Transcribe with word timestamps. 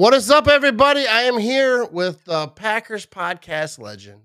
What 0.00 0.14
is 0.14 0.30
up, 0.30 0.48
everybody? 0.48 1.06
I 1.06 1.24
am 1.24 1.36
here 1.36 1.84
with 1.84 2.24
the 2.24 2.48
Packers 2.48 3.04
podcast 3.04 3.78
legend, 3.78 4.22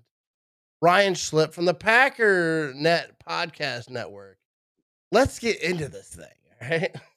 Ryan 0.80 1.12
Schlipp 1.12 1.52
from 1.52 1.66
the 1.66 1.74
Packernet 1.74 3.08
Podcast 3.28 3.90
Network. 3.90 4.38
Let's 5.12 5.38
get 5.38 5.60
into 5.60 5.88
this 5.88 6.08
thing, 6.08 6.24
all 6.62 6.68
right? 6.70 6.96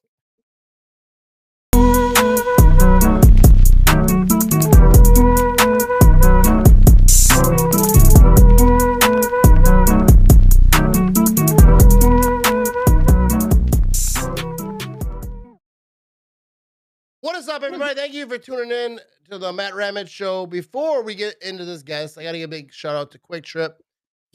up, 17.60 17.66
everybody? 17.66 17.94
Thank 17.96 18.14
you 18.14 18.26
for 18.28 18.38
tuning 18.38 18.71
in 18.71 19.00
to 19.30 19.38
the 19.38 19.52
Matt 19.52 19.76
Ramage 19.76 20.09
Show. 20.09 20.45
Before 20.45 21.04
we 21.04 21.13
get 21.13 21.36
into 21.41 21.66
this 21.66 21.84
guest, 21.84 22.18
I 22.18 22.23
got 22.23 22.32
to 22.32 22.38
give 22.38 22.49
a 22.49 22.52
big 22.52 22.73
shout 22.73 22.95
out 22.95 23.12
to 23.12 23.20
QuikTrip, 23.20 23.73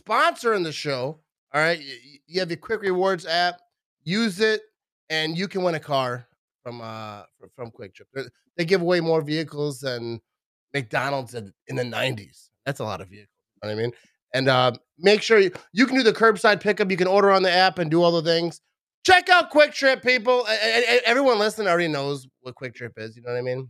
sponsoring 0.06 0.62
the 0.62 0.72
show. 0.72 1.20
All 1.54 1.60
right, 1.60 1.80
you, 2.26 2.40
have 2.40 2.50
your 2.50 2.58
Quick 2.58 2.82
Rewards 2.82 3.24
app. 3.26 3.60
Use 4.02 4.40
it, 4.40 4.60
and 5.08 5.38
you 5.38 5.48
can 5.48 5.62
win 5.62 5.74
a 5.74 5.80
car 5.80 6.26
from 6.62 6.80
uh 6.82 7.22
from, 7.56 7.70
QuikTrip. 7.70 8.02
They- 8.14 8.22
They 8.56 8.64
give 8.64 8.82
away 8.82 9.00
more 9.00 9.22
vehicles 9.22 9.80
than 9.80 10.20
McDonald's 10.74 11.34
in, 11.34 11.52
in 11.68 11.76
the 11.76 11.82
'90s. 11.84 12.50
That's 12.66 12.80
a 12.80 12.84
lot 12.84 13.00
of 13.00 13.08
vehicles. 13.08 13.28
You 13.62 13.68
know 13.70 13.74
what 13.74 13.80
I 13.80 13.82
mean? 13.82 13.92
And 14.34 14.48
uh, 14.48 14.72
make 14.98 15.22
sure 15.22 15.38
you, 15.38 15.50
you 15.72 15.86
can 15.86 15.96
do 15.96 16.02
the 16.02 16.12
curbside 16.12 16.60
pickup. 16.60 16.90
You 16.90 16.96
can 16.96 17.06
order 17.06 17.30
on 17.30 17.42
the 17.42 17.50
app 17.50 17.78
and 17.78 17.90
do 17.90 18.02
all 18.02 18.12
the 18.12 18.22
things. 18.22 18.60
Check 19.04 19.28
out 19.28 19.50
QuikTrip, 19.52 20.02
people. 20.04 20.46
A- 20.46 20.50
a- 20.52 20.96
a- 20.98 21.08
Everyone 21.08 21.38
listening 21.38 21.68
already 21.68 21.88
knows 21.88 22.26
what 22.42 22.54
QuikTrip 22.54 22.92
is. 22.98 23.16
You 23.16 23.22
know 23.22 23.32
what 23.32 23.38
I 23.38 23.42
mean? 23.42 23.68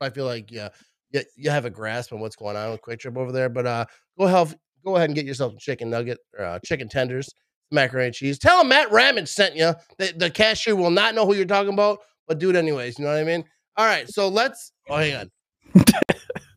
I 0.00 0.10
feel 0.10 0.24
like 0.26 0.50
yeah, 0.52 0.68
you, 1.10 1.22
you 1.36 1.50
have 1.50 1.64
a 1.64 1.70
grasp 1.70 2.12
on 2.12 2.20
what's 2.20 2.36
going 2.36 2.56
on 2.56 2.70
with 2.70 2.80
QuikTrip 2.82 3.16
over 3.16 3.32
there. 3.32 3.48
But 3.48 3.66
uh, 3.66 3.84
go 4.18 4.26
ahead, 4.26 4.54
go 4.84 4.96
ahead 4.96 5.08
and 5.10 5.16
get 5.16 5.26
yourself 5.26 5.52
some 5.52 5.58
chicken 5.58 5.90
nugget 5.90 6.18
or 6.38 6.44
uh, 6.44 6.58
chicken 6.64 6.88
tenders, 6.88 7.28
macaroni 7.72 8.06
and 8.06 8.14
cheese. 8.14 8.38
Tell 8.38 8.58
them 8.58 8.68
Matt 8.68 8.92
Ramage 8.92 9.28
sent 9.28 9.56
you. 9.56 9.74
The, 9.98 10.12
the 10.16 10.30
cashier 10.30 10.76
will 10.76 10.90
not 10.90 11.14
know 11.16 11.26
who 11.26 11.34
you're 11.34 11.44
talking 11.44 11.72
about, 11.72 11.98
but 12.28 12.38
do 12.38 12.50
it 12.50 12.56
anyways. 12.56 12.98
You 12.98 13.04
know 13.06 13.10
what 13.12 13.20
I 13.20 13.24
mean? 13.24 13.44
All 13.76 13.86
right, 13.86 14.08
so 14.08 14.28
let's. 14.28 14.72
Oh, 14.88 14.96
hang 14.96 15.16
on. 15.16 15.30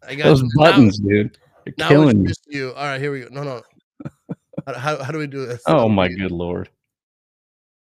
I 0.08 0.14
got 0.16 0.26
Those 0.26 0.44
now- 0.44 0.50
buttons, 0.72 1.00
dude. 1.00 1.38
Now, 1.80 1.88
killing 1.88 2.22
me. 2.22 2.28
just 2.28 2.46
you. 2.48 2.74
All 2.74 2.84
right, 2.86 3.02
here 3.02 3.12
we 3.12 3.22
go. 3.22 3.30
No, 3.32 3.42
no. 3.44 3.62
How, 4.68 4.74
how, 4.76 5.04
how 5.06 5.12
do 5.12 5.18
we 5.18 5.26
do 5.26 5.48
this? 5.48 5.64
Oh 5.66 5.90
my 5.90 6.08
good 6.08 6.30
lord. 6.32 6.70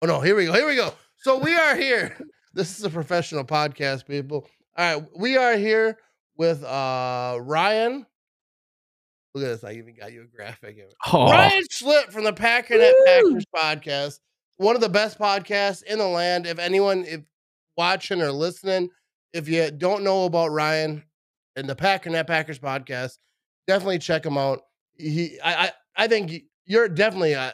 Oh 0.04 0.06
no, 0.06 0.20
here 0.20 0.36
we 0.36 0.46
go. 0.48 0.52
Here 0.54 0.68
we 0.68 0.76
go. 0.76 0.94
So 1.20 1.38
we 1.38 1.56
are 1.56 1.76
here. 1.76 2.18
This 2.56 2.78
is 2.78 2.86
a 2.86 2.90
professional 2.92 3.44
podcast, 3.44 4.06
people. 4.06 4.46
All 4.78 4.96
right, 5.00 5.04
we 5.18 5.38
are 5.38 5.56
here 5.56 5.98
with 6.38 6.64
uh 6.64 7.40
Ryan. 7.42 8.06
Look 9.34 9.44
at 9.44 9.48
this. 9.48 9.64
I 9.64 9.72
even 9.72 9.96
got 9.96 10.14
you 10.14 10.22
a 10.22 10.26
graphic. 10.28 10.78
Oh, 11.12 11.32
Ryan 11.32 11.64
Schlipp 11.72 12.12
from 12.12 12.26
the 12.26 12.32
Packernet! 12.34 12.92
Packers 13.08 13.46
podcast. 13.56 14.20
One 14.58 14.76
of 14.76 14.82
the 14.82 14.90
best 14.90 15.18
podcasts 15.18 15.82
in 15.82 15.98
the 15.98 16.06
land. 16.08 16.46
If 16.46 16.60
anyone 16.60 17.06
if 17.06 17.22
watching 17.76 18.22
or 18.22 18.32
listening, 18.32 18.90
if 19.34 19.50
you 19.50 19.72
don't 19.72 20.04
know 20.04 20.26
about 20.26 20.52
Ryan 20.52 21.02
and 21.56 21.68
the 21.68 21.76
Packernet 21.76 22.28
Packers 22.28 22.60
podcast, 22.60 23.18
definitely 23.66 23.98
check 23.98 24.24
him 24.24 24.38
out. 24.38 24.62
He 24.96 25.40
I 25.44 25.56
I, 25.56 25.72
I 26.04 26.08
think 26.08 26.44
you're 26.66 26.88
definitely 26.88 27.34
uh, 27.34 27.52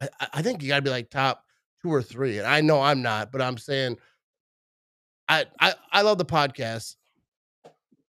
I, 0.00 0.08
I- 0.20 0.28
I 0.34 0.42
think 0.42 0.62
you 0.62 0.68
gotta 0.68 0.82
be 0.82 0.90
like 0.90 1.10
top 1.10 1.42
two 1.82 1.92
or 1.92 2.02
three. 2.02 2.38
And 2.38 2.46
I 2.46 2.60
know 2.60 2.80
I'm 2.80 3.02
not, 3.02 3.32
but 3.32 3.40
I'm 3.42 3.56
saying 3.58 3.96
I 5.28 5.46
I, 5.58 5.74
I 5.92 6.02
love 6.02 6.18
the 6.18 6.24
podcast. 6.24 6.96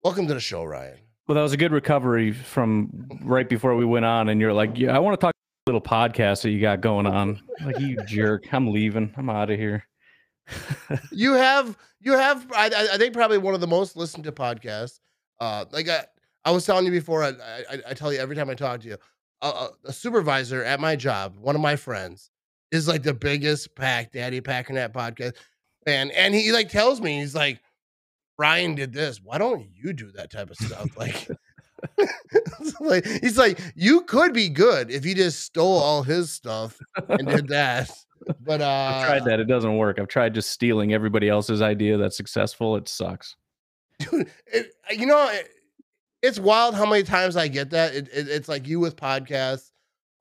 Welcome 0.02 0.26
to 0.28 0.34
the 0.34 0.40
show, 0.40 0.64
Ryan. 0.64 0.98
well, 1.26 1.36
that 1.36 1.42
was 1.42 1.52
a 1.52 1.56
good 1.56 1.72
recovery 1.72 2.32
from 2.32 3.08
right 3.22 3.48
before 3.48 3.74
we 3.74 3.84
went 3.84 4.04
on, 4.04 4.28
and 4.28 4.40
you're 4.40 4.52
like, 4.52 4.76
yeah, 4.78 4.94
I 4.94 4.98
want 4.98 5.18
to 5.18 5.24
talk 5.24 5.32
a 5.66 5.70
little 5.70 5.80
podcast 5.80 6.42
that 6.42 6.50
you 6.50 6.60
got 6.60 6.80
going 6.80 7.06
on. 7.06 7.40
Like 7.64 7.78
you 7.80 7.96
jerk, 8.06 8.52
I'm 8.52 8.70
leaving. 8.70 9.12
I'm 9.16 9.30
out 9.30 9.50
of 9.50 9.58
here. 9.58 9.84
you 11.10 11.32
have 11.34 11.76
you 12.00 12.12
have 12.12 12.46
I, 12.52 12.66
I- 12.92 12.98
think 12.98 13.14
probably 13.14 13.38
one 13.38 13.54
of 13.54 13.60
the 13.60 13.66
most 13.66 13.96
listened 13.96 14.24
to 14.24 14.32
podcasts. 14.32 15.00
Uh, 15.40 15.64
like 15.72 15.88
I, 15.88 16.04
I 16.44 16.50
was 16.52 16.64
telling 16.66 16.84
you 16.84 16.90
before, 16.92 17.24
I, 17.24 17.30
I, 17.30 17.78
I 17.90 17.94
tell 17.94 18.12
you 18.12 18.18
every 18.20 18.36
time 18.36 18.48
I 18.50 18.54
talk 18.54 18.80
to 18.82 18.88
you, 18.88 18.96
a, 19.42 19.46
a, 19.48 19.70
a 19.86 19.92
supervisor 19.92 20.62
at 20.62 20.78
my 20.80 20.94
job, 20.96 21.36
one 21.38 21.54
of 21.56 21.60
my 21.62 21.74
friends, 21.76 22.30
is 22.74 22.88
like 22.88 23.02
the 23.02 23.14
biggest 23.14 23.74
Pack 23.74 24.12
Daddy 24.12 24.40
Packernet 24.40 24.92
podcast 24.92 25.34
fan, 25.84 26.10
and 26.10 26.34
he 26.34 26.52
like 26.52 26.68
tells 26.68 27.00
me 27.00 27.20
he's 27.20 27.34
like, 27.34 27.60
Ryan 28.38 28.74
did 28.74 28.92
this. 28.92 29.20
Why 29.22 29.38
don't 29.38 29.68
you 29.72 29.92
do 29.92 30.10
that 30.12 30.30
type 30.30 30.50
of 30.50 30.56
stuff? 30.56 30.90
Like. 30.96 31.28
like 32.80 33.04
he's 33.04 33.36
like 33.36 33.60
you 33.74 34.00
could 34.02 34.32
be 34.32 34.48
good 34.48 34.90
if 34.90 35.04
you 35.04 35.14
just 35.14 35.40
stole 35.40 35.76
all 35.76 36.02
his 36.02 36.32
stuff 36.32 36.78
and 37.10 37.28
did 37.28 37.46
that 37.46 37.90
but 38.40 38.60
uh 38.60 38.64
I've 38.64 39.06
tried 39.06 39.24
that. 39.24 39.40
It 39.40 39.46
doesn't 39.46 39.76
work. 39.76 39.98
I've 39.98 40.08
tried 40.08 40.34
just 40.34 40.50
stealing 40.50 40.92
everybody 40.92 41.28
else's 41.28 41.62
idea 41.62 41.96
that's 41.96 42.16
successful. 42.16 42.76
It 42.76 42.88
sucks. 42.88 43.36
dude, 43.98 44.30
it, 44.46 44.72
you 44.90 45.06
know, 45.06 45.28
it, 45.30 45.48
it's 46.22 46.38
wild 46.38 46.74
how 46.74 46.86
many 46.86 47.02
times 47.02 47.36
I 47.36 47.48
get 47.48 47.70
that. 47.70 47.94
It, 47.94 48.08
it's 48.12 48.48
like 48.48 48.66
you 48.66 48.80
with 48.80 48.96
podcasts, 48.96 49.70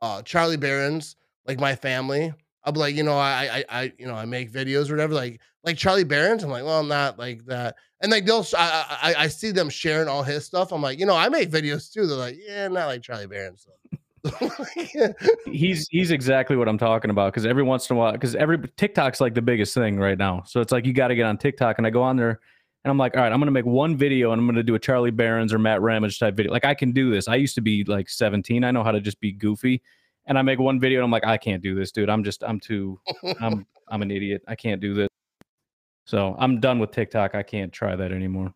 uh, 0.02 0.22
Charlie 0.22 0.58
Barron's, 0.58 1.16
like 1.48 1.60
my 1.60 1.76
family. 1.76 2.34
Be 2.72 2.80
like, 2.80 2.96
you 2.96 3.04
know, 3.04 3.18
I, 3.18 3.66
I, 3.70 3.82
I, 3.82 3.94
you 3.98 4.08
know, 4.08 4.16
I 4.16 4.26
make 4.26 4.52
videos 4.52 4.90
or 4.90 4.94
whatever. 4.94 5.14
Like, 5.14 5.42
like 5.64 5.78
Charlie 5.78 6.04
Barron's. 6.04 6.44
I'm 6.44 6.50
like, 6.50 6.64
well, 6.64 6.80
I'm 6.80 6.88
not 6.88 7.20
like 7.20 7.46
that. 7.46 7.76
And 8.02 8.12
like 8.12 8.26
they'll, 8.26 8.46
I, 8.58 8.86
I, 9.02 9.16
I 9.24 9.28
see 9.28 9.52
them 9.52 9.70
sharing 9.70 10.08
all 10.08 10.24
his 10.24 10.46
stuff. 10.46 10.72
I'm 10.72 10.82
like, 10.82 11.00
you 11.00 11.06
know, 11.06 11.16
I 11.16 11.30
make 11.30 11.50
videos 11.50 11.92
too. 11.92 12.08
They're 12.08 12.18
like, 12.18 12.38
yeah, 12.46 12.68
not 12.68 12.88
like 12.88 13.02
Charlie 13.02 13.28
Barron's. 13.28 13.68
He's 15.46 15.86
he's 15.90 16.12
exactly 16.12 16.56
what 16.56 16.70
I'm 16.70 16.78
talking 16.78 17.12
about 17.12 17.34
because 17.34 17.46
every 17.46 17.64
once 17.64 17.90
in 17.90 17.98
a 17.98 18.00
while, 18.00 18.14
because 18.14 18.36
every 18.36 18.58
TikTok's 18.78 19.20
like 19.20 19.34
the 19.34 19.42
biggest 19.42 19.74
thing 19.74 19.98
right 19.98 20.18
now. 20.18 20.44
So 20.46 20.62
it's 20.62 20.72
like 20.72 20.86
you 20.86 20.94
got 20.94 21.10
to 21.10 21.16
get 21.16 21.26
on 21.26 21.38
TikTok, 21.38 21.78
and 21.78 21.86
I 21.86 21.90
go 21.90 22.02
on 22.02 22.16
there, 22.16 22.40
and 22.84 22.92
I'm 22.92 22.98
like, 22.98 23.18
all 23.18 23.24
right, 23.24 23.32
I'm 23.34 23.40
gonna 23.40 23.52
make 23.52 23.66
one 23.66 23.98
video, 23.98 24.32
and 24.32 24.40
I'm 24.40 24.48
gonna 24.48 24.64
do 24.64 24.76
a 24.76 24.80
Charlie 24.80 25.12
Barron's 25.12 25.52
or 25.54 25.60
Matt 25.60 25.82
Ramage 25.82 26.20
type 26.20 26.36
video. 26.36 26.54
Like 26.54 26.64
I 26.64 26.74
can 26.74 26.94
do 26.94 27.12
this. 27.12 27.28
I 27.28 27.36
used 27.36 27.56
to 27.56 27.62
be 27.62 27.84
like 27.84 28.10
17. 28.10 28.64
I 28.64 28.72
know 28.72 28.84
how 28.84 28.92
to 28.92 29.02
just 29.02 29.20
be 29.20 29.34
goofy, 29.34 29.82
and 30.26 30.38
I 30.38 30.42
make 30.42 30.60
one 30.60 30.80
video, 30.80 31.00
and 31.00 31.06
I'm 31.06 31.12
like, 31.12 31.26
I 31.26 31.38
can't 31.38 31.62
do 31.62 31.76
this, 31.76 31.92
dude. 31.92 32.10
I'm 32.10 32.24
just 32.24 32.44
I'm 32.44 32.60
too 32.60 33.00
I'm 33.40 33.66
I'm 33.90 34.02
an 34.02 34.12
idiot. 34.12 34.44
I 34.48 34.56
can't 34.56 34.82
do 34.82 34.94
this. 34.94 35.10
So 36.06 36.36
I'm 36.38 36.60
done 36.60 36.80
with 36.80 36.92
TikTok. 36.92 37.36
I 37.36 37.44
can't 37.44 37.72
try 37.72 37.96
that 37.96 38.12
anymore. 38.12 38.54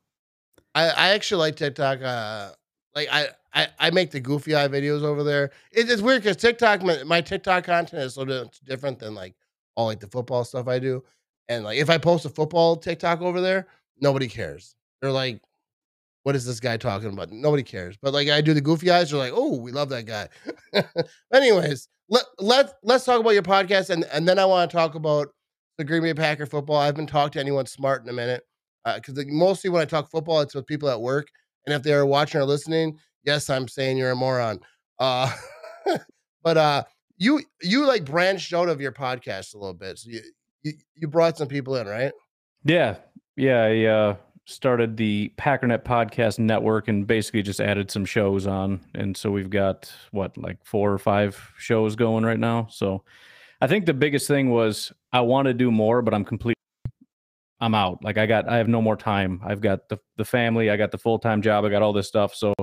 I, 0.76 0.90
I 0.90 1.08
actually 1.10 1.40
like 1.40 1.56
TikTok. 1.56 2.02
Uh, 2.02 2.52
like 2.96 3.08
I, 3.12 3.28
I, 3.54 3.68
I 3.80 3.90
make 3.92 4.12
the 4.12 4.20
goofy 4.20 4.56
eye 4.56 4.68
videos 4.68 5.04
over 5.04 5.24
there. 5.24 5.52
It, 5.72 5.90
it's 5.90 6.02
weird 6.02 6.24
because 6.24 6.38
TikTok, 6.38 6.84
my, 6.84 7.04
my 7.04 7.22
TikTok 7.22 7.64
content 7.64 8.04
is 8.04 8.16
so 8.16 8.26
di- 8.26 8.50
different 8.66 9.00
than 9.00 9.16
like 9.16 9.36
all 9.76 9.88
like 9.88 10.00
the 10.00 10.08
football 10.08 10.44
stuff 10.44 10.68
I 10.68 10.80
do. 10.80 11.04
And 11.50 11.64
like 11.64 11.78
if 11.78 11.90
I 11.90 11.98
post 11.98 12.26
a 12.26 12.30
football 12.30 12.76
TikTok 12.76 13.22
over 13.22 13.42
there, 13.42 13.68
nobody 14.00 14.28
cares. 14.28 14.76
They're 15.02 15.12
like, 15.12 15.42
"What 16.28 16.36
is 16.36 16.46
this 16.46 16.60
guy 16.60 16.76
talking 16.76 17.08
about?" 17.08 17.32
Nobody 17.32 17.64
cares. 17.64 17.96
But 18.02 18.14
like 18.14 18.28
I 18.28 18.42
do 18.42 18.54
the 18.54 18.60
goofy 18.60 18.92
eyes, 18.92 19.10
you're 19.10 19.20
like, 19.22 19.32
"Oh, 19.34 19.56
we 19.62 19.72
love 19.72 19.88
that 19.90 20.04
guy." 20.06 20.28
Anyways, 21.34 21.88
let 22.10 22.26
let 22.38 22.74
let's 22.84 23.06
talk 23.06 23.22
about 23.22 23.30
your 23.30 23.44
podcast, 23.44 23.90
and 23.90 24.04
and 24.12 24.28
then 24.28 24.38
I 24.38 24.44
want 24.44 24.70
to 24.70 24.76
talk 24.76 24.96
about 24.96 25.30
the 25.78 25.86
Green 25.86 26.04
Bay 26.04 26.14
Packer 26.14 26.46
football. 26.46 26.76
I 26.76 26.86
haven't 26.88 27.08
talked 27.08 27.36
to 27.36 27.40
anyone 27.40 27.66
smart 27.66 28.04
in 28.04 28.10
a 28.10 28.14
minute 28.14 28.44
because 28.84 29.24
mostly 29.30 29.70
when 29.70 29.82
I 29.82 29.86
talk 29.86 30.12
football, 30.12 30.42
it's 30.42 30.54
with 30.54 30.68
people 30.68 30.90
at 30.90 31.00
work, 31.00 31.30
and 31.66 31.74
if 31.74 31.82
they're 31.82 32.06
watching 32.06 32.42
or 32.42 32.46
listening, 32.46 32.98
yes, 33.24 33.50
I'm 33.50 33.70
saying 33.70 33.96
you're 33.96 34.12
a 34.12 34.16
moron. 34.16 34.60
Uh, 35.00 35.32
but 36.44 36.58
uh, 36.58 36.84
you 37.16 37.42
you 37.62 37.88
like 37.88 38.04
branched 38.04 38.54
out 38.54 38.68
of 38.68 38.82
your 38.82 38.92
podcast 38.92 39.56
a 39.56 39.58
little 39.58 39.74
bit, 39.74 39.98
so 39.98 40.10
you 40.10 40.22
you, 40.64 40.74
you 40.96 41.08
brought 41.08 41.38
some 41.38 41.48
people 41.48 41.78
in, 41.78 41.88
right? 41.88 42.12
Yeah, 42.66 42.98
yeah. 43.38 43.64
I 43.64 43.86
uh, 43.86 44.16
started 44.48 44.96
the 44.96 45.32
Packernet 45.38 45.84
Podcast 45.84 46.40
Network 46.40 46.88
and 46.88 47.06
basically 47.06 47.42
just 47.42 47.60
added 47.60 47.92
some 47.92 48.06
shows 48.06 48.48
on, 48.48 48.80
and 48.96 49.16
so 49.16 49.30
we've 49.30 49.50
got 49.50 49.92
what 50.12 50.38
like 50.38 50.58
four 50.64 50.92
or 50.92 50.98
five 50.98 51.52
shows 51.58 51.96
going 51.96 52.26
right 52.26 52.40
now. 52.40 52.68
So 52.72 53.04
I 53.62 53.68
think 53.68 53.86
the 53.86 53.94
biggest 53.94 54.28
thing 54.28 54.50
was 54.50 54.92
I 55.12 55.22
want 55.22 55.48
to 55.48 55.54
do 55.54 55.70
more, 55.70 56.02
but 56.02 56.14
I'm 56.14 56.24
completely 56.24 56.56
I'm 57.60 57.76
out. 57.76 58.04
Like 58.04 58.18
I 58.18 58.26
got 58.26 58.48
I 58.48 58.58
have 58.58 58.70
no 58.70 58.82
more 58.82 58.96
time. 58.96 59.42
I've 59.44 59.62
got 59.62 59.90
the 59.90 60.00
the 60.16 60.26
family, 60.26 60.70
I 60.70 60.78
got 60.78 60.92
the 60.92 60.98
full 60.98 61.20
time 61.20 61.42
job, 61.42 61.66
I 61.66 61.70
got 61.70 61.82
all 61.82 61.94
this 61.94 62.08
stuff. 62.08 62.34
So 62.34 62.54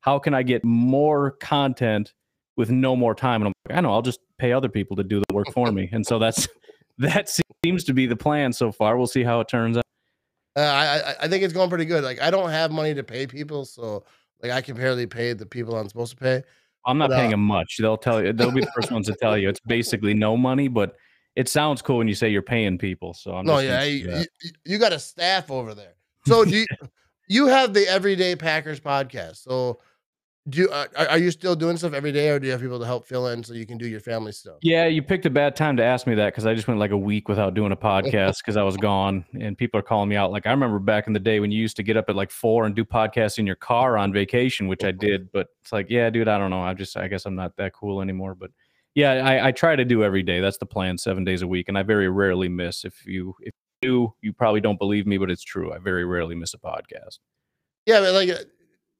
how 0.00 0.18
can 0.18 0.32
I 0.32 0.42
get 0.42 0.64
more 0.64 1.32
content 1.32 2.14
with 2.56 2.70
no 2.70 2.96
more 2.96 3.14
time? 3.14 3.42
And 3.42 3.48
I'm 3.48 3.52
like, 3.68 3.78
I 3.78 3.80
know 3.82 3.92
I'll 3.92 4.02
just 4.02 4.20
pay 4.38 4.52
other 4.52 4.68
people 4.68 4.96
to 4.96 5.04
do 5.04 5.20
the 5.20 5.34
work 5.34 5.52
for 5.52 5.70
me. 5.70 5.90
And 5.92 6.06
so 6.06 6.18
that's 6.18 6.48
that 6.98 7.28
seems 7.64 7.84
to 7.84 7.92
be 7.92 8.06
the 8.06 8.16
plan 8.16 8.52
so 8.52 8.72
far. 8.72 8.96
We'll 8.96 9.06
see 9.06 9.24
how 9.24 9.40
it 9.40 9.48
turns 9.48 9.76
out. 9.76 9.83
Uh, 10.56 10.60
I 10.60 10.96
I- 11.10 11.16
I 11.22 11.28
think 11.28 11.42
it's 11.42 11.52
going 11.52 11.68
pretty 11.68 11.84
good. 11.84 12.04
Like 12.04 12.20
I 12.20 12.30
don't 12.30 12.50
have 12.50 12.70
money 12.70 12.94
to 12.94 13.02
pay 13.02 13.26
people, 13.26 13.64
so 13.64 14.04
like 14.42 14.52
I 14.52 14.60
can 14.60 14.76
barely 14.76 15.06
pay 15.06 15.32
the 15.32 15.46
people 15.46 15.76
I'm 15.76 15.88
supposed 15.88 16.12
to 16.12 16.18
pay. 16.18 16.42
I'm 16.86 16.98
not 16.98 17.08
But, 17.10 17.16
paying 17.16 17.28
uh, 17.28 17.30
them 17.32 17.44
much. 17.44 17.78
They'll 17.78 17.96
tell 17.96 18.22
you. 18.22 18.32
They'll 18.32 18.50
be 18.50 18.60
the 18.60 18.70
first 18.74 18.92
ones 18.92 19.06
to 19.06 19.14
tell 19.14 19.38
you. 19.38 19.48
It's 19.48 19.60
basically 19.60 20.12
no 20.14 20.36
money, 20.36 20.68
but 20.68 20.96
it 21.34 21.48
sounds 21.48 21.80
cool 21.82 21.98
when 21.98 22.08
you 22.08 22.14
say 22.14 22.28
you're 22.28 22.42
paying 22.42 22.76
people. 22.78 23.14
So 23.14 23.32
I'm 23.34 23.46
no, 23.46 23.58
yeah, 23.58 23.82
you, 23.84 24.24
you, 24.42 24.50
you 24.64 24.78
got 24.78 24.92
a 24.92 24.98
staff 24.98 25.50
over 25.50 25.74
there. 25.74 25.94
So 26.26 26.44
do 26.44 26.56
you, 26.58 26.66
you 27.28 27.46
have 27.46 27.72
the 27.74 27.88
Everyday 27.88 28.36
Packers 28.36 28.80
podcast. 28.80 29.36
So, 29.42 29.80
do 30.46 30.60
you, 30.60 30.68
uh, 30.68 30.86
are 31.08 31.18
you 31.18 31.30
still 31.30 31.56
doing 31.56 31.78
stuff 31.78 31.94
every 31.94 32.12
day, 32.12 32.28
or 32.28 32.38
do 32.38 32.44
you 32.46 32.52
have 32.52 32.60
people 32.60 32.78
to 32.78 32.84
help 32.84 33.06
fill 33.06 33.28
in 33.28 33.42
so 33.42 33.54
you 33.54 33.64
can 33.64 33.78
do 33.78 33.88
your 33.88 34.00
family 34.00 34.30
stuff? 34.30 34.56
Yeah, 34.60 34.84
you 34.86 35.02
picked 35.02 35.24
a 35.24 35.30
bad 35.30 35.56
time 35.56 35.78
to 35.78 35.84
ask 35.84 36.06
me 36.06 36.14
that 36.16 36.32
because 36.32 36.44
I 36.44 36.54
just 36.54 36.68
went 36.68 36.78
like 36.78 36.90
a 36.90 36.98
week 36.98 37.28
without 37.28 37.54
doing 37.54 37.72
a 37.72 37.76
podcast 37.76 38.38
because 38.38 38.58
I 38.58 38.62
was 38.62 38.76
gone, 38.76 39.24
and 39.40 39.56
people 39.56 39.80
are 39.80 39.82
calling 39.82 40.10
me 40.10 40.16
out. 40.16 40.32
Like 40.32 40.46
I 40.46 40.50
remember 40.50 40.78
back 40.78 41.06
in 41.06 41.14
the 41.14 41.20
day 41.20 41.40
when 41.40 41.50
you 41.50 41.58
used 41.58 41.76
to 41.76 41.82
get 41.82 41.96
up 41.96 42.10
at 42.10 42.16
like 42.16 42.30
four 42.30 42.66
and 42.66 42.74
do 42.74 42.84
podcasts 42.84 43.38
in 43.38 43.46
your 43.46 43.56
car 43.56 43.96
on 43.96 44.12
vacation, 44.12 44.68
which 44.68 44.84
I 44.84 44.90
did. 44.92 45.32
But 45.32 45.48
it's 45.62 45.72
like, 45.72 45.86
yeah, 45.88 46.10
dude, 46.10 46.28
I 46.28 46.36
don't 46.36 46.50
know. 46.50 46.60
I 46.60 46.74
just, 46.74 46.96
I 46.98 47.08
guess 47.08 47.24
I'm 47.24 47.36
not 47.36 47.56
that 47.56 47.72
cool 47.72 48.02
anymore. 48.02 48.34
But 48.34 48.50
yeah, 48.94 49.12
I, 49.12 49.48
I 49.48 49.52
try 49.52 49.76
to 49.76 49.84
do 49.84 50.04
every 50.04 50.22
day. 50.22 50.40
That's 50.40 50.58
the 50.58 50.66
plan, 50.66 50.98
seven 50.98 51.24
days 51.24 51.40
a 51.40 51.46
week, 51.46 51.68
and 51.68 51.78
I 51.78 51.82
very 51.84 52.10
rarely 52.10 52.50
miss. 52.50 52.84
If 52.84 53.06
you 53.06 53.34
if 53.40 53.54
you 53.80 53.88
do, 53.88 54.14
you 54.20 54.34
probably 54.34 54.60
don't 54.60 54.78
believe 54.78 55.06
me, 55.06 55.16
but 55.16 55.30
it's 55.30 55.42
true. 55.42 55.72
I 55.72 55.78
very 55.78 56.04
rarely 56.04 56.34
miss 56.34 56.52
a 56.52 56.58
podcast. 56.58 57.18
Yeah, 57.86 58.00
but 58.00 58.12
like 58.12 58.28
uh, 58.28 58.44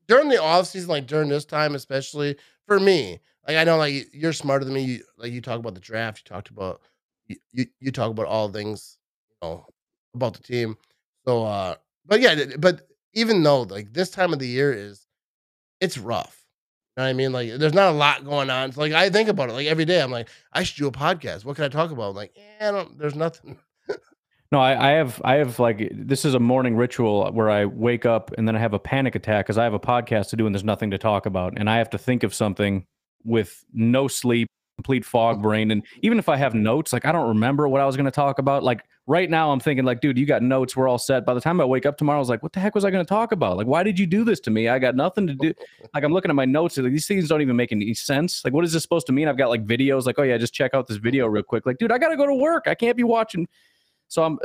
during 0.09 0.29
the 0.29 0.41
off 0.43 0.67
season, 0.67 0.91
like 0.91 1.06
during 1.06 1.29
this 1.29 1.45
time, 1.45 1.75
especially 1.75 2.37
for 2.67 2.79
me, 2.81 3.21
like 3.47 3.56
I 3.56 3.65
know 3.65 3.77
like 3.77 4.09
you're 4.12 4.33
smarter 4.33 4.65
than 4.65 4.75
me. 4.75 4.83
You, 4.83 5.05
like 5.19 5.33
you 5.33 5.41
talk 5.41 5.59
about 5.59 5.75
the 5.75 5.81
draft, 5.81 6.19
you 6.25 6.35
talked 6.35 6.51
about 6.51 6.81
you, 7.27 7.37
you 7.53 7.67
you 7.81 7.93
talk 7.93 8.11
about 8.11 8.27
all 8.27 8.49
things, 8.49 8.99
you 9.31 9.49
know, 9.49 9.67
about 10.15 10.35
the 10.35 10.43
team. 10.43 10.77
So 11.27 11.45
uh 11.45 11.75
but 12.06 12.21
yeah, 12.21 12.45
but 12.59 12.83
even 13.15 13.43
though 13.43 13.62
like 13.62 13.93
this 13.93 14.11
time 14.11 14.33
of 14.33 14.39
the 14.39 14.49
year 14.49 14.73
is 14.73 15.06
it's 15.81 15.99
rough. 15.99 16.45
You 16.97 17.03
know 17.03 17.07
what 17.07 17.11
I 17.11 17.15
mean? 17.15 17.33
Like 17.33 17.53
there's 17.59 17.75
not 17.75 17.91
a 17.93 17.97
lot 17.97 18.25
going 18.25 18.50
on. 18.50 18.73
Like 18.77 18.93
I 18.93 19.11
think 19.11 19.29
about 19.29 19.50
it 19.50 19.55
like 19.55 19.67
every 19.67 19.85
day. 19.85 20.00
I'm 20.00 20.11
like, 20.12 20.29
I 20.53 20.62
should 20.62 20.79
do 20.79 20.87
a 20.89 20.93
podcast. 20.93 21.45
What 21.45 21.57
can 21.57 21.65
I 21.65 21.69
talk 21.69 21.91
about? 21.91 22.11
I'm 22.11 22.17
like, 22.17 22.33
yeah, 22.37 22.69
I 22.69 22.73
don't 22.73 22.99
there's 22.99 23.15
nothing. 23.17 23.59
No, 24.52 24.61
I, 24.61 24.91
I, 24.91 24.93
have 24.93 25.20
I 25.25 25.35
have 25.35 25.58
like 25.58 25.91
this 25.93 26.25
is 26.25 26.35
a 26.35 26.38
morning 26.38 26.76
ritual 26.76 27.31
where 27.32 27.50
I 27.50 27.64
wake 27.64 28.06
up 28.06 28.31
and 28.38 28.46
then 28.46 28.55
I 28.55 28.61
have 28.61 28.75
a 28.75 28.79
panic 28.79 29.14
attack 29.14 29.46
because 29.46 29.58
I 29.58 29.64
have 29.64 29.75
a 29.75 29.81
podcast 29.81 30.31
to 30.31 30.37
do 30.37 30.46
and 30.46 30.55
there's 30.55 30.64
nothing 30.64 30.91
to 30.93 30.99
talk 30.99 31.26
about 31.26 31.55
and 31.56 31.69
I 31.69 31.79
have 31.79 31.91
to 31.91 31.99
think 31.99 32.23
of 32.23 32.32
something 32.35 32.87
with 33.25 33.64
no 33.73 34.06
sleep, 34.06 34.49
complete 34.76 35.05
fog 35.05 35.43
brain, 35.43 35.70
and 35.70 35.82
even 36.02 36.19
if 36.19 36.29
I 36.29 36.37
have 36.37 36.55
notes, 36.55 36.93
like 36.93 37.05
I 37.05 37.12
don't 37.12 37.29
remember 37.29 37.69
what 37.69 37.81
I 37.81 37.87
was 37.87 37.96
going 37.96 38.05
to 38.05 38.12
talk 38.12 38.38
about. 38.38 38.62
Like 38.62 38.85
right 39.06 39.29
now, 39.29 39.50
I'm 39.50 39.61
thinking 39.61 39.85
like, 39.85 40.00
dude, 40.00 40.19
you 40.19 40.26
got 40.26 40.43
notes, 40.43 40.76
we're 40.76 40.88
all 40.88 40.99
set. 40.99 41.26
By 41.26 41.35
the 41.35 41.40
time 41.40 41.61
I 41.61 41.64
wake 41.64 41.87
up 41.87 41.97
tomorrow, 41.97 42.19
I 42.19 42.20
was 42.20 42.29
like, 42.29 42.43
what 42.43 42.52
the 42.52 42.61
heck 42.61 42.75
was 42.75 42.85
I 42.85 42.90
going 42.90 43.05
to 43.05 43.08
talk 43.08 43.32
about? 43.32 43.56
Like, 43.56 43.67
why 43.67 43.82
did 43.82 43.99
you 43.99 44.06
do 44.06 44.25
this 44.25 44.40
to 44.40 44.50
me? 44.50 44.69
I 44.69 44.79
got 44.79 44.94
nothing 44.94 45.26
to 45.26 45.35
do. 45.35 45.52
Like 45.93 46.02
I'm 46.02 46.12
looking 46.12 46.29
at 46.29 46.35
my 46.35 46.44
notes, 46.44 46.76
like 46.76 46.90
these 46.90 47.06
things 47.06 47.29
don't 47.29 47.40
even 47.40 47.55
make 47.55 47.70
any 47.70 47.94
sense. 47.94 48.44
Like, 48.44 48.52
what 48.52 48.64
is 48.64 48.73
this 48.73 48.82
supposed 48.82 49.06
to 49.06 49.12
mean? 49.12 49.29
I've 49.29 49.38
got 49.38 49.49
like 49.49 49.64
videos, 49.64 50.06
like, 50.06 50.19
oh 50.19 50.23
yeah, 50.23 50.37
just 50.37 50.52
check 50.52 50.75
out 50.75 50.88
this 50.88 50.97
video 50.97 51.29
real 51.29 51.44
quick. 51.44 51.67
Like, 51.67 51.79
dude, 51.79 51.93
I 51.93 51.99
got 51.99 52.08
to 52.08 52.17
go 52.17 52.26
to 52.26 52.35
work. 52.35 52.64
I 52.67 52.75
can't 52.75 52.97
be 52.97 53.05
watching. 53.05 53.47
So 54.14 54.22
I'm 54.22 54.38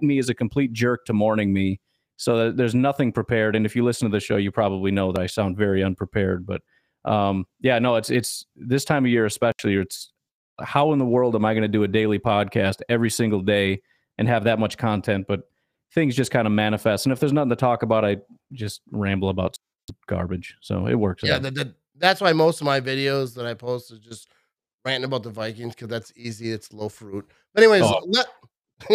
me 0.00 0.18
as 0.18 0.28
a 0.28 0.34
complete 0.34 0.72
jerk 0.72 1.04
to 1.04 1.12
morning 1.12 1.52
me. 1.52 1.80
So 2.16 2.50
there's 2.50 2.74
nothing 2.74 3.12
prepared. 3.12 3.54
And 3.54 3.64
if 3.64 3.76
you 3.76 3.84
listen 3.84 4.10
to 4.10 4.14
the 4.14 4.20
show, 4.20 4.36
you 4.36 4.50
probably 4.50 4.90
know 4.90 5.12
that 5.12 5.20
I 5.20 5.26
sound 5.26 5.56
very 5.56 5.82
unprepared. 5.82 6.44
But 6.44 6.60
um, 7.04 7.46
yeah, 7.60 7.78
no, 7.78 7.94
it's 7.96 8.10
it's 8.10 8.46
this 8.56 8.84
time 8.84 9.04
of 9.04 9.10
year 9.10 9.24
especially. 9.24 9.76
It's 9.76 10.12
how 10.60 10.92
in 10.92 10.98
the 10.98 11.04
world 11.04 11.36
am 11.36 11.44
I 11.44 11.54
going 11.54 11.62
to 11.62 11.68
do 11.68 11.84
a 11.84 11.88
daily 11.88 12.18
podcast 12.18 12.80
every 12.88 13.10
single 13.10 13.40
day 13.40 13.80
and 14.18 14.26
have 14.26 14.44
that 14.44 14.58
much 14.58 14.76
content? 14.76 15.26
But 15.28 15.42
things 15.94 16.16
just 16.16 16.32
kind 16.32 16.46
of 16.46 16.52
manifest. 16.52 17.06
And 17.06 17.12
if 17.12 17.20
there's 17.20 17.32
nothing 17.32 17.50
to 17.50 17.56
talk 17.56 17.84
about, 17.84 18.04
I 18.04 18.16
just 18.52 18.80
ramble 18.90 19.28
about 19.28 19.56
garbage. 20.08 20.56
So 20.60 20.86
it 20.86 20.94
works. 20.94 21.22
Yeah, 21.24 21.38
the, 21.38 21.50
the, 21.50 21.74
that's 21.96 22.20
why 22.20 22.32
most 22.32 22.60
of 22.60 22.64
my 22.64 22.80
videos 22.80 23.34
that 23.34 23.46
I 23.46 23.54
post 23.54 23.92
is 23.92 24.00
just 24.00 24.28
ranting 24.84 25.04
about 25.04 25.22
the 25.22 25.30
Vikings 25.30 25.74
because 25.74 25.88
that's 25.88 26.12
easy. 26.16 26.50
It's 26.50 26.72
low 26.72 26.88
fruit. 26.88 27.28
But 27.54 27.62
anyways, 27.62 27.82
oh. 27.84 28.00
let 28.06 28.26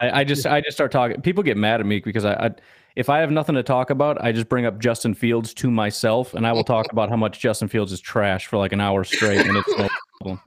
I, 0.00 0.20
I, 0.20 0.24
just 0.24 0.46
I 0.46 0.60
just 0.60 0.76
start 0.76 0.92
talking. 0.92 1.20
People 1.22 1.42
get 1.42 1.56
mad 1.56 1.80
at 1.80 1.86
me 1.86 2.00
because 2.00 2.24
I, 2.24 2.34
I, 2.34 2.50
if 2.96 3.08
I 3.08 3.18
have 3.18 3.30
nothing 3.30 3.54
to 3.56 3.62
talk 3.62 3.90
about, 3.90 4.22
I 4.22 4.32
just 4.32 4.48
bring 4.48 4.66
up 4.66 4.78
Justin 4.78 5.14
Fields 5.14 5.52
to 5.54 5.70
myself, 5.70 6.34
and 6.34 6.46
I 6.46 6.52
will 6.52 6.64
talk 6.64 6.92
about 6.92 7.08
how 7.08 7.16
much 7.16 7.40
Justin 7.40 7.68
Fields 7.68 7.92
is 7.92 8.00
trash 8.00 8.46
for 8.46 8.56
like 8.56 8.72
an 8.72 8.80
hour 8.80 9.04
straight, 9.04 9.46
and 9.46 9.56
it's 9.56 9.78
no 9.78 9.88
problem. 10.20 10.40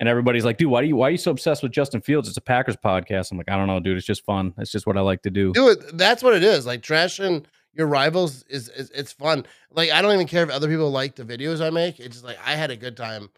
And 0.00 0.08
everybody's 0.08 0.44
like, 0.44 0.58
"Dude, 0.58 0.70
why 0.70 0.82
do 0.82 0.88
you 0.88 0.96
why 0.96 1.08
are 1.08 1.10
you 1.10 1.16
so 1.18 1.30
obsessed 1.30 1.62
with 1.62 1.72
Justin 1.72 2.00
Fields? 2.00 2.28
It's 2.28 2.36
a 2.36 2.42
Packers 2.42 2.76
podcast." 2.76 3.30
I'm 3.30 3.38
like, 3.38 3.50
"I 3.50 3.56
don't 3.56 3.66
know, 3.66 3.80
dude. 3.80 3.96
It's 3.96 4.06
just 4.06 4.24
fun. 4.24 4.52
It's 4.58 4.72
just 4.72 4.86
what 4.86 4.96
I 4.96 5.00
like 5.00 5.22
to 5.22 5.30
do." 5.30 5.52
Dude, 5.52 5.98
that's 5.98 6.22
what 6.22 6.34
it 6.34 6.42
is. 6.42 6.66
Like 6.66 6.82
trashing 6.82 7.44
your 7.74 7.86
rivals 7.86 8.42
is, 8.48 8.68
is 8.70 8.90
it's 8.90 9.12
fun. 9.12 9.46
Like 9.70 9.90
I 9.90 10.02
don't 10.02 10.12
even 10.12 10.26
care 10.26 10.42
if 10.42 10.50
other 10.50 10.68
people 10.68 10.90
like 10.90 11.14
the 11.14 11.24
videos 11.24 11.64
I 11.64 11.70
make. 11.70 12.00
It's 12.00 12.16
just 12.16 12.24
like 12.24 12.38
I 12.44 12.56
had 12.56 12.70
a 12.70 12.76
good 12.76 12.96
time 12.96 13.30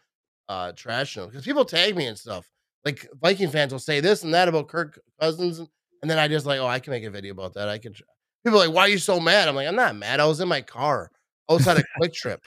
uh 0.48 0.72
trashing 0.72 1.16
them 1.16 1.28
because 1.28 1.44
people 1.44 1.64
tag 1.64 1.96
me 1.96 2.06
and 2.06 2.18
stuff 2.18 2.46
like 2.84 3.08
Viking 3.22 3.50
fans 3.50 3.72
will 3.72 3.78
say 3.78 4.00
this 4.00 4.24
and 4.24 4.34
that 4.34 4.48
about 4.48 4.68
Kirk 4.68 5.00
Cousins, 5.20 5.58
and 5.58 6.10
then 6.10 6.18
I 6.18 6.28
just 6.28 6.46
like, 6.46 6.60
oh, 6.60 6.66
I 6.66 6.80
can 6.80 6.90
make 6.90 7.04
a 7.04 7.10
video 7.10 7.32
about 7.32 7.54
that. 7.54 7.68
I 7.68 7.78
can. 7.78 7.94
People 8.44 8.58
like, 8.58 8.72
why 8.72 8.82
are 8.82 8.88
you 8.88 8.98
so 8.98 9.18
mad? 9.18 9.48
I'm 9.48 9.54
like, 9.54 9.66
I'm 9.66 9.76
not 9.76 9.96
mad. 9.96 10.20
I 10.20 10.26
was 10.26 10.40
in 10.40 10.48
my 10.48 10.60
car 10.60 11.10
outside 11.50 11.78
a 11.78 11.84
QuikTrip. 12.02 12.40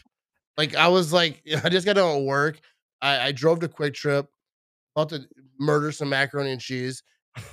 Like 0.57 0.75
I 0.75 0.87
was 0.87 1.11
like, 1.11 1.41
I 1.63 1.69
just 1.69 1.85
got 1.85 1.95
done 1.95 2.25
work. 2.25 2.59
I, 3.01 3.27
I 3.27 3.31
drove 3.31 3.59
to 3.61 3.67
QuikTrip, 3.67 4.27
about 4.95 5.09
to 5.09 5.21
murder 5.59 5.91
some 5.91 6.09
macaroni 6.09 6.51
and 6.51 6.61
cheese. 6.61 7.03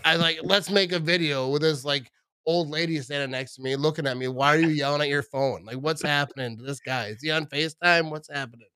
I 0.05 0.17
like, 0.17 0.41
let's 0.43 0.71
make 0.71 0.93
a 0.93 0.99
video 0.99 1.49
with 1.49 1.63
this 1.63 1.85
like 1.85 2.11
old 2.47 2.69
lady 2.69 2.99
standing 3.01 3.31
next 3.31 3.57
to 3.57 3.63
me, 3.63 3.77
looking 3.77 4.07
at 4.07 4.17
me. 4.17 4.29
Why 4.29 4.55
are 4.55 4.61
you 4.61 4.69
yelling 4.69 5.03
at 5.03 5.09
your 5.09 5.23
phone? 5.23 5.65
Like, 5.65 5.77
what's 5.77 6.03
happening 6.03 6.57
to 6.59 6.65
this 6.65 6.81
guy? 6.81 7.07
Is 7.07 7.23
he 7.23 7.31
on 7.31 7.47
FaceTime? 7.47 8.11
What's 8.11 8.31
happening? 8.33 8.69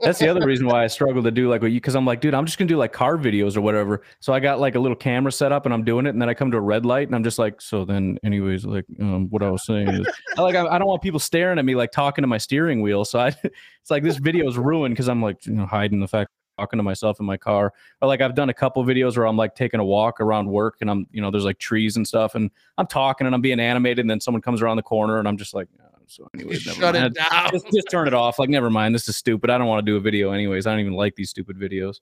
That's 0.00 0.18
the 0.18 0.28
other 0.28 0.44
reason 0.46 0.66
why 0.66 0.84
I 0.84 0.86
struggle 0.86 1.22
to 1.22 1.30
do 1.30 1.48
like 1.48 1.62
what 1.62 1.70
you 1.70 1.80
because 1.80 1.96
I'm 1.96 2.04
like, 2.04 2.20
dude, 2.20 2.34
I'm 2.34 2.46
just 2.46 2.58
gonna 2.58 2.68
do 2.68 2.76
like 2.76 2.92
car 2.92 3.16
videos 3.16 3.56
or 3.56 3.60
whatever. 3.60 4.02
So 4.20 4.32
I 4.32 4.40
got 4.40 4.60
like 4.60 4.74
a 4.74 4.80
little 4.80 4.96
camera 4.96 5.32
set 5.32 5.50
up 5.50 5.64
and 5.64 5.74
I'm 5.74 5.84
doing 5.84 6.06
it, 6.06 6.10
and 6.10 6.20
then 6.20 6.28
I 6.28 6.34
come 6.34 6.50
to 6.50 6.56
a 6.56 6.60
red 6.60 6.84
light 6.84 7.08
and 7.08 7.14
I'm 7.14 7.24
just 7.24 7.38
like, 7.38 7.60
so 7.60 7.84
then, 7.84 8.18
anyways, 8.24 8.64
like 8.64 8.84
um, 9.00 9.28
what 9.30 9.42
I 9.42 9.50
was 9.50 9.64
saying 9.64 9.88
is, 9.88 10.06
I, 10.36 10.42
like 10.42 10.54
I, 10.54 10.66
I, 10.66 10.78
don't 10.78 10.88
want 10.88 11.02
people 11.02 11.20
staring 11.20 11.58
at 11.58 11.64
me 11.64 11.74
like 11.74 11.90
talking 11.90 12.22
to 12.22 12.26
my 12.26 12.38
steering 12.38 12.82
wheel. 12.82 13.04
So 13.04 13.18
I, 13.18 13.28
it's 13.44 13.90
like 13.90 14.02
this 14.02 14.18
video 14.18 14.48
is 14.48 14.58
ruined 14.58 14.94
because 14.94 15.08
I'm 15.08 15.22
like, 15.22 15.46
you 15.46 15.54
know, 15.54 15.66
hiding 15.66 16.00
the 16.00 16.08
fact 16.08 16.30
talking 16.58 16.78
to 16.78 16.82
myself 16.82 17.20
in 17.20 17.26
my 17.26 17.36
car. 17.36 17.72
Or 18.00 18.08
like 18.08 18.20
I've 18.20 18.34
done 18.34 18.48
a 18.48 18.54
couple 18.54 18.84
videos 18.84 19.16
where 19.16 19.26
I'm 19.26 19.36
like 19.36 19.54
taking 19.54 19.80
a 19.80 19.84
walk 19.84 20.20
around 20.20 20.48
work 20.48 20.76
and 20.80 20.90
I'm, 20.90 21.06
you 21.10 21.20
know, 21.20 21.30
there's 21.30 21.44
like 21.44 21.58
trees 21.58 21.96
and 21.96 22.06
stuff 22.06 22.34
and 22.34 22.50
I'm 22.78 22.86
talking 22.86 23.26
and 23.26 23.34
I'm 23.34 23.40
being 23.40 23.60
animated 23.60 24.00
and 24.00 24.10
then 24.10 24.20
someone 24.20 24.42
comes 24.42 24.62
around 24.62 24.76
the 24.76 24.82
corner 24.82 25.18
and 25.18 25.26
I'm 25.26 25.36
just 25.36 25.54
like, 25.54 25.68
so 26.06 26.28
anyways, 26.34 26.62
shut 26.62 26.94
it 26.94 27.14
down. 27.14 27.50
Just, 27.52 27.66
just 27.72 27.88
turn 27.90 28.06
it 28.06 28.14
off. 28.14 28.38
Like, 28.38 28.48
never 28.48 28.70
mind. 28.70 28.94
This 28.94 29.08
is 29.08 29.16
stupid. 29.16 29.50
I 29.50 29.58
don't 29.58 29.66
want 29.66 29.84
to 29.84 29.90
do 29.90 29.96
a 29.96 30.00
video 30.00 30.32
anyways. 30.32 30.66
I 30.66 30.72
don't 30.72 30.80
even 30.80 30.92
like 30.92 31.14
these 31.16 31.30
stupid 31.30 31.58
videos. 31.58 31.96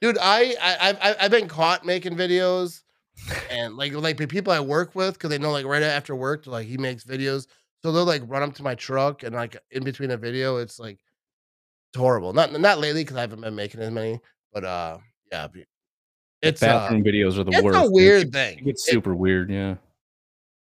Dude, 0.00 0.18
I, 0.20 0.54
I 0.60 0.88
I've 0.88 1.16
I've 1.20 1.30
been 1.30 1.48
caught 1.48 1.84
making 1.84 2.16
videos, 2.16 2.82
and 3.50 3.76
like 3.76 3.92
like 3.92 4.16
the 4.16 4.26
people 4.26 4.52
I 4.52 4.60
work 4.60 4.94
with, 4.94 5.14
because 5.14 5.30
they 5.30 5.38
know 5.38 5.50
like 5.50 5.66
right 5.66 5.82
after 5.82 6.14
work, 6.14 6.46
like 6.46 6.66
he 6.66 6.78
makes 6.78 7.04
videos, 7.04 7.46
so 7.82 7.92
they'll 7.92 8.04
like 8.04 8.22
run 8.26 8.42
up 8.42 8.54
to 8.54 8.62
my 8.62 8.74
truck 8.74 9.22
and 9.22 9.34
like 9.34 9.56
in 9.70 9.84
between 9.84 10.10
a 10.10 10.16
video, 10.16 10.58
it's 10.58 10.78
like 10.78 10.98
it's 11.90 11.98
horrible. 11.98 12.32
Not 12.32 12.52
not 12.58 12.78
lately 12.78 13.02
because 13.02 13.16
I 13.16 13.22
haven't 13.22 13.40
been 13.40 13.54
making 13.54 13.80
as 13.80 13.90
many, 13.90 14.20
but 14.52 14.64
uh, 14.64 14.98
yeah, 15.32 15.48
it's 16.42 16.60
bathroom 16.60 17.02
uh, 17.02 17.04
videos 17.04 17.38
are 17.38 17.44
the 17.44 17.52
it's 17.52 17.62
worst. 17.62 17.78
It's 17.78 17.88
a 17.88 17.90
weird 17.90 18.32
thing. 18.32 18.62
It's 18.64 18.84
super 18.84 19.12
it, 19.12 19.16
weird, 19.16 19.50
yeah. 19.50 19.74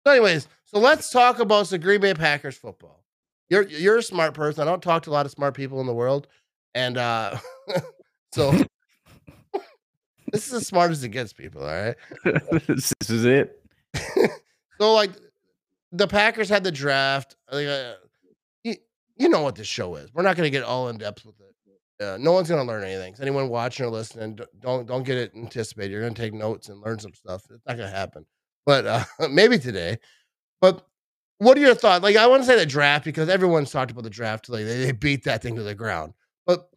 So, 0.06 0.14
anyways, 0.14 0.48
so 0.76 0.82
let's 0.82 1.10
talk 1.10 1.40
about 1.40 1.68
the 1.68 1.78
Green 1.78 2.02
Bay 2.02 2.14
Packers 2.14 2.58
football. 2.58 3.06
You're 3.50 3.64
you're 3.64 3.98
a 3.98 4.04
smart 4.04 4.34
person. 4.34 4.62
I 4.62 4.66
don't 4.66 4.84
talk 4.84 5.04
to 5.04 5.10
a 5.10 5.12
lot 5.12 5.26
of 5.26 5.32
smart 5.32 5.54
people 5.54 5.80
in 5.80 5.88
the 5.88 5.94
world, 5.94 6.28
and 6.74 6.98
uh, 6.98 7.38
so 8.34 8.52
this 10.34 10.48
is 10.48 10.54
as 10.54 10.68
smart 10.68 10.92
as 10.92 11.02
it 11.02 11.10
gets, 11.10 11.32
people. 11.32 11.62
All 11.62 11.68
right, 11.68 11.96
this 12.68 12.92
is 13.08 13.24
it. 13.24 13.64
so, 14.78 14.94
like, 14.94 15.12
the 15.94 16.08
Packers 16.08 16.50
had 16.50 16.66
the 16.66 16.74
draft. 16.74 17.38
Like, 17.50 17.68
uh, 17.68 17.94
you, 18.66 18.76
you 19.16 19.30
know 19.30 19.42
what 19.42 19.56
this 19.56 19.68
show 19.68 19.96
is. 19.96 20.14
We're 20.14 20.24
not 20.24 20.36
going 20.36 20.48
to 20.48 20.52
get 20.52 20.64
all 20.64 20.90
in 20.90 20.98
depth 20.98 21.26
with 21.26 21.36
it. 21.40 22.04
Uh, 22.04 22.18
no 22.20 22.34
one's 22.34 22.50
going 22.50 22.60
to 22.60 22.68
learn 22.70 22.84
anything. 22.84 23.16
So 23.16 23.22
anyone 23.22 23.48
watching 23.48 23.86
or 23.86 23.90
listening, 23.90 24.38
don't 24.60 24.86
don't 24.86 25.04
get 25.04 25.18
it 25.18 25.32
anticipated. 25.36 25.94
You're 25.94 26.02
going 26.02 26.16
to 26.16 26.22
take 26.22 26.34
notes 26.34 26.68
and 26.68 26.82
learn 26.82 27.00
some 27.00 27.14
stuff. 27.14 27.44
It's 27.50 27.66
not 27.66 27.78
going 27.78 27.90
to 27.90 27.96
happen 27.96 28.26
but 28.66 28.86
uh, 28.86 29.04
maybe 29.30 29.58
today. 29.58 29.98
But 30.62 30.86
what 31.38 31.58
are 31.58 31.62
your 31.62 31.76
thoughts? 31.76 32.04
Like, 32.04 32.16
I 32.16 32.28
want 32.28 32.44
to 32.44 32.48
say 32.48 32.56
the 32.56 32.66
draft 32.66 33.06
because 33.06 33.30
everyone's 33.30 33.72
talked 33.72 33.92
about 33.92 34.04
the 34.04 34.10
draft. 34.10 34.50
Like, 34.50 34.66
they, 34.66 34.86
they 34.86 34.92
beat 34.92 35.24
that 35.26 35.42
thing 35.42 35.56
to 35.56 35.64
the 35.64 35.76
ground. 35.76 36.14
But 36.46 36.70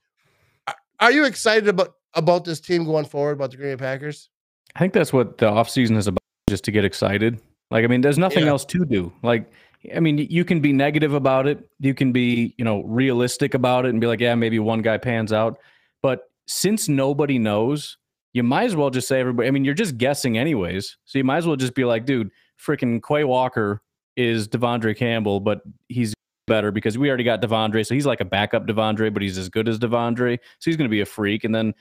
are 1.00 1.12
you 1.12 1.24
excited 1.24 1.68
about 1.68 1.94
about 2.14 2.44
this 2.44 2.60
team 2.60 2.84
going 2.84 3.04
forward 3.04 3.32
about 3.32 3.50
the 3.50 3.56
Green 3.56 3.76
Bay 3.76 3.76
Packers? 3.76 4.30
I 4.74 4.80
think 4.80 4.92
that's 4.92 5.12
what 5.12 5.38
the 5.38 5.46
offseason 5.46 5.96
is 5.96 6.06
about, 6.06 6.22
just 6.48 6.64
to 6.64 6.70
get 6.70 6.84
excited. 6.84 7.40
Like, 7.70 7.84
I 7.84 7.86
mean, 7.86 8.00
there's 8.00 8.18
nothing 8.18 8.44
yeah. 8.44 8.50
else 8.50 8.64
to 8.66 8.84
do. 8.84 9.12
Like, 9.22 9.50
I 9.94 10.00
mean, 10.00 10.18
you 10.18 10.44
can 10.44 10.60
be 10.60 10.72
negative 10.72 11.14
about 11.14 11.46
it. 11.46 11.68
You 11.78 11.94
can 11.94 12.12
be, 12.12 12.54
you 12.58 12.64
know, 12.64 12.82
realistic 12.82 13.54
about 13.54 13.86
it 13.86 13.90
and 13.90 14.00
be 14.00 14.06
like, 14.06 14.20
yeah, 14.20 14.34
maybe 14.34 14.58
one 14.58 14.82
guy 14.82 14.98
pans 14.98 15.32
out. 15.32 15.58
But 16.02 16.30
since 16.46 16.88
nobody 16.88 17.38
knows, 17.38 17.96
you 18.32 18.42
might 18.42 18.64
as 18.64 18.76
well 18.76 18.90
just 18.90 19.06
say 19.06 19.20
everybody. 19.20 19.48
I 19.48 19.50
mean, 19.50 19.64
you're 19.64 19.74
just 19.74 19.98
guessing 19.98 20.36
anyways, 20.38 20.96
so 21.04 21.18
you 21.18 21.24
might 21.24 21.38
as 21.38 21.46
well 21.46 21.56
just 21.56 21.74
be 21.74 21.84
like, 21.84 22.06
dude, 22.06 22.30
freaking 22.64 23.00
Quay 23.06 23.24
Walker 23.24 23.82
is 24.16 24.48
De'Vondre 24.48 24.96
Campbell, 24.96 25.40
but 25.40 25.62
he's 25.88 26.14
better 26.46 26.72
because 26.72 26.98
we 26.98 27.08
already 27.08 27.24
got 27.24 27.40
De'Vondre, 27.40 27.86
so 27.86 27.94
he's 27.94 28.06
like 28.06 28.20
a 28.20 28.24
backup 28.24 28.66
De'Vondre, 28.66 29.12
but 29.12 29.22
he's 29.22 29.38
as 29.38 29.48
good 29.48 29.68
as 29.68 29.78
De'Vondre, 29.78 30.38
so 30.58 30.70
he's 30.70 30.76
going 30.76 30.88
to 30.88 30.92
be 30.92 31.00
a 31.00 31.06
freak. 31.06 31.44
And 31.44 31.54
then 31.54 31.74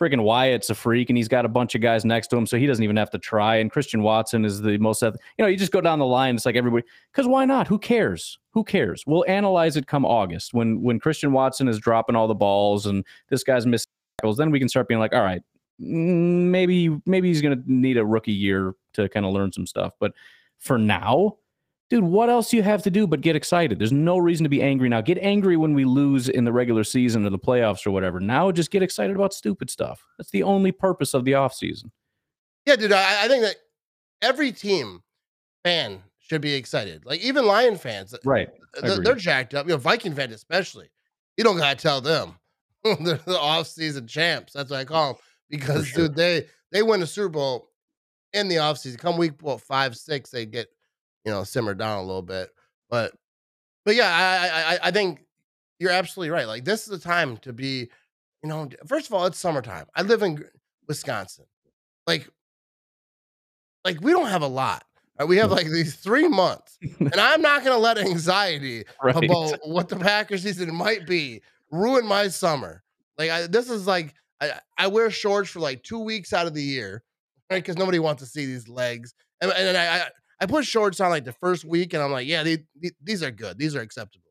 freaking 0.00 0.22
Wyatt's 0.22 0.70
a 0.70 0.74
freak 0.74 1.10
and 1.10 1.16
he's 1.16 1.28
got 1.28 1.44
a 1.44 1.48
bunch 1.48 1.74
of 1.74 1.80
guys 1.80 2.04
next 2.04 2.28
to 2.28 2.36
him, 2.36 2.46
so 2.46 2.56
he 2.56 2.66
doesn't 2.66 2.82
even 2.82 2.96
have 2.96 3.10
to 3.10 3.18
try. 3.18 3.56
And 3.56 3.70
Christian 3.70 4.02
Watson 4.02 4.44
is 4.44 4.62
the 4.62 4.78
most, 4.78 5.02
you 5.02 5.12
know, 5.38 5.46
you 5.46 5.56
just 5.56 5.72
go 5.72 5.80
down 5.80 5.98
the 5.98 6.06
line. 6.06 6.34
It's 6.34 6.46
like 6.46 6.56
everybody, 6.56 6.84
because 7.12 7.26
why 7.26 7.44
not? 7.44 7.66
Who 7.68 7.78
cares? 7.78 8.38
Who 8.52 8.64
cares? 8.64 9.04
We'll 9.06 9.24
analyze 9.28 9.76
it 9.76 9.86
come 9.86 10.04
August 10.04 10.54
when 10.54 10.82
when 10.82 10.98
Christian 10.98 11.32
Watson 11.32 11.68
is 11.68 11.78
dropping 11.78 12.16
all 12.16 12.28
the 12.28 12.34
balls 12.34 12.86
and 12.86 13.04
this 13.28 13.44
guy's 13.44 13.66
missing 13.66 13.90
tackles. 14.18 14.38
Then 14.38 14.50
we 14.50 14.58
can 14.58 14.68
start 14.68 14.88
being 14.88 15.00
like, 15.00 15.14
all 15.14 15.22
right, 15.22 15.42
mm, 15.80 16.50
maybe 16.50 17.00
maybe 17.06 17.28
he's 17.28 17.42
going 17.42 17.62
to 17.62 17.72
need 17.72 17.96
a 17.96 18.04
rookie 18.04 18.32
year 18.32 18.74
to 18.94 19.08
kind 19.08 19.26
of 19.26 19.32
learn 19.32 19.52
some 19.52 19.66
stuff. 19.66 19.94
But 19.98 20.12
for 20.58 20.78
now, 20.78 21.38
dude, 21.90 22.04
what 22.04 22.30
else 22.30 22.50
do 22.50 22.56
you 22.56 22.62
have 22.62 22.82
to 22.82 22.90
do 22.90 23.06
but 23.06 23.20
get 23.20 23.36
excited? 23.36 23.78
There's 23.78 23.92
no 23.92 24.18
reason 24.18 24.44
to 24.44 24.50
be 24.50 24.62
angry 24.62 24.88
now. 24.88 25.00
Get 25.00 25.18
angry 25.18 25.56
when 25.56 25.74
we 25.74 25.84
lose 25.84 26.28
in 26.28 26.44
the 26.44 26.52
regular 26.52 26.84
season 26.84 27.26
or 27.26 27.30
the 27.30 27.38
playoffs 27.38 27.86
or 27.86 27.90
whatever. 27.90 28.20
Now 28.20 28.50
just 28.50 28.70
get 28.70 28.82
excited 28.82 29.14
about 29.14 29.34
stupid 29.34 29.70
stuff. 29.70 30.04
That's 30.18 30.30
the 30.30 30.42
only 30.42 30.72
purpose 30.72 31.14
of 31.14 31.24
the 31.24 31.32
offseason. 31.32 31.90
Yeah, 32.64 32.76
dude, 32.76 32.92
I, 32.92 33.24
I 33.24 33.28
think 33.28 33.42
that 33.42 33.56
every 34.22 34.52
team 34.52 35.02
fan 35.64 36.02
should 36.18 36.40
be 36.40 36.54
excited. 36.54 37.04
Like 37.04 37.20
even 37.20 37.44
Lion 37.44 37.76
fans, 37.76 38.14
right? 38.24 38.48
They're, 38.80 39.00
they're 39.00 39.14
jacked 39.14 39.54
up. 39.54 39.66
You 39.66 39.72
know, 39.72 39.78
Viking 39.78 40.14
fans 40.14 40.32
especially. 40.32 40.88
You 41.36 41.44
don't 41.44 41.58
gotta 41.58 41.76
tell 41.76 42.00
them 42.00 42.38
they're 42.84 43.20
the 43.26 43.38
off-season 43.38 44.06
champs. 44.06 44.52
That's 44.54 44.70
what 44.70 44.80
I 44.80 44.84
call 44.84 45.14
them 45.14 45.22
because, 45.50 45.86
sure. 45.86 46.08
dude, 46.08 46.16
they 46.16 46.46
they 46.70 46.82
win 46.82 47.00
the 47.00 47.06
Super 47.06 47.28
Bowl 47.28 47.68
in 48.32 48.48
the 48.48 48.56
offseason. 48.56 48.98
Come 48.98 49.16
week 49.16 49.34
what 49.40 49.60
five, 49.60 49.96
six, 49.96 50.30
they 50.30 50.46
get 50.46 50.68
you 51.24 51.32
know, 51.32 51.44
simmer 51.44 51.74
down 51.74 51.98
a 51.98 52.02
little 52.02 52.22
bit. 52.22 52.50
But 52.90 53.12
but 53.84 53.94
yeah, 53.94 54.08
I, 54.08 54.74
I 54.74 54.78
I 54.88 54.90
think 54.90 55.24
you're 55.78 55.90
absolutely 55.90 56.30
right. 56.30 56.46
Like 56.46 56.64
this 56.64 56.82
is 56.82 56.88
the 56.88 56.98
time 56.98 57.36
to 57.38 57.52
be, 57.52 57.88
you 58.42 58.48
know, 58.48 58.68
first 58.86 59.06
of 59.06 59.14
all, 59.14 59.26
it's 59.26 59.38
summertime. 59.38 59.86
I 59.94 60.02
live 60.02 60.22
in 60.22 60.44
Wisconsin. 60.88 61.46
Like, 62.06 62.28
like 63.84 64.00
we 64.00 64.12
don't 64.12 64.28
have 64.28 64.42
a 64.42 64.48
lot. 64.48 64.84
Right? 65.18 65.28
We 65.28 65.36
have 65.38 65.50
mm. 65.50 65.56
like 65.56 65.66
these 65.66 65.94
three 65.94 66.28
months, 66.28 66.78
and 66.98 67.14
I'm 67.14 67.42
not 67.42 67.64
going 67.64 67.76
to 67.76 67.80
let 67.80 67.98
anxiety 67.98 68.84
right. 69.02 69.24
about 69.24 69.58
what 69.64 69.88
the 69.88 69.96
Packers 69.96 70.42
season 70.42 70.74
might 70.74 71.06
be 71.06 71.42
ruin 71.70 72.06
my 72.06 72.28
summer. 72.28 72.82
Like 73.18 73.30
I, 73.30 73.46
this 73.46 73.70
is 73.70 73.86
like 73.86 74.14
I, 74.40 74.52
I 74.78 74.86
wear 74.88 75.10
shorts 75.10 75.50
for 75.50 75.60
like 75.60 75.82
two 75.82 76.00
weeks 76.00 76.32
out 76.32 76.46
of 76.46 76.54
the 76.54 76.62
year? 76.62 77.02
Because 77.58 77.76
nobody 77.76 77.98
wants 77.98 78.22
to 78.22 78.28
see 78.28 78.46
these 78.46 78.68
legs, 78.68 79.14
and, 79.40 79.50
and 79.52 79.76
I, 79.76 80.08
I 80.40 80.46
put 80.46 80.64
shorts 80.64 81.00
on 81.00 81.10
like 81.10 81.24
the 81.24 81.32
first 81.32 81.64
week, 81.64 81.94
and 81.94 82.02
I'm 82.02 82.12
like, 82.12 82.26
yeah, 82.26 82.42
they, 82.42 82.58
they, 82.80 82.90
these 83.02 83.22
are 83.22 83.30
good, 83.30 83.58
these 83.58 83.76
are 83.76 83.80
acceptable. 83.80 84.30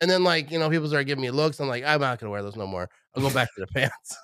And 0.00 0.10
then 0.10 0.24
like 0.24 0.50
you 0.50 0.58
know, 0.58 0.68
people 0.68 0.88
start 0.88 1.06
giving 1.06 1.22
me 1.22 1.30
looks. 1.30 1.60
I'm 1.60 1.68
like, 1.68 1.84
I'm 1.84 2.00
not 2.00 2.18
gonna 2.18 2.30
wear 2.30 2.42
those 2.42 2.56
no 2.56 2.66
more. 2.66 2.88
I'll 3.14 3.22
go 3.22 3.32
back 3.32 3.48
to 3.54 3.60
the 3.60 3.66
pants. 3.68 4.16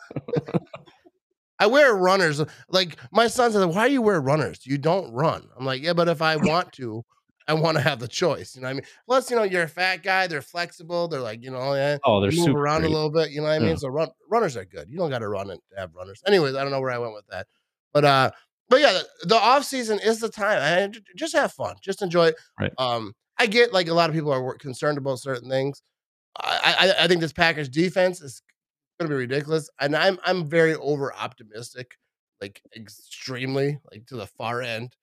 I 1.60 1.66
wear 1.66 1.94
runners. 1.94 2.42
Like 2.68 2.96
my 3.12 3.26
son 3.26 3.52
said, 3.52 3.64
why 3.64 3.88
do 3.88 3.92
you 3.92 4.02
wear 4.02 4.20
runners? 4.20 4.66
You 4.66 4.78
don't 4.78 5.12
run. 5.12 5.48
I'm 5.58 5.64
like, 5.64 5.82
yeah, 5.82 5.92
but 5.92 6.08
if 6.08 6.22
I 6.22 6.36
want 6.42 6.72
to, 6.74 7.04
I 7.46 7.54
want 7.54 7.76
to 7.76 7.82
have 7.82 7.98
the 7.98 8.08
choice. 8.08 8.54
You 8.54 8.62
know 8.62 8.66
what 8.66 8.70
I 8.70 8.74
mean? 8.74 8.82
Plus, 9.06 9.30
you 9.30 9.36
know, 9.36 9.42
you're 9.42 9.62
a 9.62 9.68
fat 9.68 10.02
guy. 10.02 10.26
They're 10.26 10.42
flexible. 10.42 11.08
They're 11.08 11.20
like, 11.20 11.42
you 11.42 11.50
know, 11.50 11.74
yeah, 11.74 11.98
oh, 12.04 12.20
they're 12.20 12.30
move 12.30 12.54
around 12.54 12.82
great. 12.82 12.90
a 12.90 12.94
little 12.94 13.10
bit. 13.10 13.30
You 13.30 13.40
know 13.40 13.46
what 13.46 13.54
I 13.54 13.58
mean? 13.58 13.70
Yeah. 13.70 13.76
So 13.76 13.88
run, 13.88 14.08
runners 14.30 14.56
are 14.56 14.64
good. 14.64 14.88
You 14.88 14.98
don't 14.98 15.10
got 15.10 15.20
to 15.20 15.28
run 15.28 15.50
and 15.50 15.60
have 15.76 15.94
runners. 15.94 16.22
Anyways, 16.26 16.54
I 16.54 16.62
don't 16.62 16.70
know 16.70 16.80
where 16.80 16.90
I 16.90 16.98
went 16.98 17.14
with 17.14 17.26
that, 17.30 17.46
but 17.98 18.04
uh, 18.04 18.30
but 18.68 18.80
yeah, 18.80 18.92
the, 18.92 19.26
the 19.26 19.34
off 19.34 19.64
season 19.64 19.98
is 19.98 20.20
the 20.20 20.28
time. 20.28 20.58
and 20.60 21.00
just 21.16 21.34
have 21.34 21.52
fun, 21.52 21.74
just 21.82 22.00
enjoy 22.00 22.28
it. 22.28 22.36
Right. 22.60 22.72
Um, 22.78 23.12
I 23.40 23.46
get 23.46 23.72
like 23.72 23.88
a 23.88 23.94
lot 23.94 24.08
of 24.08 24.14
people 24.14 24.32
are 24.32 24.54
concerned 24.54 24.98
about 24.98 25.18
certain 25.18 25.50
things. 25.50 25.82
I, 26.38 26.76
I, 26.78 27.04
I 27.04 27.08
think 27.08 27.20
this 27.20 27.32
Packers 27.32 27.68
defense 27.68 28.20
is 28.20 28.40
going 29.00 29.10
to 29.10 29.16
be 29.16 29.18
ridiculous, 29.18 29.68
and 29.80 29.96
I'm 29.96 30.20
I'm 30.24 30.46
very 30.46 30.76
over 30.76 31.12
optimistic, 31.12 31.96
like 32.40 32.62
extremely, 32.76 33.80
like 33.90 34.06
to 34.06 34.16
the 34.16 34.28
far 34.28 34.62
end. 34.62 34.94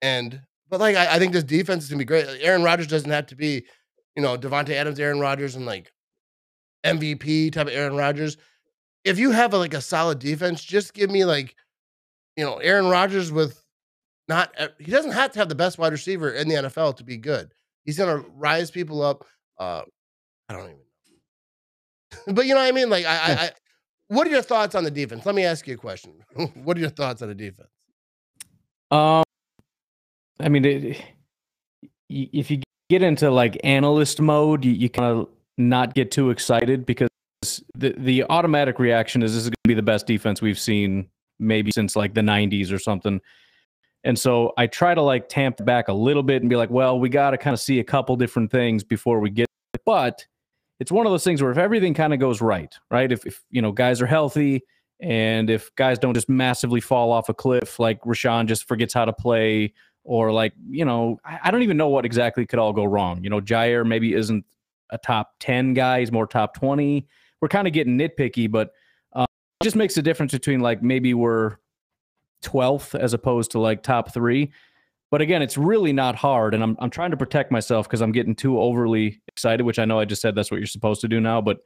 And 0.00 0.40
but 0.70 0.80
like 0.80 0.96
I, 0.96 1.16
I 1.16 1.18
think 1.18 1.34
this 1.34 1.44
defense 1.44 1.84
is 1.84 1.90
gonna 1.90 1.98
be 1.98 2.06
great. 2.06 2.26
Aaron 2.40 2.62
Rodgers 2.62 2.86
doesn't 2.86 3.10
have 3.10 3.26
to 3.26 3.36
be, 3.36 3.66
you 4.16 4.22
know, 4.22 4.38
Davante 4.38 4.70
Adams, 4.70 4.98
Aaron 4.98 5.20
Rodgers, 5.20 5.56
and 5.56 5.66
like 5.66 5.92
MVP 6.86 7.52
type 7.52 7.66
of 7.66 7.74
Aaron 7.74 7.96
Rodgers. 7.96 8.38
If 9.04 9.18
you 9.18 9.30
have 9.30 9.52
a, 9.52 9.58
like 9.58 9.74
a 9.74 9.82
solid 9.82 10.18
defense, 10.20 10.64
just 10.64 10.94
give 10.94 11.10
me 11.10 11.26
like 11.26 11.54
you 12.36 12.44
know, 12.44 12.56
Aaron 12.56 12.86
Rodgers 12.86 13.32
with 13.32 13.62
not 14.28 14.54
he 14.78 14.90
doesn't 14.90 15.12
have 15.12 15.32
to 15.32 15.38
have 15.38 15.48
the 15.48 15.54
best 15.54 15.78
wide 15.78 15.92
receiver 15.92 16.30
in 16.30 16.48
the 16.48 16.54
NFL 16.54 16.96
to 16.96 17.04
be 17.04 17.16
good. 17.16 17.52
He's 17.84 17.98
gonna 17.98 18.24
rise 18.36 18.70
people 18.70 19.02
up. 19.02 19.24
Uh, 19.58 19.82
I 20.48 20.52
don't 20.52 20.64
even 20.64 20.76
know. 20.76 20.82
but 22.34 22.46
you 22.46 22.54
know 22.54 22.60
what 22.60 22.68
I 22.68 22.72
mean? 22.72 22.90
Like 22.90 23.04
I, 23.04 23.16
I, 23.16 23.32
I 23.44 23.50
what 24.08 24.26
are 24.26 24.30
your 24.30 24.42
thoughts 24.42 24.74
on 24.74 24.84
the 24.84 24.90
defense? 24.90 25.24
Let 25.24 25.34
me 25.34 25.44
ask 25.44 25.66
you 25.66 25.74
a 25.74 25.76
question. 25.76 26.14
what 26.54 26.76
are 26.76 26.80
your 26.80 26.90
thoughts 26.90 27.22
on 27.22 27.28
the 27.28 27.34
defense? 27.34 27.68
Um, 28.90 29.22
I 30.40 30.48
mean, 30.48 30.64
it, 30.64 31.00
if 32.08 32.50
you 32.50 32.62
get 32.88 33.02
into 33.02 33.30
like 33.30 33.58
analyst 33.62 34.20
mode, 34.20 34.64
you, 34.64 34.72
you 34.72 34.88
kind 34.88 35.18
of 35.18 35.28
not 35.58 35.94
get 35.94 36.10
too 36.10 36.30
excited 36.30 36.84
because 36.86 37.08
the 37.74 37.94
the 37.96 38.24
automatic 38.24 38.78
reaction 38.78 39.22
is 39.22 39.32
this 39.32 39.42
is 39.42 39.48
going 39.48 39.62
to 39.64 39.68
be 39.68 39.74
the 39.74 39.82
best 39.82 40.06
defense 40.06 40.42
we've 40.42 40.58
seen 40.58 41.08
maybe 41.40 41.70
since 41.72 41.96
like 41.96 42.14
the 42.14 42.20
90s 42.20 42.72
or 42.72 42.78
something. 42.78 43.20
And 44.04 44.18
so 44.18 44.52
I 44.56 44.66
try 44.66 44.94
to 44.94 45.02
like 45.02 45.28
tamp 45.28 45.64
back 45.64 45.88
a 45.88 45.92
little 45.92 46.22
bit 46.22 46.42
and 46.42 46.48
be 46.48 46.56
like, 46.56 46.70
well, 46.70 46.98
we 46.98 47.08
got 47.08 47.30
to 47.30 47.38
kind 47.38 47.54
of 47.54 47.60
see 47.60 47.80
a 47.80 47.84
couple 47.84 48.16
different 48.16 48.50
things 48.50 48.82
before 48.82 49.20
we 49.20 49.30
get. 49.30 49.46
It. 49.74 49.82
But 49.84 50.26
it's 50.78 50.90
one 50.90 51.06
of 51.06 51.12
those 51.12 51.24
things 51.24 51.42
where 51.42 51.50
if 51.50 51.58
everything 51.58 51.92
kind 51.94 52.14
of 52.14 52.18
goes 52.18 52.40
right, 52.40 52.74
right? 52.90 53.12
If, 53.12 53.26
if 53.26 53.42
you 53.50 53.60
know 53.60 53.72
guys 53.72 54.00
are 54.00 54.06
healthy 54.06 54.62
and 55.00 55.50
if 55.50 55.74
guys 55.76 55.98
don't 55.98 56.14
just 56.14 56.28
massively 56.28 56.80
fall 56.80 57.12
off 57.12 57.28
a 57.28 57.34
cliff, 57.34 57.78
like 57.78 58.00
Rashan 58.02 58.46
just 58.46 58.66
forgets 58.66 58.94
how 58.94 59.04
to 59.04 59.12
play, 59.12 59.74
or 60.04 60.32
like 60.32 60.54
you 60.70 60.84
know, 60.84 61.18
I, 61.24 61.40
I 61.44 61.50
don't 61.50 61.62
even 61.62 61.76
know 61.76 61.88
what 61.88 62.06
exactly 62.06 62.46
could 62.46 62.58
all 62.58 62.72
go 62.72 62.84
wrong. 62.84 63.22
You 63.22 63.30
know, 63.30 63.40
Jaire 63.40 63.86
maybe 63.86 64.14
isn't 64.14 64.44
a 64.90 64.98
top 64.98 65.32
ten 65.38 65.74
guy; 65.74 66.00
he's 66.00 66.10
more 66.10 66.26
top 66.26 66.54
twenty. 66.54 67.06
We're 67.42 67.48
kind 67.48 67.66
of 67.66 67.74
getting 67.74 67.98
nitpicky, 67.98 68.50
but 68.50 68.72
just 69.62 69.76
makes 69.76 69.96
a 69.96 70.02
difference 70.02 70.32
between 70.32 70.60
like 70.60 70.82
maybe 70.82 71.14
we're 71.14 71.56
12th 72.44 72.98
as 72.98 73.12
opposed 73.12 73.50
to 73.52 73.58
like 73.58 73.82
top 73.82 74.12
three. 74.12 74.52
But 75.10 75.20
again, 75.20 75.42
it's 75.42 75.58
really 75.58 75.92
not 75.92 76.14
hard. 76.14 76.54
And 76.54 76.62
I'm, 76.62 76.76
I'm 76.78 76.90
trying 76.90 77.10
to 77.10 77.16
protect 77.16 77.50
myself 77.50 77.86
because 77.86 78.00
I'm 78.00 78.12
getting 78.12 78.34
too 78.34 78.60
overly 78.60 79.20
excited, 79.28 79.64
which 79.64 79.78
I 79.78 79.84
know 79.84 79.98
I 79.98 80.04
just 80.04 80.22
said 80.22 80.34
that's 80.34 80.50
what 80.50 80.58
you're 80.58 80.66
supposed 80.66 81.00
to 81.02 81.08
do 81.08 81.20
now. 81.20 81.40
But 81.40 81.58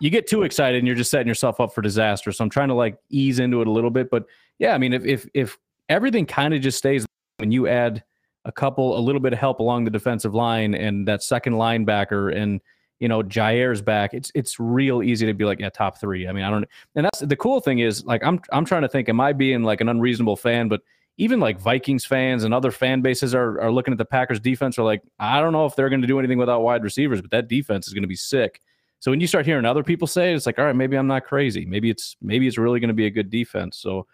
you 0.00 0.10
get 0.10 0.26
too 0.26 0.42
excited 0.42 0.78
and 0.78 0.86
you're 0.86 0.96
just 0.96 1.10
setting 1.10 1.28
yourself 1.28 1.60
up 1.60 1.74
for 1.74 1.82
disaster. 1.82 2.32
So 2.32 2.44
I'm 2.44 2.50
trying 2.50 2.68
to 2.68 2.74
like 2.74 2.98
ease 3.10 3.40
into 3.40 3.60
it 3.60 3.66
a 3.66 3.70
little 3.70 3.90
bit. 3.90 4.10
But 4.10 4.24
yeah, 4.58 4.74
I 4.74 4.78
mean, 4.78 4.92
if, 4.92 5.04
if, 5.04 5.26
if 5.34 5.58
everything 5.88 6.26
kind 6.26 6.54
of 6.54 6.60
just 6.60 6.78
stays 6.78 7.04
when 7.38 7.50
you 7.50 7.68
add 7.68 8.04
a 8.44 8.52
couple, 8.52 8.96
a 8.96 9.00
little 9.00 9.20
bit 9.20 9.32
of 9.32 9.38
help 9.38 9.58
along 9.58 9.84
the 9.84 9.90
defensive 9.90 10.34
line 10.34 10.74
and 10.74 11.06
that 11.08 11.22
second 11.22 11.54
linebacker 11.54 12.34
and, 12.34 12.60
you 13.04 13.08
know, 13.08 13.22
Jaire's 13.22 13.82
back, 13.82 14.14
it's 14.14 14.32
it's 14.34 14.58
real 14.58 15.02
easy 15.02 15.26
to 15.26 15.34
be 15.34 15.44
like, 15.44 15.60
yeah, 15.60 15.68
top 15.68 16.00
three. 16.00 16.26
I 16.26 16.32
mean, 16.32 16.42
I 16.42 16.48
don't 16.48 16.66
and 16.94 17.04
that's 17.04 17.18
the 17.18 17.36
cool 17.36 17.60
thing 17.60 17.80
is 17.80 18.02
like 18.06 18.24
I'm 18.24 18.40
I'm 18.50 18.64
trying 18.64 18.80
to 18.80 18.88
think, 18.88 19.10
am 19.10 19.20
I 19.20 19.34
being 19.34 19.62
like 19.62 19.82
an 19.82 19.90
unreasonable 19.90 20.36
fan? 20.36 20.68
But 20.68 20.80
even 21.18 21.38
like 21.38 21.60
Vikings 21.60 22.06
fans 22.06 22.44
and 22.44 22.54
other 22.54 22.70
fan 22.70 23.02
bases 23.02 23.34
are 23.34 23.60
are 23.60 23.70
looking 23.70 23.92
at 23.92 23.98
the 23.98 24.06
Packers 24.06 24.40
defense 24.40 24.78
are 24.78 24.84
like, 24.84 25.02
I 25.18 25.42
don't 25.42 25.52
know 25.52 25.66
if 25.66 25.76
they're 25.76 25.90
gonna 25.90 26.06
do 26.06 26.18
anything 26.18 26.38
without 26.38 26.62
wide 26.62 26.82
receivers, 26.82 27.20
but 27.20 27.30
that 27.32 27.46
defense 27.46 27.86
is 27.86 27.92
gonna 27.92 28.06
be 28.06 28.16
sick. 28.16 28.62
So 29.00 29.10
when 29.10 29.20
you 29.20 29.26
start 29.26 29.44
hearing 29.44 29.66
other 29.66 29.82
people 29.82 30.08
say 30.08 30.32
it, 30.32 30.36
it's 30.36 30.46
like, 30.46 30.58
all 30.58 30.64
right, 30.64 30.74
maybe 30.74 30.96
I'm 30.96 31.06
not 31.06 31.26
crazy. 31.26 31.66
Maybe 31.66 31.90
it's 31.90 32.16
maybe 32.22 32.48
it's 32.48 32.56
really 32.56 32.80
gonna 32.80 32.94
be 32.94 33.04
a 33.04 33.10
good 33.10 33.28
defense. 33.28 33.76
So 33.76 34.06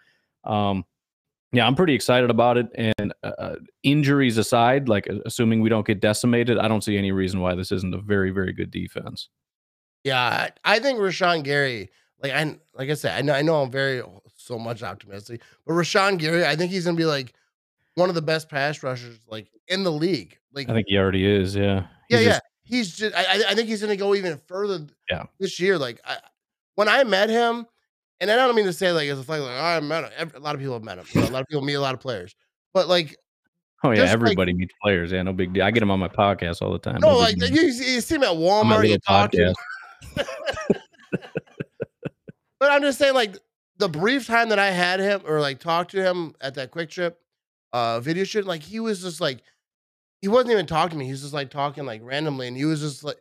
um 0.43 0.83
yeah, 1.51 1.67
I'm 1.67 1.75
pretty 1.75 1.93
excited 1.93 2.29
about 2.29 2.57
it. 2.57 2.67
And 2.75 3.13
uh, 3.23 3.31
uh, 3.37 3.55
injuries 3.83 4.37
aside, 4.37 4.87
like 4.87 5.07
assuming 5.25 5.61
we 5.61 5.69
don't 5.69 5.85
get 5.85 5.99
decimated, 5.99 6.57
I 6.57 6.67
don't 6.67 6.83
see 6.83 6.97
any 6.97 7.11
reason 7.11 7.39
why 7.41 7.55
this 7.55 7.71
isn't 7.71 7.93
a 7.93 7.99
very, 7.99 8.31
very 8.31 8.53
good 8.53 8.71
defense. 8.71 9.29
Yeah, 10.03 10.49
I 10.63 10.79
think 10.79 10.99
Rashan 10.99 11.43
Gary, 11.43 11.91
like 12.23 12.31
I 12.31 12.57
like 12.73 12.89
I 12.89 12.93
said, 12.93 13.17
I 13.17 13.21
know 13.21 13.33
I 13.33 13.41
know 13.41 13.61
I'm 13.61 13.71
very 13.71 14.01
so 14.35 14.57
much 14.57 14.81
optimistic, 14.81 15.41
but 15.65 15.73
Rashan 15.73 16.17
Gary, 16.17 16.45
I 16.45 16.55
think 16.55 16.71
he's 16.71 16.85
gonna 16.85 16.97
be 16.97 17.05
like 17.05 17.33
one 17.95 18.09
of 18.09 18.15
the 18.15 18.21
best 18.21 18.49
pass 18.49 18.81
rushers 18.81 19.19
like 19.27 19.47
in 19.67 19.83
the 19.83 19.91
league. 19.91 20.37
Like 20.53 20.69
I 20.69 20.73
think 20.73 20.87
he 20.89 20.97
already 20.97 21.25
is. 21.25 21.55
Yeah. 21.55 21.87
He's 22.07 22.21
yeah, 22.21 22.27
yeah. 22.27 22.39
He's 22.63 22.95
just. 22.95 23.15
I, 23.15 23.43
I 23.49 23.55
think 23.55 23.67
he's 23.67 23.81
gonna 23.81 23.95
go 23.95 24.15
even 24.15 24.39
further. 24.47 24.87
Yeah. 25.09 25.25
This 25.39 25.59
year, 25.59 25.77
like 25.77 25.99
I, 26.05 26.17
when 26.75 26.87
I 26.87 27.03
met 27.03 27.29
him, 27.29 27.67
and 28.21 28.29
I 28.29 28.35
don't 28.35 28.55
mean 28.55 28.65
to 28.65 28.73
say 28.73 28.91
like 28.91 29.09
as 29.09 29.19
a 29.19 29.23
flag, 29.23 29.41
like 29.41 29.51
oh, 29.51 29.63
I 29.63 29.79
met 29.79 30.13
him. 30.13 30.31
a 30.35 30.39
lot 30.39 30.53
of 30.53 30.61
people 30.61 30.75
have 30.75 30.83
met 30.83 30.99
him. 30.99 31.05
You 31.11 31.21
know, 31.21 31.27
a 31.27 31.31
lot 31.31 31.41
of 31.41 31.47
people 31.47 31.63
meet 31.63 31.73
a 31.73 31.81
lot 31.81 31.95
of 31.95 31.99
players, 31.99 32.35
but 32.73 32.87
like. 32.87 33.17
Oh 33.83 33.89
yeah, 33.89 34.03
everybody 34.03 34.51
like, 34.51 34.59
meets 34.59 34.75
players. 34.79 35.11
Yeah, 35.11 35.23
no 35.23 35.33
big 35.33 35.53
deal. 35.53 35.63
I 35.63 35.71
get 35.71 35.79
them 35.79 35.89
on 35.89 35.99
my 35.99 36.07
podcast 36.07 36.61
all 36.61 36.71
the 36.71 36.77
time. 36.77 36.99
No, 37.01 37.13
no 37.13 37.17
like 37.17 37.35
you, 37.37 37.61
you, 37.63 37.99
see 37.99 38.15
him 38.15 38.21
at 38.21 38.29
Walmart. 38.29 38.87
You 38.87 38.99
talk 38.99 39.31
to 39.31 39.55
but 42.59 42.71
I'm 42.71 42.83
just 42.83 42.99
saying, 42.99 43.15
like 43.15 43.37
the 43.77 43.89
brief 43.89 44.27
time 44.27 44.49
that 44.49 44.59
I 44.59 44.69
had 44.69 44.99
him 44.99 45.21
or 45.25 45.41
like 45.41 45.59
talked 45.59 45.89
to 45.91 46.03
him 46.03 46.35
at 46.41 46.53
that 46.55 46.71
QuikTrip 46.71 47.15
uh 47.73 47.99
video 48.01 48.23
shoot, 48.23 48.45
like 48.45 48.61
he 48.61 48.79
was 48.79 49.01
just 49.01 49.19
like 49.19 49.41
he 50.21 50.27
wasn't 50.27 50.51
even 50.51 50.67
talking 50.67 50.91
to 50.91 50.97
me. 50.97 51.05
He 51.05 51.11
was 51.11 51.21
just 51.21 51.33
like 51.33 51.49
talking 51.49 51.83
like 51.83 52.01
randomly, 52.03 52.47
and 52.47 52.55
he 52.55 52.65
was 52.65 52.81
just 52.81 53.03
like 53.03 53.17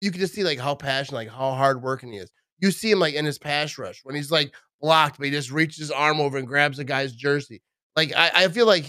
you 0.00 0.10
could 0.10 0.20
just 0.20 0.34
see 0.34 0.42
like 0.42 0.58
how 0.58 0.74
passionate, 0.74 1.16
like 1.16 1.28
how 1.28 1.52
hard 1.52 1.80
working 1.80 2.10
he 2.10 2.18
is 2.18 2.30
you 2.60 2.70
see 2.70 2.90
him 2.90 2.98
like 3.00 3.14
in 3.14 3.24
his 3.24 3.38
pass 3.38 3.76
rush 3.78 4.00
when 4.04 4.14
he's 4.14 4.30
like 4.30 4.54
blocked, 4.80 5.18
but 5.18 5.26
he 5.26 5.30
just 5.30 5.50
reaches 5.50 5.78
his 5.78 5.90
arm 5.90 6.20
over 6.20 6.38
and 6.38 6.46
grabs 6.46 6.76
the 6.78 6.84
guy's 6.84 7.12
jersey. 7.12 7.62
Like 7.96 8.12
I, 8.16 8.30
I 8.44 8.48
feel 8.48 8.66
like 8.66 8.86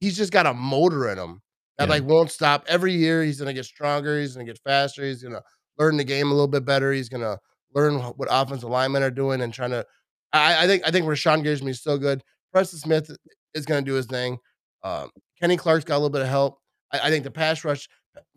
he's 0.00 0.16
just 0.16 0.32
got 0.32 0.46
a 0.46 0.54
motor 0.54 1.08
in 1.10 1.18
him 1.18 1.40
that 1.78 1.88
Yeah. 1.88 1.94
like 1.94 2.04
won't 2.04 2.30
stop. 2.30 2.64
Every 2.68 2.92
year 2.94 3.22
he's 3.22 3.38
gonna 3.38 3.52
get 3.54 3.64
stronger. 3.64 4.18
He's 4.20 4.34
gonna 4.34 4.46
get 4.46 4.58
faster. 4.64 5.04
He's 5.04 5.22
gonna 5.22 5.42
learn 5.78 5.96
the 5.96 6.04
game 6.04 6.28
a 6.28 6.34
little 6.34 6.48
bit 6.48 6.64
better. 6.64 6.92
He's 6.92 7.08
gonna 7.08 7.38
learn 7.74 7.98
what 8.00 8.28
offensive 8.30 8.68
linemen 8.68 9.02
are 9.02 9.10
doing 9.10 9.40
and 9.42 9.52
trying 9.52 9.70
to. 9.70 9.84
I, 10.32 10.64
I 10.64 10.66
think 10.66 10.82
I 10.86 10.90
think 10.90 11.06
Rashan 11.06 11.42
Gary 11.42 11.54
is 11.70 11.82
so 11.82 11.98
good. 11.98 12.22
Preston 12.52 12.78
Smith 12.80 13.10
is 13.54 13.66
gonna 13.66 13.82
do 13.82 13.94
his 13.94 14.06
thing. 14.06 14.38
Um, 14.82 15.10
Kenny 15.40 15.56
Clark's 15.56 15.84
got 15.84 15.94
a 15.94 15.98
little 15.98 16.10
bit 16.10 16.22
of 16.22 16.28
help. 16.28 16.58
I, 16.92 17.00
I 17.04 17.10
think 17.10 17.24
the 17.24 17.30
pass 17.30 17.64
rush, 17.64 17.88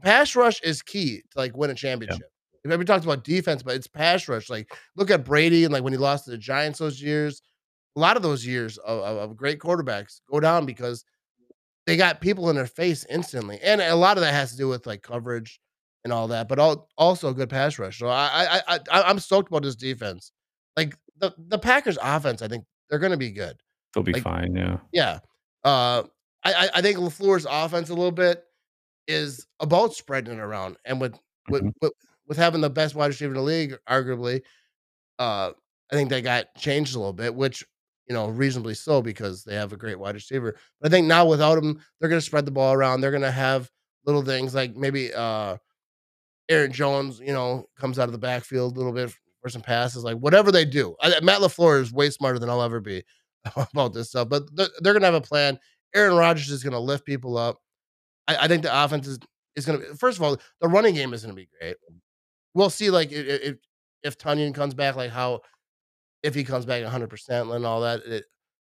pass 0.03 0.35
rush 0.35 0.61
is 0.61 0.81
key 0.81 1.21
to 1.31 1.37
like 1.37 1.55
win 1.57 1.69
a 1.69 1.75
championship. 1.75 2.27
We 2.65 2.85
talked 2.85 3.03
about 3.03 3.23
defense, 3.23 3.61
but 3.63 3.75
it's 3.75 3.87
pass 3.87 4.27
rush. 4.27 4.49
Like 4.49 4.73
look 4.95 5.11
at 5.11 5.25
Brady 5.25 5.63
and 5.65 5.73
like 5.73 5.83
when 5.83 5.93
he 5.93 5.97
lost 5.99 6.25
to 6.25 6.31
the 6.31 6.37
Giants 6.37 6.79
those 6.79 7.01
years. 7.01 7.41
A 7.95 7.99
lot 7.99 8.17
of 8.17 8.23
those 8.23 8.43
years 8.45 8.77
of, 8.79 8.99
of, 9.01 9.17
of 9.31 9.37
great 9.37 9.59
quarterbacks 9.59 10.21
go 10.31 10.39
down 10.39 10.65
because 10.65 11.05
they 11.85 11.95
got 11.97 12.21
people 12.21 12.49
in 12.49 12.55
their 12.55 12.65
face 12.65 13.05
instantly, 13.09 13.59
and 13.61 13.81
a 13.81 13.93
lot 13.95 14.17
of 14.17 14.21
that 14.21 14.33
has 14.33 14.51
to 14.51 14.57
do 14.57 14.67
with 14.67 14.87
like 14.87 15.03
coverage 15.03 15.59
and 16.03 16.11
all 16.11 16.27
that, 16.29 16.47
but 16.49 16.57
all, 16.57 16.89
also 16.97 17.29
a 17.29 17.33
good 17.33 17.49
pass 17.49 17.77
rush. 17.77 17.99
So 17.99 18.07
I, 18.07 18.61
I, 18.67 18.79
I, 18.91 19.03
I'm 19.03 19.19
stoked 19.19 19.49
about 19.49 19.61
this 19.63 19.75
defense. 19.75 20.31
Like 20.75 20.97
the 21.19 21.33
the 21.37 21.59
Packers 21.59 21.97
offense, 22.01 22.41
I 22.41 22.47
think 22.47 22.65
they're 22.89 22.97
going 22.99 23.11
to 23.11 23.17
be 23.17 23.29
good. 23.31 23.57
They'll 23.93 24.03
be 24.03 24.13
like- 24.13 24.23
fine. 24.23 24.55
Yeah. 24.55 24.77
Yeah, 24.91 25.19
uh, 25.63 26.03
I, 26.43 26.69
I- 26.73 26.81
think 26.81 26.97
LaFleur's 26.97 27.45
offense 27.49 27.89
a 27.89 27.93
little 27.93 28.11
bit 28.11 28.43
is 29.07 29.45
about 29.59 29.93
spreading 29.93 30.33
it 30.33 30.39
around, 30.39 30.77
and 30.85 30.99
with 30.99 31.13
with, 31.49 31.61
Mhm. 31.63 31.73
with 31.81 31.91
with 32.27 32.37
having 32.37 32.61
the 32.61 32.69
best 32.69 32.95
wide 32.95 33.07
receiver 33.07 33.31
in 33.33 33.37
the 33.37 33.43
league, 33.43 33.77
arguably, 33.89 34.41
uh, 35.19 35.51
I 35.91 35.95
think 35.95 36.09
they 36.09 36.21
got 36.21 36.55
changed 36.55 36.95
a 36.95 36.99
little 36.99 37.13
bit, 37.13 37.35
which 37.35 37.63
you 38.07 38.13
know 38.13 38.27
reasonably 38.27 38.73
so 38.73 39.01
because 39.01 39.43
they 39.43 39.55
have 39.55 39.73
a 39.73 39.77
great 39.77 39.99
wide 39.99 40.15
receiver. 40.15 40.55
But 40.81 40.87
I 40.87 40.89
think 40.89 41.07
now 41.07 41.25
without 41.25 41.57
him, 41.57 41.79
they're 41.99 42.09
going 42.09 42.19
to 42.21 42.25
spread 42.25 42.45
the 42.45 42.51
ball 42.51 42.73
around. 42.73 43.01
They're 43.01 43.11
going 43.11 43.21
to 43.23 43.31
have 43.31 43.69
little 44.05 44.23
things 44.23 44.53
like 44.53 44.75
maybe 44.75 45.13
uh, 45.13 45.57
Aaron 46.49 46.71
Jones, 46.71 47.19
you 47.19 47.33
know, 47.33 47.65
comes 47.79 47.99
out 47.99 48.09
of 48.09 48.11
the 48.11 48.17
backfield 48.17 48.75
a 48.75 48.79
little 48.79 48.93
bit 48.93 49.13
for 49.41 49.49
some 49.49 49.61
passes, 49.61 50.03
like 50.03 50.17
whatever 50.17 50.51
they 50.51 50.65
do. 50.65 50.95
I, 51.01 51.19
Matt 51.21 51.41
LaFleur 51.41 51.81
is 51.81 51.93
way 51.93 52.09
smarter 52.09 52.39
than 52.39 52.49
I'll 52.49 52.61
ever 52.61 52.79
be 52.79 53.03
about 53.55 53.93
this 53.93 54.09
stuff, 54.09 54.29
but 54.29 54.43
they're, 54.55 54.67
they're 54.79 54.93
going 54.93 55.01
to 55.01 55.07
have 55.07 55.15
a 55.15 55.21
plan. 55.21 55.59
Aaron 55.95 56.15
Rodgers 56.15 56.49
is 56.49 56.63
going 56.63 56.73
to 56.73 56.79
lift 56.79 57.05
people 57.05 57.37
up. 57.37 57.59
I, 58.27 58.37
I 58.41 58.47
think 58.47 58.63
the 58.63 58.83
offense 58.83 59.07
is, 59.07 59.19
is 59.55 59.65
going 59.65 59.79
to. 59.79 59.85
be, 59.85 59.95
First 59.97 60.17
of 60.17 60.23
all, 60.23 60.37
the 60.61 60.67
running 60.67 60.95
game 60.95 61.13
is 61.13 61.23
going 61.23 61.35
to 61.35 61.41
be 61.41 61.49
great. 61.59 61.75
We'll 62.53 62.69
see, 62.69 62.89
like 62.89 63.11
if 63.11 63.55
if 64.03 64.17
Tonyan 64.17 64.53
comes 64.53 64.73
back, 64.73 64.95
like 64.95 65.11
how 65.11 65.41
if 66.21 66.35
he 66.35 66.43
comes 66.43 66.65
back 66.65 66.81
100 66.83 67.09
percent 67.09 67.49
and 67.49 67.65
all 67.65 67.81
that. 67.81 68.01
It, 68.05 68.25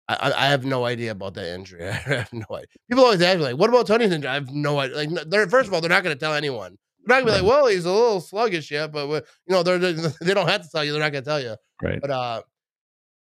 I, 0.08 0.32
I- 0.38 0.48
have 0.48 0.64
no 0.66 0.86
idea 0.86 1.12
about 1.12 1.34
that 1.34 1.48
injury. 1.54 1.84
I 1.90 1.94
have 1.94 2.32
no 2.34 2.46
idea. 2.52 2.68
People 2.90 3.04
always 3.06 3.22
ask 3.22 3.38
me 3.40 3.44
like, 3.46 3.58
"What 3.58 3.70
about 3.70 3.88
Tony's 3.88 4.12
injury?" 4.12 4.30
I 4.30 4.36
have 4.36 4.52
no 4.52 4.78
idea. 4.80 4.98
Like, 4.98 5.10
they're 5.30 5.50
first 5.50 5.68
of 5.68 5.74
all, 5.74 5.82
they're 5.82 5.90
not 5.90 6.04
going 6.04 6.16
to 6.16 6.20
tell 6.20 6.36
anyone. 6.36 6.78
They're 7.06 7.18
not 7.18 7.26
going 7.26 7.38
to 7.38 7.42
be 7.44 7.48
like, 7.48 7.58
"Well, 7.58 7.68
he's 7.68 7.86
a 7.86 7.92
little 7.92 8.22
sluggish 8.22 8.70
yet," 8.70 8.92
but 8.92 9.08
you 9.10 9.22
know, 9.50 9.64
they're- 9.64 9.80
they 10.22 10.34
don't 10.36 10.48
have 10.48 10.62
to 10.62 10.70
tell 10.72 10.84
you. 10.86 10.92
They're 10.92 11.02
not 11.02 11.12
going 11.12 11.24
to 11.24 11.28
tell 11.30 11.42
you. 11.42 11.56
Right. 11.82 12.00
But 12.00 12.12
uh, 12.12 12.42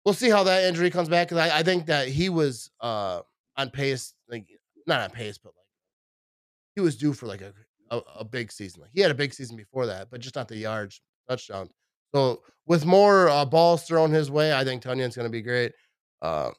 we'll 0.04 0.14
see 0.14 0.28
how 0.28 0.42
that 0.44 0.64
injury 0.64 0.90
comes 0.90 1.08
back 1.08 1.28
because 1.28 1.48
I, 1.50 1.58
I 1.58 1.62
think 1.62 1.86
that 1.86 2.08
he 2.08 2.28
was 2.30 2.70
uh 2.80 3.20
on 3.56 3.70
pace, 3.70 4.12
like 4.28 4.46
not 4.88 5.00
on 5.02 5.10
pace, 5.10 5.38
but 5.38 5.50
like 5.56 5.66
he 6.74 6.80
was 6.80 6.96
due 6.96 7.12
for 7.12 7.26
like 7.26 7.42
a 7.42 7.52
a, 7.90 8.00
a 8.18 8.24
big 8.24 8.52
season. 8.52 8.82
Like 8.82 8.90
he 8.92 9.00
had 9.00 9.10
a 9.10 9.14
big 9.14 9.32
season 9.34 9.56
before 9.56 9.86
that, 9.86 10.08
but 10.10 10.20
just 10.20 10.36
not 10.36 10.48
the 10.48 10.56
yards, 10.56 11.00
touchdowns. 11.28 11.70
So 12.14 12.42
with 12.66 12.84
more 12.86 13.28
uh, 13.28 13.44
balls 13.44 13.84
thrown 13.84 14.10
his 14.10 14.30
way, 14.30 14.54
I 14.54 14.64
think 14.64 14.82
Tonyan's 14.82 15.16
going 15.16 15.26
to 15.26 15.32
be 15.32 15.42
great. 15.42 15.72
Uh, 16.22 16.50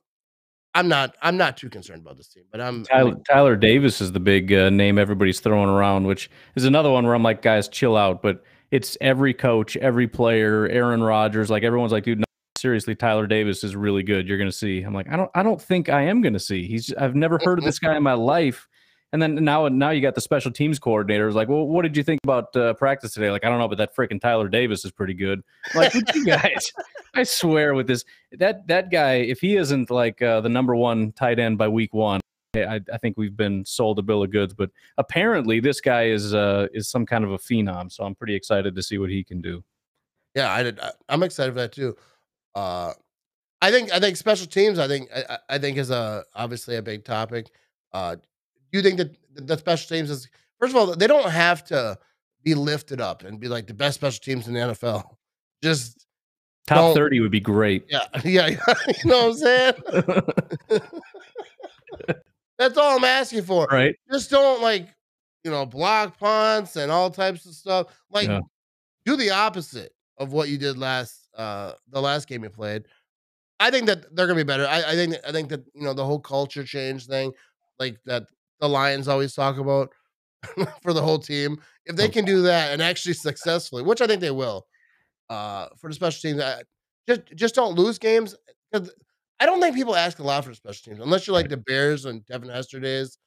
I'm 0.75 0.88
not 0.88 1.15
I'm 1.24 1.38
not 1.38 1.57
too 1.57 1.69
concerned 1.69 2.03
about 2.03 2.17
this 2.17 2.27
team, 2.27 2.43
but 2.51 2.62
I'm, 2.62 2.84
Tyler, 2.84 3.15
Tyler 3.27 3.55
Davis 3.55 4.00
is 4.00 4.12
the 4.12 4.19
big 4.19 4.53
uh, 4.53 4.69
name 4.69 5.00
everybody's 5.00 5.39
throwing 5.39 5.69
around, 5.69 6.05
which 6.05 6.29
is 6.55 6.65
another 6.65 6.91
one 6.91 7.03
where 7.05 7.15
I'm 7.15 7.24
like, 7.24 7.41
guys, 7.41 7.67
chill 7.67 7.98
out. 7.98 8.22
But 8.22 8.43
it's 8.69 8.96
every 9.01 9.33
coach, 9.33 9.75
every 9.77 10.07
player, 10.07 10.68
Aaron 10.68 11.01
Rodgers, 11.01 11.50
like 11.50 11.63
everyone's 11.63 11.92
like, 11.92 12.03
dude, 12.03 12.20
no, 12.20 12.25
seriously, 12.59 12.94
Tyler 12.94 13.25
Davis 13.25 13.63
is 13.63 13.75
really 13.75 14.03
good. 14.03 14.27
You're 14.27 14.37
gonna 14.37 14.51
see. 14.51 14.83
I'm 14.83 14.94
like, 14.94 15.09
I 15.09 15.16
don't, 15.16 15.31
I 15.33 15.42
don't 15.42 15.59
think 15.59 15.90
I 15.90 16.03
am 16.03 16.22
gonna 16.22 16.40
see. 16.40 16.68
He's, 16.68 16.94
I've 16.94 17.16
never 17.16 17.40
heard 17.44 17.57
of 17.57 17.66
this 17.66 17.79
guy 17.79 17.98
in 17.98 18.03
my 18.03 18.13
life. 18.13 18.68
And 19.13 19.22
then 19.22 19.35
now, 19.43 19.67
now 19.70 19.91
you 19.91 20.01
got 20.01 20.15
the 20.15 20.22
special 20.22 20.51
teams 20.51 20.79
coordinator. 20.79 21.31
Like, 21.31 21.48
well, 21.48 21.65
what 21.65 21.83
did 21.83 21.96
you 21.96 22.03
think 22.03 22.20
about 22.25 22.53
uh, 22.57 22.74
practice 22.74 23.13
today? 23.13 23.31
Like, 23.31 23.46
I 23.46 23.50
don't 23.50 23.57
know, 23.57 23.67
but 23.70 23.77
that 23.77 23.96
freaking 23.96 24.20
Tyler 24.20 24.50
Davis 24.50 24.83
is 24.83 24.91
pretty 24.91 25.13
good. 25.13 25.41
I'm 25.74 25.79
like, 25.81 25.93
you 26.15 26.25
guys? 26.25 26.74
I 27.13 27.24
swear, 27.24 27.74
with 27.74 27.87
this, 27.87 28.03
that 28.33 28.67
that 28.67 28.91
guy, 28.91 29.13
if 29.15 29.39
he 29.39 29.55
isn't 29.55 29.89
like 29.89 30.22
uh, 30.22 30.41
the 30.41 30.50
number 30.50 30.75
one 30.75 31.13
tight 31.13 31.39
end 31.39 31.57
by 31.57 31.67
week 31.70 31.93
one. 31.93 32.20
I, 32.55 32.81
I 32.91 32.98
think 32.98 33.17
we've 33.17 33.37
been 33.37 33.63
sold 33.65 34.00
a 34.00 34.01
bill 34.01 34.24
of 34.24 34.31
goods, 34.31 34.53
but 34.53 34.72
apparently 34.98 35.59
this 35.59 35.79
guy 35.79 36.07
is 36.07 36.33
uh, 36.33 36.67
is 36.74 36.89
some 36.89 37.05
kind 37.05 37.24
of 37.24 37.31
a 37.31 37.37
phenom. 37.37 37.91
So 37.91 38.03
I'm 38.03 38.15
pretty 38.15 38.33
excited 38.35 38.75
to 38.75 38.81
see 38.81 38.98
what 38.98 39.09
he 39.11 39.24
can 39.24 39.41
do. 39.41 39.63
yeah, 40.33 40.51
I 40.51 40.63
did. 40.63 40.79
I, 40.79 40.91
I'm 41.07 41.22
excited 41.24 41.51
for 41.53 41.59
that 41.59 41.72
too. 41.72 41.96
Uh, 42.55 42.93
I 43.61 43.70
think 43.72 43.93
I 43.93 44.00
think 44.00 44.17
special 44.17 44.48
teams. 44.48 44.79
I 44.79 44.87
think 44.87 45.07
I, 45.15 45.24
I- 45.29 45.55
I 45.55 45.57
think 45.59 45.77
is 45.77 45.91
a 45.91 46.24
obviously 46.35 46.75
a 46.77 46.81
big 46.81 47.05
topic. 47.05 47.48
Uh, 47.93 48.15
you 48.72 48.82
think 48.82 48.98
that 48.98 49.16
the 49.36 49.58
special 49.58 49.96
teams 49.96 50.10
is 50.10 50.27
first 50.60 50.72
of 50.74 50.77
all 50.77 50.96
they 50.96 51.08
don't 51.08 51.30
have 51.30 51.64
to 51.66 51.98
be 52.44 52.53
lifted 52.56 53.01
up 53.01 53.24
and 53.24 53.40
be 53.40 53.48
like 53.48 53.68
the 53.68 53.74
best 53.74 53.96
special 53.96 54.20
teams 54.22 54.48
in 54.48 54.53
the 54.53 54.60
NFL. 54.60 55.03
Just 55.64 56.06
Top 56.68 56.94
30 56.96 57.22
would 57.22 57.32
be 57.32 57.40
great. 57.40 57.86
yeah, 57.90 58.01
yeah, 58.25 58.48
you 59.03 59.10
know 59.10 59.27
what 59.30 59.32
I'm 59.32 59.34
saying. 59.34 60.82
That's 62.58 62.77
all 62.77 62.98
I'm 62.98 63.03
asking 63.03 63.44
for. 63.44 63.68
right? 63.72 63.96
Just 64.12 64.30
don't 64.32 64.62
like 64.62 64.88
you 65.44 65.51
know 65.51 65.66
block 65.66 66.18
punts 66.20 66.75
and 66.75 66.92
all 66.92 67.10
types 67.10 67.46
of 67.46 67.53
stuff. 67.53 67.88
Like 68.10 68.27
Yeah. 68.27 68.42
do 69.06 69.16
the 69.16 69.30
opposite 69.30 69.94
of 70.18 70.34
what 70.34 70.50
you 70.50 70.58
did 70.58 70.77
last 70.77 71.30
uh 71.36 71.74
the 71.90 72.01
last 72.01 72.27
game 72.27 72.44
you 72.44 72.50
played. 72.50 72.84
I 73.60 73.72
think 73.72 73.86
that 73.88 74.16
they're 74.16 74.27
gonna 74.27 74.38
be 74.40 74.44
better. 74.44 74.66
I, 74.68 74.84
I 74.92 74.96
think 74.96 75.16
I 75.27 75.32
think 75.32 75.50
that 75.50 75.64
you 75.74 75.84
know 75.84 75.94
the 75.94 76.06
whole 76.06 76.20
culture 76.20 76.64
change 76.64 77.06
thing, 77.08 77.32
like 77.80 77.98
that 78.06 78.24
the 78.59 78.70
Lions 78.70 79.07
always 79.07 79.33
talk 79.33 79.57
about 79.57 79.91
for 80.81 80.93
the 80.93 81.01
whole 81.01 81.20
team. 81.20 81.59
If 81.85 81.96
they 81.96 82.09
can 82.09 82.25
do 82.25 82.41
that 82.43 82.74
and 82.74 82.81
actually 82.81 83.13
successfully, 83.13 83.83
which 83.83 84.01
I 84.01 84.07
think 84.07 84.22
they 84.22 84.31
will, 84.31 84.65
uh, 85.29 85.67
for 85.79 85.89
the 85.89 85.96
special 85.96 86.29
teams, 86.29 86.41
I, 86.41 86.61
just 87.07 87.22
just 87.35 87.55
don't 87.55 87.75
lose 87.75 87.98
games. 88.00 88.35
I 89.39 89.46
don't 89.46 89.61
think 89.61 89.75
people 89.75 89.96
ask 89.96 90.20
a 90.20 90.24
lot 90.24 90.46
for 90.46 90.53
special 90.53 90.91
teams 90.91 91.03
unless 91.03 91.27
you're 91.27 91.33
like 91.35 91.50
the 91.50 91.57
Bears 91.57 92.05
and 92.05 92.25
Devin 92.25 92.50
Hester 92.50 92.79
days. 92.79 93.17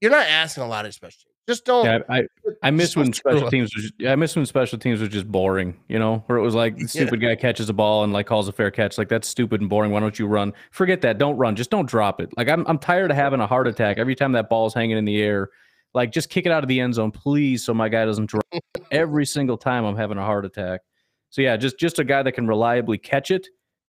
You're 0.00 0.10
not 0.10 0.26
asking 0.26 0.64
a 0.64 0.68
lot 0.68 0.86
of 0.86 0.94
special 0.94 1.18
teams. 1.24 1.29
Just 1.48 1.64
don't. 1.64 1.84
Yeah, 1.84 1.98
I, 2.08 2.24
I 2.62 2.70
miss 2.70 2.96
when 2.96 3.12
special 3.12 3.46
up. 3.46 3.50
teams 3.50 3.74
was 3.74 3.90
I 4.06 4.14
miss 4.14 4.36
when 4.36 4.46
special 4.46 4.78
teams 4.78 5.00
was 5.00 5.08
just 5.08 5.26
boring, 5.26 5.76
you 5.88 5.98
know, 5.98 6.22
where 6.26 6.38
it 6.38 6.42
was 6.42 6.54
like 6.54 6.74
the 6.76 6.82
Yeah. 6.82 6.86
stupid 6.86 7.20
guy 7.20 7.34
catches 7.34 7.68
a 7.68 7.72
ball 7.72 8.04
and 8.04 8.12
like 8.12 8.26
calls 8.26 8.46
a 8.46 8.52
fair 8.52 8.70
catch. 8.70 8.98
Like 8.98 9.08
that's 9.08 9.26
stupid 9.26 9.60
and 9.60 9.68
boring. 9.68 9.90
Why 9.90 10.00
don't 10.00 10.16
you 10.18 10.26
run? 10.26 10.52
Forget 10.70 11.00
that. 11.00 11.18
Don't 11.18 11.36
run. 11.36 11.56
Just 11.56 11.70
don't 11.70 11.88
drop 11.88 12.20
it. 12.20 12.30
Like 12.36 12.48
I'm 12.48 12.64
I'm 12.68 12.78
tired 12.78 13.10
of 13.10 13.16
having 13.16 13.40
a 13.40 13.46
heart 13.46 13.66
attack 13.66 13.98
every 13.98 14.14
time 14.14 14.32
that 14.32 14.48
ball's 14.48 14.74
hanging 14.74 14.96
in 14.96 15.04
the 15.04 15.20
air. 15.20 15.48
Like 15.92 16.12
just 16.12 16.30
kick 16.30 16.46
it 16.46 16.52
out 16.52 16.62
of 16.62 16.68
the 16.68 16.78
end 16.78 16.94
zone, 16.94 17.10
please, 17.10 17.64
so 17.64 17.74
my 17.74 17.88
guy 17.88 18.04
doesn't 18.04 18.26
drop. 18.26 18.44
every 18.92 19.26
single 19.26 19.56
time 19.56 19.84
I'm 19.84 19.96
having 19.96 20.18
a 20.18 20.24
heart 20.24 20.44
attack. 20.44 20.82
So 21.30 21.42
yeah, 21.42 21.56
just 21.56 21.78
just 21.80 21.98
a 21.98 22.04
guy 22.04 22.22
that 22.22 22.32
can 22.32 22.46
reliably 22.46 22.98
catch 22.98 23.30
it 23.32 23.48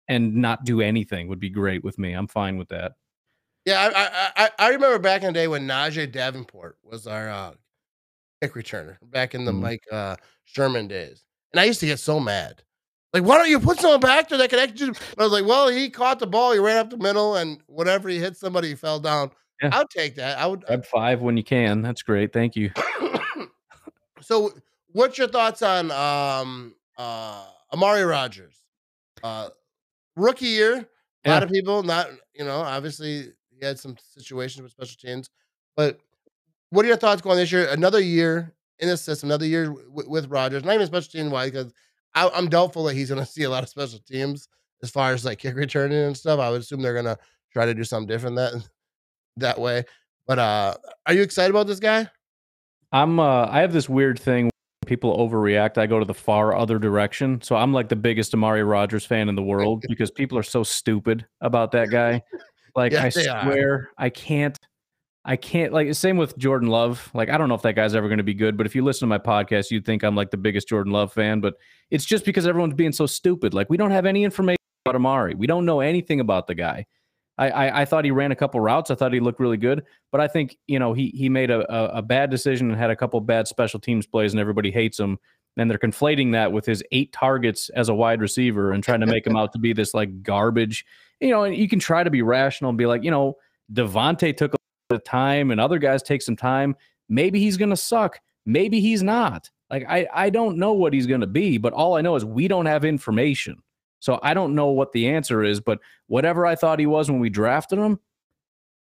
and 0.08 0.36
not 0.36 0.64
do 0.64 0.80
anything 0.82 1.28
would 1.28 1.40
be 1.42 1.50
great 1.50 1.84
with 1.84 2.00
me. 2.00 2.14
I'm 2.14 2.28
fine 2.28 2.58
with 2.58 2.70
that. 2.70 2.94
Yeah, 3.70 3.92
I, 3.96 4.02
I 4.04 4.46
I 4.46 4.50
I 4.68 4.70
remember 4.70 4.98
back 4.98 5.22
in 5.22 5.28
the 5.28 5.34
day 5.34 5.48
when 5.48 5.68
Najeh 5.68 6.12
Davenport 6.12 6.78
was 6.84 7.06
our 7.06 7.30
uh, 7.30 7.52
kick 8.42 8.54
returner 8.56 8.98
back 9.04 9.36
in 9.36 9.46
the 9.46 9.52
Mhm. 9.52 9.62
Mike 9.62 9.84
uh, 9.92 10.16
Sherman 10.46 10.88
days, 10.88 11.24
and 11.54 11.60
I 11.60 11.66
used 11.66 11.80
to 11.82 11.86
get 11.86 12.00
so 12.00 12.20
mad. 12.20 12.64
Like, 13.14 13.24
why 13.24 13.38
don't 13.38 13.50
you 13.50 13.60
put 13.60 13.80
someone 13.80 14.00
back 14.00 14.30
there 14.30 14.40
that 14.40 14.50
can 14.50 14.58
actually? 14.60 14.96
I 15.20 15.24
was 15.24 15.32
like, 15.32 15.46
well, 15.46 15.68
he 15.70 15.90
caught 15.92 16.18
the 16.18 16.26
ball, 16.28 16.52
he 16.52 16.58
ran 16.60 16.78
up 16.78 16.90
the 16.90 16.98
middle, 16.98 17.36
and 17.36 17.60
whenever 17.68 18.10
he 18.10 18.18
hit 18.18 18.38
somebody, 18.38 18.70
he 18.70 18.76
fell 18.76 19.00
down. 19.00 19.30
Yeah. 19.62 19.70
I'll 19.74 19.88
take 19.88 20.16
that. 20.16 20.40
I 20.40 20.48
would. 20.48 20.62
Grab 20.66 20.86
five 20.86 21.22
when 21.22 21.38
you 21.38 21.44
can. 21.44 21.82
That's 21.84 22.02
great. 22.02 22.34
Thank 22.34 22.56
you. 22.56 22.72
so, 24.22 24.52
what's 24.94 25.18
your 25.18 25.28
thoughts 25.28 25.62
on 25.62 25.92
um 25.92 26.74
uh 26.98 27.46
Amari 27.74 28.04
Rodgers? 28.04 28.56
Uh, 29.22 29.50
rookie 30.16 30.48
year. 30.48 30.88
A 31.26 31.30
lot 31.30 31.44
of 31.44 31.50
people 31.52 31.84
not, 31.84 32.08
you 32.34 32.46
know, 32.46 32.62
obviously 32.62 33.34
he 33.60 33.66
had 33.66 33.80
some 33.80 33.96
situations 34.00 34.62
with 34.62 34.72
special 34.72 34.98
teams, 35.00 35.30
but 35.76 36.00
what 36.70 36.86
are 36.86 36.88
your 36.88 36.98
thoughts 36.98 37.22
going 37.22 37.38
this 37.38 37.52
year? 37.52 37.68
Another 37.70 38.00
year 38.00 38.54
in 38.80 38.88
the 38.88 38.98
system, 38.98 39.30
another 39.30 39.46
year 39.46 39.66
w- 39.66 40.10
with 40.10 40.30
Rodgers, 40.30 40.64
not 40.64 40.76
even 40.76 40.88
special 40.88 41.12
team 41.12 41.32
wise, 41.32 41.52
because 41.52 41.74
I'm 42.16 42.50
doubtful 42.50 42.84
that 42.86 42.96
he's 42.96 43.10
going 43.10 43.22
to 43.26 43.32
see 43.32 43.44
a 43.44 43.50
lot 43.50 43.64
of 43.64 43.70
special 43.70 44.00
teams 44.00 44.48
as 44.84 44.90
far 44.90 45.14
as 45.14 45.26
like 45.26 45.40
kick 45.40 45.56
returning 45.56 45.98
and 45.98 46.18
stuff. 46.18 46.40
I 46.40 46.50
would 46.50 46.62
assume 46.62 46.82
they're 46.82 46.94
going 46.94 47.06
to 47.06 47.18
try 47.52 47.66
to 47.66 47.74
do 47.74 47.84
something 47.84 48.08
different 48.08 48.36
that 48.36 48.54
that 49.38 49.60
way. 49.60 49.84
But 50.28 50.40
uh 50.40 50.76
are 51.08 51.14
you 51.14 51.24
excited 51.24 51.50
about 51.50 51.66
this 51.66 51.80
guy? 51.80 52.08
I'm 52.92 53.20
uh 53.20 53.48
I 53.48 53.62
have 53.62 53.74
this 53.74 53.90
weird 53.90 54.20
thing 54.20 54.46
when 54.46 54.88
people 54.88 55.18
overreact, 55.18 55.78
I 55.78 55.88
go 55.88 55.98
to 55.98 56.06
the 56.06 56.14
far 56.14 56.56
other 56.56 56.78
direction. 56.78 57.42
So 57.42 57.56
I'm 57.56 57.74
like 57.74 57.90
the 57.90 57.96
biggest 57.96 58.34
Amari 58.34 58.64
Rodgers 58.64 59.06
fan 59.06 59.28
in 59.28 59.36
the 59.36 59.42
world 59.42 59.86
because 59.90 60.12
people 60.12 60.38
are 60.38 60.44
so 60.44 60.64
stupid 60.64 61.26
about 61.42 61.72
that 61.72 61.90
guy. 61.90 62.22
Like 62.80 62.94
I 62.94 63.10
they 63.10 63.28
are. 63.28 63.44
swear 63.44 63.90
I 63.98 64.10
can't 64.10 64.58
I 65.26 65.36
can't 65.36 65.74
like 65.74 65.94
same 65.94 66.16
with 66.16 66.38
Jordan 66.38 66.70
Love. 66.70 67.12
Like 67.14 67.30
I 67.30 67.38
don't 67.38 67.50
know 67.50 67.56
if 67.56 67.62
that 67.64 67.74
guy's 67.74 67.94
ever 67.94 68.08
going 68.08 68.20
to 68.20 68.24
be 68.24 68.34
good, 68.34 68.56
but 68.56 68.66
if 68.66 68.74
you 68.74 68.84
listen 68.84 69.02
to 69.02 69.08
my 69.08 69.18
podcast, 69.18 69.70
you'd 69.70 69.86
think 69.86 70.04
I'm 70.04 70.16
like 70.16 70.32
the 70.32 70.38
biggest 70.38 70.70
Jordan 70.70 70.94
Love 70.94 71.12
fan, 71.12 71.42
but 71.42 71.56
it's 71.92 72.06
just 72.06 72.24
because 72.24 72.48
everyone's 72.48 72.74
being 72.74 72.94
so 72.94 73.06
stupid. 73.06 73.54
Like 73.54 73.70
we 73.70 73.76
don't 73.76 73.92
have 73.92 74.06
any 74.06 74.24
information 74.24 74.58
about 74.86 74.96
Amari. 74.96 75.36
We 75.36 75.46
don't 75.46 75.66
know 75.66 75.82
anything 75.82 76.22
about 76.22 76.48
the 76.48 76.56
guy. 76.56 76.86
I, 77.38 77.50
I, 77.50 77.82
I 77.82 77.86
thought 77.86 78.06
he 78.06 78.12
ran 78.12 78.32
a 78.32 78.36
couple 78.36 78.60
routes. 78.60 78.92
I 78.92 78.96
thought 78.96 79.14
he 79.14 79.20
looked 79.20 79.40
really 79.40 79.58
good, 79.58 79.84
but 80.12 80.22
I 80.22 80.28
think 80.28 80.58
you 80.68 80.80
know 80.80 80.94
he 80.94 81.10
he 81.10 81.28
made 81.28 81.52
a, 81.52 81.70
a, 81.74 81.98
a 81.98 82.02
bad 82.02 82.30
decision 82.30 82.70
and 82.70 82.80
had 82.80 82.90
a 82.90 82.96
couple 82.96 83.20
bad 83.20 83.48
special 83.48 83.80
teams 83.80 84.08
plays, 84.08 84.34
and 84.34 84.40
everybody 84.40 84.72
hates 84.72 85.00
him. 85.00 85.18
And 85.58 85.70
they're 85.70 85.78
conflating 85.78 86.32
that 86.32 86.54
with 86.54 86.66
his 86.66 86.82
eight 86.94 87.12
targets 87.12 87.70
as 87.70 87.90
a 87.90 87.94
wide 87.94 88.22
receiver 88.22 88.72
and 88.72 88.82
trying 88.82 89.02
to 89.02 89.06
make 89.06 89.28
him 89.28 89.36
out 89.38 89.52
to 89.54 89.60
be 89.60 89.74
this 89.74 89.94
like 89.94 90.24
garbage. 90.24 90.86
You 91.20 91.30
know, 91.30 91.44
you 91.44 91.68
can 91.68 91.80
try 91.80 92.04
to 92.04 92.10
be 92.10 92.22
rational 92.22 92.70
and 92.70 92.78
be 92.78 92.86
like, 92.86 93.04
you 93.04 93.12
know, 93.12 93.36
Davante 93.74 94.36
took 94.36 94.54
a 94.54 94.58
lot 94.90 94.98
of 94.98 95.04
time 95.04 95.52
and 95.52 95.60
other 95.60 95.80
guys 95.80 96.02
take 96.02 96.22
some 96.22 96.36
time. 96.36 96.76
Maybe 97.10 97.40
he's 97.40 97.58
gonna 97.58 97.78
suck. 97.78 98.20
Maybe 98.46 98.80
he's 98.80 99.04
not. 99.04 99.50
Like 99.70 99.86
I 99.88 100.08
I 100.14 100.30
don't 100.30 100.58
know 100.58 100.74
what 100.74 100.94
he's 100.94 101.08
gonna 101.08 101.28
be, 101.28 101.58
but 101.58 101.74
all 101.74 101.96
I 101.96 102.02
know 102.02 102.16
is 102.16 102.26
we 102.26 102.48
don't 102.48 102.66
have 102.66 102.86
information. 102.86 103.62
So 104.00 104.20
I 104.24 104.34
don't 104.34 104.56
know 104.56 104.68
what 104.68 104.92
the 104.94 105.10
answer 105.10 105.44
is, 105.44 105.60
but 105.60 105.80
whatever 106.08 106.46
I 106.46 106.56
thought 106.56 106.80
he 106.80 106.86
was 106.86 107.12
when 107.12 107.20
we 107.20 107.30
drafted 107.30 107.80
him, 107.80 108.00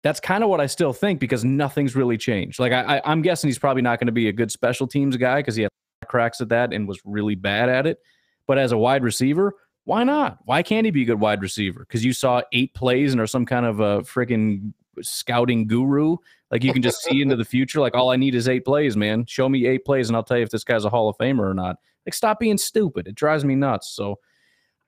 that's 0.04 0.20
kind 0.20 0.44
of 0.44 0.50
what 0.50 0.62
I 0.62 0.68
still 0.68 0.94
think 0.94 1.20
because 1.20 1.44
nothing's 1.44 1.96
really 1.96 2.18
changed. 2.18 2.60
Like 2.60 2.72
I, 2.72 2.98
I 2.98 3.02
I'm 3.04 3.22
guessing 3.22 3.48
he's 3.48 3.60
probably 3.60 3.82
not 3.82 4.00
going 4.00 4.08
to 4.08 4.14
be 4.14 4.30
a 4.30 4.34
good 4.34 4.52
special 4.52 4.88
teams 4.88 5.18
guy 5.18 5.40
because 5.40 5.56
he 5.56 5.64
had 5.64 5.72
cracks 6.08 6.40
at 6.40 6.50
that 6.50 6.72
and 6.72 6.88
was 6.88 7.02
really 7.04 7.36
bad 7.36 7.70
at 7.70 7.88
it. 7.88 8.00
But 8.46 8.58
as 8.58 8.72
a 8.72 8.78
wide 8.78 9.04
receiver, 9.04 9.54
why 9.88 10.04
not? 10.04 10.40
Why 10.44 10.64
can't 10.64 10.84
he 10.84 10.92
be 10.92 11.04
a 11.04 11.06
good 11.06 11.22
wide 11.22 11.42
receiver? 11.42 11.80
Because 11.80 12.04
you 12.04 12.12
saw 12.12 12.42
eight 12.52 12.74
plays 12.74 13.14
and 13.14 13.22
are 13.22 13.26
some 13.26 13.46
kind 13.46 13.66
of 13.66 13.80
a 13.80 14.02
freaking 14.02 14.74
scouting 15.02 15.66
guru. 15.66 16.18
Like 16.52 16.66
you 16.66 16.74
can 16.74 16.82
just 16.82 17.02
see 17.04 17.22
into 17.22 17.38
the 17.38 17.46
future. 17.56 17.80
Like 17.80 17.96
all 17.96 18.10
I 18.10 18.18
need 18.18 18.36
is 18.36 18.50
eight 18.50 18.66
plays, 18.66 18.98
man. 18.98 19.26
Show 19.28 19.48
me 19.48 19.66
eight 19.66 19.86
plays 19.86 20.10
and 20.10 20.18
I'll 20.18 20.24
tell 20.24 20.36
you 20.36 20.44
if 20.44 20.50
this 20.50 20.66
guy's 20.66 20.84
a 20.84 20.90
Hall 20.90 21.08
of 21.08 21.18
Famer 21.18 21.50
or 21.50 21.54
not. 21.54 21.78
Like 22.06 22.14
stop 22.14 22.38
being 22.38 22.58
stupid. 22.58 23.08
It 23.08 23.16
drives 23.16 23.46
me 23.46 23.56
nuts. 23.56 23.88
So 23.88 24.20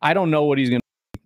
I 0.01 0.13
don't 0.13 0.31
know 0.31 0.43
what 0.43 0.57
he's 0.57 0.69
gonna. 0.69 0.81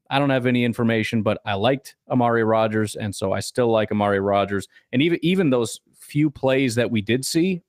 I 0.08 0.20
don't 0.20 0.30
have 0.30 0.46
any 0.46 0.64
information, 0.64 1.24
but 1.24 1.40
I 1.44 1.56
liked 1.56 1.96
Amari 2.12 2.44
Rodgers, 2.44 2.94
and 2.96 3.16
so 3.16 3.34
I 3.34 3.40
still 3.40 3.72
like 3.72 3.92
Amari 3.92 4.20
Rodgers. 4.20 4.68
And 4.92 5.02
even 5.02 5.18
even 5.24 5.50
those 5.50 5.82
few 5.96 6.30
plays 6.30 6.76
that 6.76 6.92
we 6.92 7.02
did 7.02 7.26
see, 7.26 7.64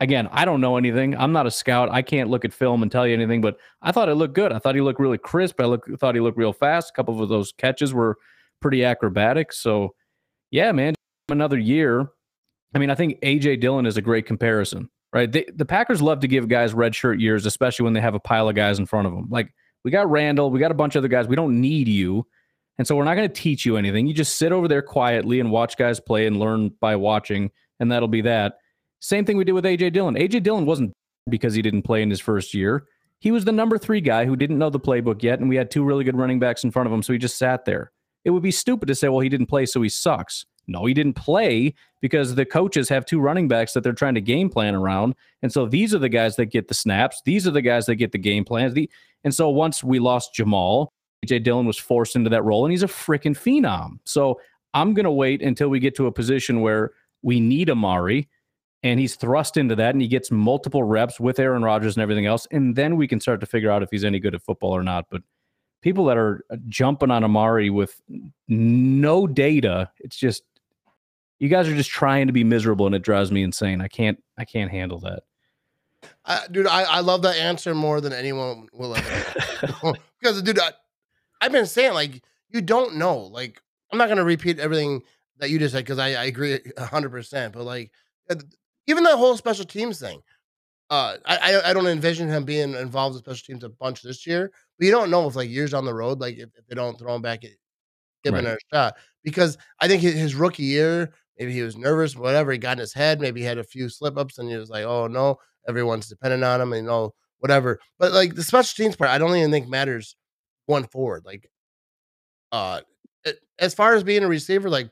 again, 0.00 0.28
I 0.30 0.44
don't 0.44 0.60
know 0.60 0.76
anything. 0.76 1.16
I'm 1.16 1.32
not 1.32 1.46
a 1.46 1.50
scout. 1.50 1.88
I 1.90 2.02
can't 2.02 2.30
look 2.30 2.44
at 2.44 2.52
film 2.52 2.82
and 2.82 2.90
tell 2.90 3.06
you 3.06 3.14
anything. 3.14 3.40
But 3.40 3.58
I 3.82 3.92
thought 3.92 4.08
it 4.08 4.14
looked 4.14 4.34
good. 4.34 4.52
I 4.52 4.58
thought 4.58 4.74
he 4.74 4.80
looked 4.80 5.00
really 5.00 5.18
crisp. 5.18 5.60
I 5.60 5.64
look, 5.64 5.86
thought 5.98 6.14
he 6.14 6.20
looked 6.20 6.38
real 6.38 6.52
fast. 6.52 6.90
A 6.90 6.92
couple 6.92 7.22
of 7.22 7.28
those 7.28 7.52
catches 7.52 7.92
were 7.92 8.16
pretty 8.60 8.84
acrobatic. 8.84 9.52
So, 9.52 9.94
yeah, 10.50 10.72
man, 10.72 10.94
another 11.28 11.58
year. 11.58 12.08
I 12.74 12.78
mean, 12.78 12.90
I 12.90 12.94
think 12.94 13.20
AJ 13.22 13.60
Dillon 13.60 13.86
is 13.86 13.96
a 13.96 14.02
great 14.02 14.26
comparison, 14.26 14.90
right? 15.12 15.30
They, 15.30 15.46
the 15.54 15.64
Packers 15.64 16.02
love 16.02 16.20
to 16.20 16.28
give 16.28 16.48
guys 16.48 16.74
red 16.74 16.94
shirt 16.94 17.18
years, 17.18 17.46
especially 17.46 17.84
when 17.84 17.94
they 17.94 18.00
have 18.00 18.14
a 18.14 18.20
pile 18.20 18.48
of 18.48 18.54
guys 18.54 18.78
in 18.78 18.86
front 18.86 19.06
of 19.06 19.14
them. 19.14 19.26
Like 19.30 19.52
we 19.84 19.90
got 19.90 20.10
Randall, 20.10 20.50
we 20.50 20.60
got 20.60 20.70
a 20.70 20.74
bunch 20.74 20.96
of 20.96 21.00
other 21.00 21.08
guys. 21.08 21.26
We 21.26 21.36
don't 21.36 21.60
need 21.60 21.88
you. 21.88 22.26
And 22.76 22.86
so 22.86 22.94
we're 22.94 23.04
not 23.04 23.16
going 23.16 23.28
to 23.28 23.34
teach 23.34 23.66
you 23.66 23.76
anything. 23.76 24.06
You 24.06 24.14
just 24.14 24.36
sit 24.36 24.52
over 24.52 24.68
there 24.68 24.82
quietly 24.82 25.40
and 25.40 25.50
watch 25.50 25.76
guys 25.76 25.98
play 25.98 26.26
and 26.26 26.38
learn 26.38 26.70
by 26.80 26.94
watching, 26.94 27.50
and 27.80 27.90
that'll 27.90 28.06
be 28.06 28.20
that. 28.22 28.58
Same 29.00 29.24
thing 29.24 29.36
we 29.36 29.44
did 29.44 29.52
with 29.52 29.64
AJ 29.64 29.92
Dillon. 29.92 30.14
AJ 30.14 30.42
Dillon 30.42 30.66
wasn't 30.66 30.92
because 31.28 31.54
he 31.54 31.62
didn't 31.62 31.82
play 31.82 32.02
in 32.02 32.10
his 32.10 32.20
first 32.20 32.54
year. 32.54 32.86
He 33.20 33.30
was 33.30 33.44
the 33.44 33.52
number 33.52 33.78
three 33.78 34.00
guy 34.00 34.24
who 34.24 34.36
didn't 34.36 34.58
know 34.58 34.70
the 34.70 34.80
playbook 34.80 35.22
yet, 35.22 35.40
and 35.40 35.48
we 35.48 35.56
had 35.56 35.70
two 35.70 35.84
really 35.84 36.04
good 36.04 36.16
running 36.16 36.38
backs 36.38 36.64
in 36.64 36.70
front 36.70 36.86
of 36.86 36.92
him, 36.92 37.02
so 37.02 37.12
he 37.12 37.18
just 37.18 37.36
sat 37.36 37.64
there. 37.64 37.90
It 38.24 38.30
would 38.30 38.42
be 38.42 38.50
stupid 38.50 38.86
to 38.86 38.94
say, 38.94 39.08
well, 39.08 39.20
he 39.20 39.28
didn't 39.28 39.46
play, 39.46 39.66
so 39.66 39.82
he 39.82 39.88
sucks. 39.88 40.44
No, 40.68 40.84
he 40.84 40.94
didn't 40.94 41.14
play 41.14 41.74
because 42.00 42.34
the 42.34 42.44
coaches 42.44 42.88
have 42.90 43.06
two 43.06 43.20
running 43.20 43.48
backs 43.48 43.72
that 43.72 43.82
they're 43.82 43.92
trying 43.92 44.14
to 44.14 44.20
game 44.20 44.50
plan 44.50 44.74
around. 44.74 45.14
And 45.42 45.50
so 45.50 45.64
these 45.66 45.94
are 45.94 45.98
the 45.98 46.10
guys 46.10 46.36
that 46.36 46.46
get 46.46 46.68
the 46.68 46.74
snaps. 46.74 47.22
These 47.24 47.48
are 47.48 47.50
the 47.50 47.62
guys 47.62 47.86
that 47.86 47.96
get 47.96 48.12
the 48.12 48.18
game 48.18 48.44
plans. 48.44 48.74
The, 48.74 48.88
and 49.24 49.34
so 49.34 49.48
once 49.48 49.82
we 49.82 49.98
lost 49.98 50.34
Jamaal, 50.34 50.88
AJ 51.26 51.42
Dillon 51.42 51.66
was 51.66 51.78
forced 51.78 52.16
into 52.16 52.30
that 52.30 52.44
role, 52.44 52.64
and 52.64 52.72
he's 52.72 52.82
a 52.82 52.88
freaking 52.88 53.36
phenom. 53.36 53.98
So 54.04 54.40
I'm 54.74 54.94
going 54.94 55.04
to 55.04 55.10
wait 55.10 55.42
until 55.42 55.70
we 55.70 55.80
get 55.80 55.96
to 55.96 56.06
a 56.06 56.12
position 56.12 56.60
where 56.60 56.92
we 57.22 57.40
need 57.40 57.70
Amari, 57.70 58.28
and 58.82 59.00
he's 59.00 59.16
thrust 59.16 59.56
into 59.56 59.74
that, 59.76 59.94
and 59.94 60.02
he 60.02 60.08
gets 60.08 60.30
multiple 60.30 60.82
reps 60.82 61.18
with 61.18 61.38
Aaron 61.38 61.62
Rodgers 61.62 61.96
and 61.96 62.02
everything 62.02 62.26
else, 62.26 62.46
and 62.50 62.76
then 62.76 62.96
we 62.96 63.08
can 63.08 63.20
start 63.20 63.40
to 63.40 63.46
figure 63.46 63.70
out 63.70 63.82
if 63.82 63.90
he's 63.90 64.04
any 64.04 64.20
good 64.20 64.34
at 64.34 64.42
football 64.42 64.70
or 64.70 64.82
not. 64.82 65.06
But 65.10 65.22
people 65.82 66.04
that 66.06 66.16
are 66.16 66.44
jumping 66.68 67.10
on 67.10 67.24
Amari 67.24 67.70
with 67.70 68.00
no 68.48 69.26
data, 69.26 69.90
it's 69.98 70.16
just 70.16 70.42
you 71.38 71.48
guys 71.48 71.68
are 71.68 71.74
just 71.74 71.90
trying 71.90 72.26
to 72.26 72.32
be 72.32 72.44
miserable, 72.44 72.86
and 72.86 72.94
it 72.94 73.02
drives 73.02 73.32
me 73.32 73.42
insane. 73.42 73.80
I 73.80 73.88
can't, 73.88 74.22
I 74.36 74.44
can't 74.44 74.70
handle 74.70 75.00
that. 75.00 75.22
I, 76.24 76.46
dude, 76.50 76.66
I, 76.66 76.82
I 76.82 77.00
love 77.00 77.22
that 77.22 77.36
answer 77.36 77.74
more 77.74 78.00
than 78.00 78.12
anyone 78.12 78.68
will 78.72 78.94
ever. 78.94 79.94
because, 80.20 80.42
dude, 80.42 80.60
I, 80.60 80.70
I've 81.40 81.52
been 81.52 81.66
saying 81.66 81.94
like 81.94 82.22
you 82.50 82.60
don't 82.60 82.96
know. 82.96 83.18
Like 83.18 83.60
I'm 83.92 83.98
not 83.98 84.08
gonna 84.08 84.24
repeat 84.24 84.58
everything 84.58 85.02
that 85.38 85.50
you 85.50 85.58
just 85.58 85.74
said 85.74 85.84
because 85.84 85.98
I, 85.98 86.08
I 86.08 86.24
agree 86.24 86.60
hundred 86.78 87.10
percent. 87.10 87.54
But 87.54 87.64
like 87.64 87.90
uh, 88.30 88.36
even 88.88 89.04
that 89.04 89.18
whole 89.18 89.36
special 89.38 89.66
teams 89.66 90.00
thing, 90.00 90.22
uh, 90.90 91.16
I, 91.26 91.60
I 91.66 91.72
don't 91.74 91.86
envision 91.86 92.28
him 92.28 92.44
being 92.44 92.74
involved 92.74 93.14
with 93.14 93.24
special 93.24 93.44
teams 93.46 93.64
a 93.64 93.68
bunch 93.70 94.02
this 94.02 94.26
year. 94.26 94.52
But 94.78 94.86
you 94.86 94.92
don't 94.92 95.10
know 95.10 95.28
if 95.28 95.36
like 95.36 95.50
years 95.50 95.72
down 95.72 95.84
the 95.86 95.94
road, 95.94 96.20
like 96.20 96.36
if, 96.38 96.50
if 96.56 96.66
they 96.68 96.74
don't 96.76 96.98
throw 96.98 97.14
him 97.14 97.22
back, 97.22 97.42
give 97.42 97.52
him 98.24 98.34
Right. 98.34 98.40
another 98.44 98.58
shot. 98.72 98.96
Because 99.24 99.58
I 99.80 99.88
think 99.88 100.02
his, 100.02 100.34
rookie 100.34 100.64
year, 100.64 101.12
maybe 101.38 101.52
he 101.52 101.62
was 101.62 101.76
nervous, 101.76 102.16
whatever. 102.16 102.52
He 102.52 102.58
got 102.58 102.72
in 102.72 102.78
his 102.80 102.94
head. 102.94 103.20
Maybe 103.20 103.40
he 103.40 103.46
had 103.46 103.58
a 103.58 103.64
few 103.64 103.88
slip 103.88 104.16
ups, 104.18 104.38
and 104.38 104.48
he 104.50 104.56
was 104.56 104.70
like, 104.70 104.84
"Oh 104.84 105.06
no, 105.06 105.38
everyone's 105.68 106.08
dependent 106.08 106.44
on 106.44 106.60
him," 106.60 106.72
and 106.72 106.82
you 106.84 106.88
know 106.88 107.14
whatever. 107.40 107.80
But 107.98 108.12
like 108.12 108.34
the 108.34 108.42
special 108.44 108.74
teams 108.82 108.96
part, 108.96 109.10
I 109.10 109.18
don't 109.18 109.36
even 109.36 109.50
think 109.50 109.68
matters 109.68 110.16
going 110.68 110.86
forward. 110.86 111.24
Like, 111.26 111.50
uh, 112.52 112.80
as 113.58 113.74
far 113.74 113.94
as 113.94 114.04
being 114.04 114.24
a 114.24 114.28
receiver, 114.28 114.70
like 114.70 114.90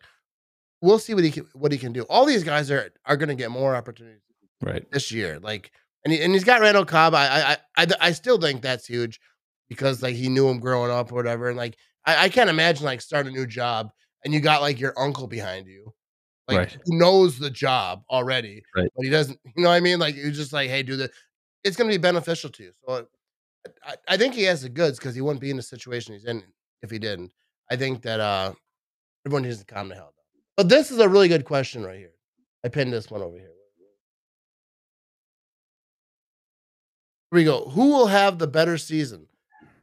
we'll 0.80 0.98
see 0.98 1.14
what 1.14 1.24
he 1.24 1.30
can, 1.30 1.46
what 1.54 1.72
he 1.72 1.78
can 1.78 1.92
do. 1.92 2.02
All 2.02 2.24
these 2.26 2.44
guys 2.44 2.70
are 2.70 2.90
are 3.04 3.16
going 3.16 3.28
to 3.28 3.34
get 3.34 3.50
more 3.50 3.74
opportunities 3.76 4.20
Right. 4.62 4.90
this 4.90 5.12
year. 5.12 5.38
Like, 5.38 5.70
and 6.04 6.12
he, 6.12 6.22
and 6.22 6.32
he's 6.32 6.44
got 6.44 6.60
Randall 6.60 6.84
Cobb. 6.84 7.14
I, 7.14 7.56
I 7.76 7.82
I 7.82 7.86
I 8.00 8.12
still 8.12 8.38
think 8.40 8.62
that's 8.62 8.86
huge 8.86 9.20
because 9.68 10.02
like 10.02 10.14
he 10.14 10.28
knew 10.28 10.48
him 10.48 10.60
growing 10.60 10.90
up 10.90 11.12
or 11.12 11.16
whatever. 11.16 11.48
And 11.48 11.56
like 11.56 11.76
I, 12.04 12.24
I 12.24 12.28
can't 12.28 12.50
imagine 12.50 12.84
like 12.84 13.00
starting 13.00 13.34
a 13.34 13.36
new 13.36 13.46
job 13.46 13.90
and 14.24 14.32
you 14.32 14.40
got 14.40 14.62
like 14.62 14.80
your 14.80 14.94
uncle 14.98 15.26
behind 15.26 15.66
you, 15.66 15.92
like 16.48 16.58
Right. 16.58 16.78
who 16.84 16.98
knows 16.98 17.38
the 17.38 17.50
job 17.50 18.02
already, 18.10 18.62
Right. 18.74 18.88
but 18.96 19.04
he 19.04 19.10
doesn't. 19.10 19.38
You 19.56 19.62
know 19.62 19.68
what 19.70 19.74
I 19.76 19.80
mean? 19.80 19.98
Like 19.98 20.14
he's 20.14 20.36
just 20.36 20.52
like, 20.52 20.70
hey, 20.70 20.82
do 20.82 20.96
the. 20.96 21.10
It's 21.64 21.76
going 21.76 21.90
to 21.90 21.98
be 21.98 22.00
beneficial 22.00 22.48
to 22.50 22.62
you. 22.62 22.72
So 22.86 23.06
I, 23.84 23.94
I 24.08 24.16
think 24.16 24.34
he 24.34 24.44
has 24.44 24.62
the 24.62 24.68
goods 24.68 24.98
because 24.98 25.14
he 25.16 25.20
wouldn't 25.20 25.40
be 25.40 25.50
in 25.50 25.56
the 25.56 25.62
situation 25.62 26.14
he's 26.14 26.24
in 26.26 26.44
if 26.82 26.90
he 26.90 26.98
didn't. 27.00 27.32
I 27.70 27.76
think 27.76 28.02
that 28.02 28.20
uh 28.20 28.52
everyone 29.26 29.42
needs 29.42 29.58
to 29.58 29.64
calm 29.66 29.88
the 29.88 29.96
hell. 29.96 30.14
But 30.56 30.68
this 30.68 30.90
is 30.90 30.98
a 30.98 31.08
really 31.08 31.28
good 31.28 31.44
question 31.44 31.84
right 31.84 31.98
here. 31.98 32.12
I 32.64 32.68
pinned 32.68 32.92
this 32.92 33.10
one 33.10 33.22
over 33.22 33.36
here. 33.36 33.50
Here 37.30 37.38
we 37.38 37.44
go. 37.44 37.68
Who 37.70 37.88
will 37.90 38.06
have 38.06 38.38
the 38.38 38.46
better 38.46 38.78
season? 38.78 39.26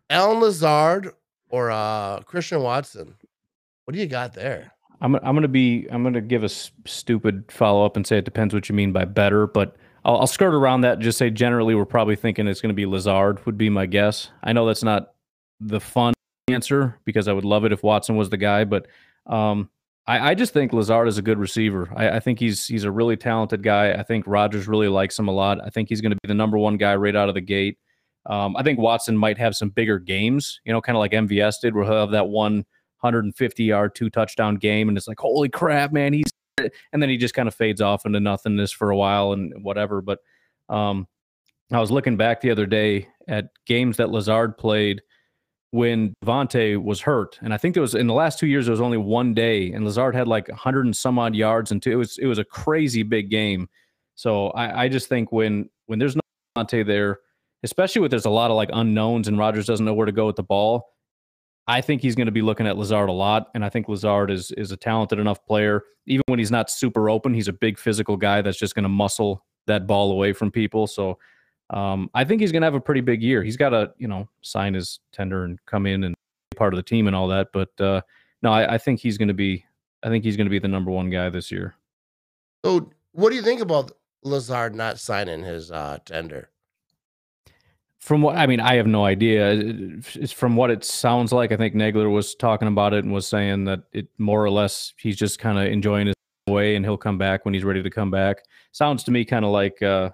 Allen 0.10 0.40
Lazard 0.40 1.12
or 1.50 1.72
uh 1.72 2.22
Christian 2.22 2.62
Watson? 2.62 3.16
What 3.86 3.94
do 3.94 4.00
you 4.00 4.08
got 4.08 4.34
there? 4.34 4.72
I'm 5.02 5.16
I'm 5.16 5.36
gonna 5.36 5.48
be 5.48 5.88
I'm 5.92 6.04
gonna 6.04 6.22
give 6.22 6.44
a 6.44 6.46
s- 6.46 6.72
stupid 6.86 7.46
follow 7.52 7.86
up 7.86 7.96
and 7.96 8.08
say 8.08 8.18
it 8.18 8.26
depends 8.26 8.54
what 8.54 8.70
you 8.70 8.76
mean 8.76 8.92
by 8.92 9.06
better, 9.06 9.46
but 9.48 9.76
I'll, 10.06 10.28
skirt 10.28 10.54
around 10.54 10.82
that. 10.82 10.94
And 10.94 11.02
just 11.02 11.18
say 11.18 11.30
generally 11.30 11.76
we're 11.76 11.86
probably 11.86 12.16
thinking 12.16 12.48
it's 12.48 12.62
gonna 12.62 12.74
be 12.74 12.86
Lazard 12.86 13.46
would 13.46 13.58
be 13.58 13.70
my 13.70 13.86
guess. 13.86 14.30
I 14.44 14.54
know 14.54 14.66
that's 14.66 14.84
not 14.84 15.14
the 15.60 15.80
fun 15.80 16.14
answer 16.50 17.00
because 17.06 17.28
I 17.28 17.34
would 17.34 17.46
love 17.46 17.64
it 17.66 17.72
if 17.72 17.84
Watson 17.84 18.16
was 18.16 18.30
the 18.30 18.38
guy, 18.38 18.64
but 18.66 18.88
um, 19.28 19.70
I, 20.06 20.32
I 20.32 20.36
just 20.36 20.54
think 20.54 20.74
Lazard 20.74 21.08
is 21.08 21.18
a 21.18 21.22
good 21.22 21.40
receiver. 21.40 21.90
I, 21.96 22.18
I 22.18 22.20
think 22.20 22.40
he's 22.40 22.66
he's 22.66 22.84
a 22.84 22.92
really 22.92 23.16
talented 23.16 23.64
guy. 23.64 23.94
I 23.94 24.04
think 24.04 24.26
Rodgers 24.28 24.68
really 24.68 24.90
likes 24.90 25.18
him 25.18 25.28
a 25.28 25.32
lot. 25.32 25.60
I 25.64 25.70
think 25.70 25.90
he's 25.90 26.02
going 26.02 26.12
to 26.12 26.18
be 26.22 26.28
the 26.28 26.34
number 26.34 26.58
one 26.58 26.78
guy 26.78 26.96
right 26.96 27.16
out 27.16 27.30
of 27.30 27.36
the 27.36 27.42
gate. 27.42 27.78
Um, 28.26 28.56
I 28.56 28.64
think 28.64 28.80
Watson 28.80 29.18
might 29.18 29.38
have 29.38 29.56
some 29.56 29.70
bigger 29.70 30.00
games, 30.00 30.60
you 30.66 30.72
know, 30.72 30.82
kind 30.82 30.96
of 30.96 31.00
like 31.00 31.12
MVS 31.12 31.56
did, 31.62 31.76
where 31.76 31.84
he'll 31.84 32.00
have 32.00 32.12
that 32.12 32.28
one 32.28 32.66
150 33.02 33.64
yard, 33.64 33.96
two 33.96 34.10
touchdown 34.10 34.56
game, 34.56 34.88
and 34.88 34.98
it's 34.98 35.08
like, 35.08 35.20
holy 35.20 35.50
crap, 35.50 35.92
man, 35.92 36.14
he's 36.14 36.26
and 36.58 37.02
then 37.02 37.10
he 37.10 37.18
just 37.18 37.34
kind 37.34 37.48
of 37.48 37.56
fades 37.56 37.82
off 37.82 38.06
into 38.06 38.20
nothingness 38.20 38.72
for 38.72 38.92
a 38.92 38.98
while 38.98 39.34
and 39.34 39.54
whatever. 39.64 40.02
But 40.02 40.20
um, 40.70 41.08
I 41.72 41.80
was 41.80 41.92
looking 41.92 42.18
back 42.18 42.42
the 42.42 42.52
other 42.52 42.66
day 42.66 43.08
at 43.28 43.48
games 43.66 43.98
that 43.98 44.10
Lazard 44.10 44.58
played 44.58 45.02
when 45.74 46.14
Davante 46.24 46.80
was 46.80 47.02
hurt, 47.02 47.40
and 47.42 47.52
I 47.52 47.58
think 47.58 47.76
it 47.76 47.80
was 47.80 47.96
in 47.96 48.06
the 48.06 48.14
last 48.14 48.38
two 48.38 48.46
years 48.46 48.68
there 48.68 48.74
was 48.74 48.80
only 48.80 49.00
one 49.00 49.34
day, 49.34 49.72
and 49.72 49.84
Lazard 49.84 50.14
had 50.14 50.28
like 50.28 50.48
100 50.48 50.86
and 50.86 50.96
some 50.96 51.18
odd 51.18 51.34
yards, 51.34 51.72
and 51.72 51.82
two, 51.82 51.92
it 51.92 51.96
was 51.96 52.20
it 52.20 52.28
was 52.28 52.38
a 52.38 52.44
crazy 52.44 53.02
big 53.02 53.32
game. 53.32 53.68
So 54.14 54.50
I, 54.50 54.84
I 54.84 54.88
just 54.88 55.10
think 55.10 55.32
when 55.32 55.72
when 55.88 55.98
there's 55.98 56.16
no 56.16 56.22
Davante 56.56 56.86
there, 56.86 57.22
especially 57.64 58.02
with 58.02 58.12
there's 58.12 58.26
a 58.26 58.30
lot 58.30 58.52
of 58.52 58.56
like 58.56 58.70
unknowns 58.72 59.28
and 59.28 59.40
Rodgers 59.40 59.66
doesn't 59.66 59.84
know 59.84 59.96
where 59.96 60.06
to 60.06 60.12
go 60.12 60.28
with 60.28 60.36
the 60.36 60.44
ball. 60.44 60.90
I 61.66 61.82
think 61.82 62.04
he's 62.04 62.14
going 62.14 62.28
to 62.28 62.32
be 62.32 62.44
looking 62.44 62.68
at 62.68 62.78
Lazard 62.78 63.10
a 63.10 63.14
lot, 63.14 63.48
and 63.56 63.66
I 63.66 63.70
think 63.70 63.90
Lazard 63.90 64.30
is 64.30 64.52
is 64.52 64.72
a 64.72 64.78
talented 64.78 65.18
enough 65.18 65.44
player. 65.48 65.82
Even 66.06 66.22
when 66.28 66.38
he's 66.38 66.52
not 66.52 66.70
super 66.70 67.10
open, 67.10 67.34
he's 67.34 67.48
a 67.48 67.54
big 67.54 67.80
physical 67.80 68.16
guy 68.16 68.44
that's 68.44 68.60
just 68.60 68.76
going 68.76 68.84
to 68.84 68.90
muscle 68.90 69.44
that 69.66 69.88
ball 69.88 70.12
away 70.12 70.34
from 70.34 70.52
people. 70.52 70.86
So 70.86 71.18
um, 71.74 72.10
I 72.14 72.24
think 72.24 72.40
he's 72.40 72.52
going 72.52 72.62
to 72.62 72.68
have 72.68 72.76
a 72.76 72.82
pretty 72.82 73.02
big 73.02 73.22
year. 73.24 73.44
He's 73.44 73.58
got 73.58 73.70
to 73.70 73.92
you 73.98 74.08
know 74.08 74.30
sign 74.42 74.76
his 74.76 75.00
tender 75.12 75.44
and 75.44 75.60
come 75.66 75.86
in 75.86 76.04
and 76.04 76.16
be 76.52 76.56
part 76.56 76.74
of 76.74 76.78
the 76.78 76.84
team 76.84 77.08
and 77.08 77.16
all 77.16 77.28
that. 77.30 77.50
But 77.52 77.70
uh, 77.82 78.02
no, 78.44 78.54
I, 78.54 78.76
I 78.76 78.78
think 78.78 79.00
he's 79.00 79.18
going 79.18 79.28
to 79.28 79.34
be 79.34 79.66
I 80.04 80.10
think 80.10 80.24
he's 80.24 80.38
going 80.38 80.46
to 80.46 80.52
be 80.52 80.60
the 80.60 80.68
number 80.68 80.92
one 80.92 81.10
guy 81.10 81.30
this 81.30 81.52
year. 81.52 81.76
So 82.64 82.92
what 83.14 83.32
do 83.32 83.36
you 83.36 83.42
think 83.42 83.62
about 83.62 83.92
Lazard 84.24 84.76
not 84.76 85.00
signing 85.00 85.44
his 85.44 85.72
uh, 85.72 85.98
tender? 86.06 86.50
From 88.00 88.22
what 88.22 88.36
I 88.36 88.46
mean, 88.48 88.60
I 88.60 88.76
have 88.76 88.88
no 88.88 89.06
idea. 89.06 89.54
It's 90.16 90.34
from 90.34 90.58
what 90.58 90.70
it 90.70 90.84
sounds 90.84 91.32
like. 91.32 91.54
I 91.54 91.58
think 91.58 91.74
Nagler 91.74 92.12
was 92.12 92.36
talking 92.36 92.68
about 92.68 92.94
it 92.94 93.06
and 93.06 93.14
was 93.14 93.26
saying 93.26 93.64
that 93.66 93.84
it 93.94 94.08
more 94.18 94.44
or 94.44 94.50
less 94.50 94.94
he's 94.98 95.16
just 95.16 95.40
kind 95.40 95.58
of 95.58 95.68
enjoying 95.68 96.08
his 96.08 96.16
way 96.50 96.76
and 96.76 96.86
he'll 96.86 96.98
come 96.98 97.18
back 97.18 97.46
when 97.46 97.54
he's 97.54 97.64
ready 97.64 97.82
to 97.82 97.90
come 97.90 98.12
back. 98.12 98.44
Sounds 98.74 99.06
to 99.06 99.12
me 99.12 99.24
kind 99.24 99.46
of 99.46 99.52
like 99.52 99.82
uh, 99.82 100.10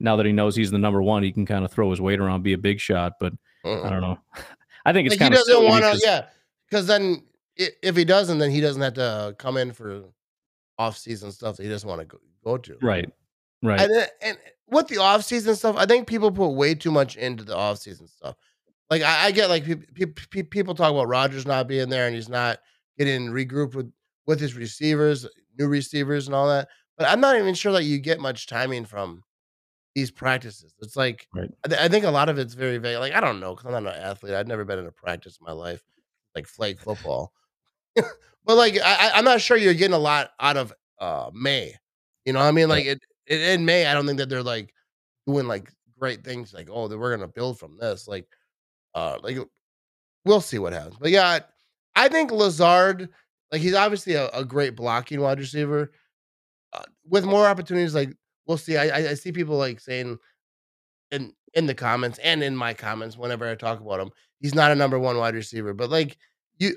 now 0.00 0.16
that 0.16 0.26
he 0.26 0.32
knows 0.32 0.54
he's 0.56 0.70
the 0.70 0.78
number 0.78 1.02
one, 1.02 1.22
he 1.22 1.32
can 1.32 1.46
kind 1.46 1.64
of 1.64 1.72
throw 1.72 1.90
his 1.90 2.00
weight 2.00 2.20
around, 2.20 2.42
be 2.42 2.52
a 2.52 2.58
big 2.58 2.80
shot. 2.80 3.14
But 3.20 3.32
uh-uh. 3.64 3.82
I 3.82 3.90
don't 3.90 4.00
know. 4.00 4.18
I 4.84 4.92
think 4.92 5.06
it's 5.06 5.14
like 5.14 5.20
kind 5.20 5.34
he 5.34 5.38
doesn't 5.38 5.64
want 5.64 5.84
to. 5.84 6.00
Yeah, 6.04 6.26
because 6.68 6.86
then 6.86 7.22
if 7.56 7.96
he 7.96 8.04
doesn't, 8.04 8.38
then 8.38 8.50
he 8.50 8.60
doesn't 8.60 8.80
have 8.80 8.94
to 8.94 9.34
come 9.38 9.56
in 9.56 9.72
for 9.72 10.04
off 10.78 10.96
season 10.96 11.32
stuff 11.32 11.56
that 11.56 11.64
he 11.64 11.68
doesn't 11.68 11.88
want 11.88 12.00
to 12.00 12.06
go, 12.06 12.18
go 12.44 12.56
to. 12.56 12.76
Right. 12.80 13.10
Right. 13.62 13.80
And, 13.80 14.08
and 14.22 14.38
with 14.68 14.88
the 14.88 14.98
off 14.98 15.24
season 15.24 15.56
stuff, 15.56 15.76
I 15.76 15.86
think 15.86 16.06
people 16.06 16.30
put 16.30 16.50
way 16.50 16.74
too 16.74 16.92
much 16.92 17.16
into 17.16 17.44
the 17.44 17.56
off 17.56 17.78
season 17.78 18.06
stuff. 18.06 18.36
Like 18.90 19.02
I, 19.02 19.26
I 19.26 19.30
get 19.32 19.50
like 19.50 19.64
pe- 19.66 20.06
pe- 20.06 20.42
people 20.44 20.74
talk 20.74 20.92
about 20.92 21.08
Rodgers 21.08 21.46
not 21.46 21.68
being 21.68 21.88
there 21.88 22.06
and 22.06 22.14
he's 22.14 22.28
not 22.28 22.60
getting 22.96 23.26
regrouped 23.26 23.74
with 23.74 23.92
with 24.26 24.40
his 24.40 24.54
receivers, 24.54 25.26
new 25.58 25.66
receivers, 25.66 26.26
and 26.26 26.34
all 26.34 26.48
that. 26.48 26.68
But 26.96 27.08
I'm 27.08 27.20
not 27.20 27.36
even 27.36 27.54
sure 27.54 27.72
that 27.72 27.84
you 27.84 27.98
get 27.98 28.20
much 28.20 28.46
timing 28.46 28.84
from 28.84 29.24
these 29.98 30.10
practices. 30.12 30.74
It's 30.80 30.94
like 30.94 31.26
right. 31.34 31.50
I, 31.64 31.68
th- 31.68 31.80
I, 31.80 31.88
think 31.88 32.04
a 32.04 32.10
lot 32.10 32.28
of 32.28 32.38
it's 32.38 32.54
very 32.54 32.78
vague. 32.78 32.98
Like 32.98 33.14
I 33.14 33.20
don't 33.20 33.40
know 33.40 33.54
because 33.54 33.74
I'm 33.74 33.82
not 33.82 33.96
an 33.96 34.02
athlete. 34.02 34.34
I've 34.34 34.46
never 34.46 34.64
been 34.64 34.78
in 34.78 34.86
a 34.86 34.92
practice 34.92 35.38
in 35.40 35.44
my 35.44 35.52
life, 35.52 35.82
like 36.36 36.46
flag 36.46 36.78
football. 36.78 37.32
but 37.96 38.56
like 38.56 38.78
I, 38.82 39.10
I'm 39.14 39.24
not 39.24 39.40
sure 39.40 39.56
you're 39.56 39.74
getting 39.74 39.94
a 39.94 39.98
lot 39.98 40.30
out 40.38 40.56
of 40.56 40.72
uh 41.00 41.30
May. 41.34 41.74
You 42.24 42.32
know 42.32 42.38
what 42.38 42.46
I 42.46 42.52
mean? 42.52 42.68
Like 42.68 42.86
it, 42.86 43.00
it, 43.26 43.40
in 43.40 43.64
May, 43.64 43.86
I 43.86 43.94
don't 43.94 44.06
think 44.06 44.18
that 44.18 44.28
they're 44.28 44.42
like 44.42 44.72
doing 45.26 45.48
like 45.48 45.68
great 45.98 46.22
things. 46.22 46.54
Like 46.54 46.68
oh, 46.70 46.86
that 46.86 46.96
we're 46.96 47.16
gonna 47.16 47.26
build 47.26 47.58
from 47.58 47.76
this. 47.76 48.06
Like 48.06 48.28
uh, 48.94 49.18
like 49.20 49.38
we'll 50.24 50.40
see 50.40 50.60
what 50.60 50.72
happens. 50.72 50.96
But 51.00 51.10
yeah, 51.10 51.40
I 51.96 52.08
think 52.08 52.30
Lazard, 52.30 53.08
like 53.50 53.60
he's 53.60 53.74
obviously 53.74 54.14
a, 54.14 54.28
a 54.28 54.44
great 54.44 54.76
blocking 54.76 55.20
wide 55.20 55.40
receiver. 55.40 55.90
Uh, 56.72 56.82
with 57.08 57.24
more 57.24 57.46
opportunities, 57.46 57.94
like 57.94 58.14
we'll 58.48 58.56
see. 58.58 58.76
I, 58.76 59.10
I 59.10 59.14
see 59.14 59.30
people 59.30 59.56
like 59.56 59.78
saying 59.78 60.18
in 61.12 61.32
in 61.54 61.66
the 61.66 61.74
comments 61.74 62.18
and 62.18 62.42
in 62.42 62.56
my 62.56 62.74
comments 62.74 63.16
whenever 63.16 63.48
I 63.48 63.54
talk 63.54 63.80
about 63.80 64.00
him, 64.00 64.10
he's 64.40 64.54
not 64.54 64.72
a 64.72 64.74
number 64.74 64.98
one 64.98 65.16
wide 65.18 65.34
receiver. 65.34 65.74
But 65.74 65.90
like 65.90 66.18
you, 66.58 66.74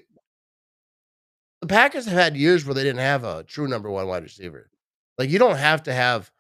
the 1.61 1.67
Packers 1.67 2.05
have 2.05 2.17
had 2.17 2.37
years 2.37 2.65
where 2.65 2.75
they 2.75 2.83
didn't 2.83 2.99
have 2.99 3.23
a 3.23 3.43
true 3.43 3.67
number 3.67 3.89
one 3.89 4.07
wide 4.07 4.23
receiver. 4.23 4.69
Like 5.17 5.29
you 5.29 5.39
don't 5.39 5.57
have 5.57 5.83
to 5.83 5.93
have 5.93 6.31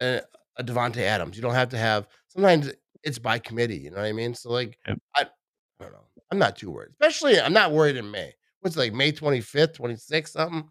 a, 0.00 0.22
a 0.56 0.64
Davante 0.64 0.98
Adams. 0.98 1.36
You 1.36 1.42
don't 1.42 1.54
have 1.54 1.70
to 1.70 1.78
have. 1.78 2.06
Sometimes 2.28 2.72
it's 3.02 3.18
by 3.18 3.38
committee. 3.38 3.78
You 3.78 3.90
know 3.90 3.98
what 3.98 4.06
I 4.06 4.12
mean? 4.12 4.34
So 4.34 4.50
like, 4.50 4.78
yep. 4.86 4.98
I, 5.16 5.22
I 5.22 5.84
don't 5.84 5.92
know. 5.92 6.04
I'm 6.30 6.38
not 6.38 6.56
too 6.56 6.70
worried. 6.70 6.90
Especially, 7.00 7.40
I'm 7.40 7.52
not 7.52 7.72
worried 7.72 7.96
in 7.96 8.10
May. 8.10 8.34
What's 8.60 8.76
like 8.76 8.92
May 8.92 9.12
25th, 9.12 9.78
26th, 9.78 10.28
something. 10.28 10.68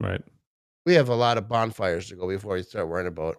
Right. 0.00 0.22
We 0.84 0.94
have 0.94 1.08
a 1.08 1.14
lot 1.14 1.38
of 1.38 1.48
bonfires 1.48 2.08
to 2.08 2.16
go 2.16 2.28
before 2.28 2.54
we 2.54 2.62
start 2.62 2.88
worrying 2.88 3.08
about. 3.08 3.36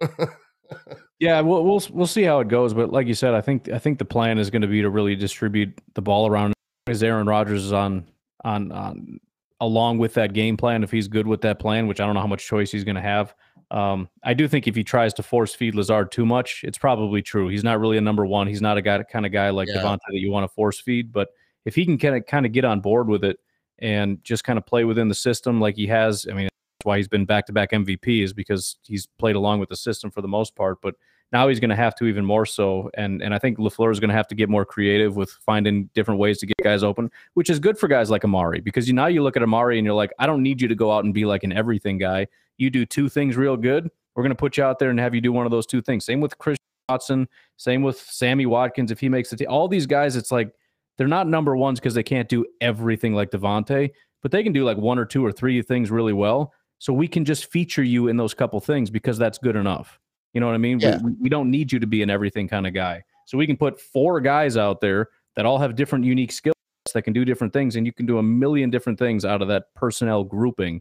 yeah, 1.18 1.40
we'll 1.40 1.64
we'll 1.64 1.82
we'll 1.90 2.06
see 2.06 2.22
how 2.22 2.40
it 2.40 2.48
goes. 2.48 2.74
But 2.74 2.92
like 2.92 3.06
you 3.06 3.14
said, 3.14 3.34
I 3.34 3.40
think 3.40 3.68
I 3.68 3.78
think 3.78 3.98
the 3.98 4.04
plan 4.04 4.38
is 4.38 4.50
going 4.50 4.62
to 4.62 4.68
be 4.68 4.82
to 4.82 4.90
really 4.90 5.16
distribute 5.16 5.78
the 5.94 6.02
ball 6.02 6.26
around. 6.26 6.54
As 6.86 7.02
Aaron 7.02 7.26
Rodgers 7.26 7.64
is 7.64 7.72
on 7.72 8.06
on 8.44 8.72
on 8.72 9.20
along 9.60 9.98
with 9.98 10.14
that 10.14 10.32
game 10.32 10.56
plan, 10.56 10.82
if 10.82 10.90
he's 10.90 11.08
good 11.08 11.26
with 11.26 11.40
that 11.42 11.58
plan, 11.58 11.86
which 11.86 12.00
I 12.00 12.06
don't 12.06 12.14
know 12.14 12.20
how 12.20 12.26
much 12.26 12.46
choice 12.46 12.70
he's 12.70 12.84
going 12.84 12.96
to 12.96 13.02
have. 13.02 13.34
Um, 13.70 14.08
I 14.24 14.32
do 14.32 14.48
think 14.48 14.66
if 14.66 14.74
he 14.74 14.82
tries 14.82 15.12
to 15.14 15.22
force 15.22 15.54
feed 15.54 15.74
Lazard 15.74 16.10
too 16.10 16.24
much, 16.24 16.62
it's 16.64 16.78
probably 16.78 17.20
true. 17.20 17.48
He's 17.48 17.64
not 17.64 17.80
really 17.80 17.98
a 17.98 18.00
number 18.00 18.24
one. 18.24 18.46
He's 18.46 18.62
not 18.62 18.78
a 18.78 18.82
guy 18.82 19.02
kind 19.02 19.26
of 19.26 19.32
guy 19.32 19.50
like 19.50 19.68
yeah. 19.68 19.82
Davante 19.82 19.98
that 20.08 20.18
you 20.18 20.30
want 20.30 20.44
to 20.44 20.54
force 20.54 20.80
feed. 20.80 21.12
But 21.12 21.28
if 21.64 21.74
he 21.74 21.84
can 21.84 21.98
kind 21.98 22.16
of 22.16 22.26
kind 22.26 22.46
of 22.46 22.52
get 22.52 22.64
on 22.64 22.80
board 22.80 23.08
with 23.08 23.24
it 23.24 23.38
and 23.78 24.22
just 24.24 24.44
kind 24.44 24.58
of 24.58 24.64
play 24.64 24.84
within 24.84 25.08
the 25.08 25.14
system 25.14 25.60
like 25.60 25.76
he 25.76 25.86
has, 25.88 26.26
I 26.30 26.34
mean, 26.34 26.48
why 26.88 26.96
he's 26.96 27.06
been 27.06 27.24
back 27.24 27.46
to 27.46 27.52
back 27.52 27.70
MVP 27.70 28.24
is 28.24 28.32
because 28.32 28.76
he's 28.84 29.06
played 29.18 29.36
along 29.36 29.60
with 29.60 29.68
the 29.68 29.76
system 29.76 30.10
for 30.10 30.22
the 30.22 30.28
most 30.28 30.56
part. 30.56 30.80
But 30.82 30.94
now 31.30 31.48
he's 31.48 31.60
going 31.60 31.70
to 31.70 31.76
have 31.76 31.94
to 31.96 32.06
even 32.06 32.24
more 32.24 32.46
so. 32.46 32.90
And 32.94 33.22
and 33.22 33.34
I 33.34 33.38
think 33.38 33.58
LaFleur 33.58 33.92
is 33.92 34.00
going 34.00 34.08
to 34.08 34.14
have 34.14 34.28
to 34.28 34.34
get 34.34 34.48
more 34.48 34.64
creative 34.64 35.16
with 35.16 35.30
finding 35.44 35.90
different 35.94 36.18
ways 36.18 36.38
to 36.38 36.46
get 36.46 36.56
guys 36.62 36.82
open, 36.82 37.10
which 37.34 37.50
is 37.50 37.58
good 37.58 37.78
for 37.78 37.86
guys 37.86 38.10
like 38.10 38.24
Amari 38.24 38.60
because 38.60 38.88
you 38.88 38.94
now 38.94 39.06
you 39.06 39.22
look 39.22 39.36
at 39.36 39.42
Amari 39.42 39.78
and 39.78 39.84
you're 39.84 39.94
like, 39.94 40.10
I 40.18 40.26
don't 40.26 40.42
need 40.42 40.60
you 40.60 40.68
to 40.68 40.74
go 40.74 40.90
out 40.90 41.04
and 41.04 41.12
be 41.12 41.24
like 41.24 41.44
an 41.44 41.52
everything 41.52 41.98
guy. 41.98 42.26
You 42.56 42.70
do 42.70 42.84
two 42.84 43.08
things 43.08 43.36
real 43.36 43.56
good. 43.56 43.90
We're 44.16 44.22
going 44.22 44.30
to 44.30 44.36
put 44.36 44.56
you 44.56 44.64
out 44.64 44.78
there 44.78 44.90
and 44.90 44.98
have 44.98 45.14
you 45.14 45.20
do 45.20 45.30
one 45.30 45.46
of 45.46 45.52
those 45.52 45.66
two 45.66 45.80
things. 45.80 46.04
Same 46.04 46.20
with 46.20 46.36
Chris 46.38 46.58
Watson. 46.88 47.28
Same 47.56 47.82
with 47.82 48.00
Sammy 48.00 48.46
Watkins 48.46 48.90
if 48.90 48.98
he 48.98 49.08
makes 49.08 49.30
the 49.30 49.36
team. 49.36 49.46
All 49.48 49.68
these 49.68 49.86
guys, 49.86 50.16
it's 50.16 50.32
like 50.32 50.50
they're 50.96 51.06
not 51.06 51.28
number 51.28 51.56
ones 51.56 51.78
because 51.78 51.94
they 51.94 52.02
can't 52.02 52.28
do 52.28 52.44
everything 52.60 53.14
like 53.14 53.30
Davante, 53.30 53.90
but 54.22 54.32
they 54.32 54.42
can 54.42 54.52
do 54.52 54.64
like 54.64 54.76
one 54.76 54.98
or 54.98 55.04
two 55.04 55.24
or 55.24 55.30
three 55.30 55.62
things 55.62 55.90
really 55.90 56.12
well. 56.12 56.52
So 56.78 56.92
we 56.92 57.08
can 57.08 57.24
just 57.24 57.50
feature 57.50 57.82
you 57.82 58.08
in 58.08 58.16
those 58.16 58.34
couple 58.34 58.60
things 58.60 58.90
because 58.90 59.18
that's 59.18 59.38
good 59.38 59.56
enough. 59.56 59.98
You 60.32 60.40
know 60.40 60.46
what 60.46 60.54
I 60.54 60.58
mean? 60.58 60.78
Yeah. 60.78 60.98
We, 61.02 61.12
we 61.22 61.28
don't 61.28 61.50
need 61.50 61.72
you 61.72 61.78
to 61.78 61.86
be 61.86 62.02
an 62.02 62.10
everything 62.10 62.48
kind 62.48 62.66
of 62.66 62.74
guy. 62.74 63.02
So 63.26 63.36
we 63.36 63.46
can 63.46 63.56
put 63.56 63.80
four 63.80 64.20
guys 64.20 64.56
out 64.56 64.80
there 64.80 65.08
that 65.36 65.44
all 65.44 65.58
have 65.58 65.74
different 65.74 66.04
unique 66.04 66.32
skills 66.32 66.54
that 66.94 67.02
can 67.02 67.12
do 67.12 67.24
different 67.24 67.52
things, 67.52 67.76
and 67.76 67.84
you 67.84 67.92
can 67.92 68.06
do 68.06 68.18
a 68.18 68.22
million 68.22 68.70
different 68.70 68.98
things 68.98 69.24
out 69.24 69.42
of 69.42 69.48
that 69.48 69.64
personnel 69.74 70.24
grouping. 70.24 70.80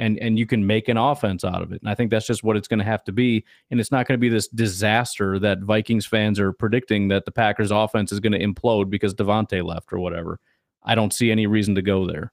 And, 0.00 0.16
and 0.20 0.38
you 0.38 0.46
can 0.46 0.64
make 0.64 0.86
an 0.86 0.96
offense 0.96 1.42
out 1.42 1.60
of 1.60 1.72
it. 1.72 1.82
And 1.82 1.90
I 1.90 1.94
think 1.96 2.12
that's 2.12 2.26
just 2.26 2.44
what 2.44 2.56
it's 2.56 2.68
going 2.68 2.78
to 2.78 2.84
have 2.84 3.02
to 3.02 3.12
be. 3.12 3.44
And 3.72 3.80
it's 3.80 3.90
not 3.90 4.06
going 4.06 4.16
to 4.16 4.20
be 4.20 4.28
this 4.28 4.46
disaster 4.46 5.40
that 5.40 5.62
Vikings 5.62 6.06
fans 6.06 6.38
are 6.38 6.52
predicting 6.52 7.08
that 7.08 7.24
the 7.24 7.32
Packers 7.32 7.72
offense 7.72 8.12
is 8.12 8.20
going 8.20 8.32
to 8.32 8.38
implode 8.38 8.90
because 8.90 9.12
Davante 9.12 9.64
left 9.64 9.92
or 9.92 9.98
whatever. 9.98 10.38
I 10.84 10.94
don't 10.94 11.12
see 11.12 11.32
any 11.32 11.48
reason 11.48 11.74
to 11.74 11.82
go 11.82 12.06
there. 12.06 12.32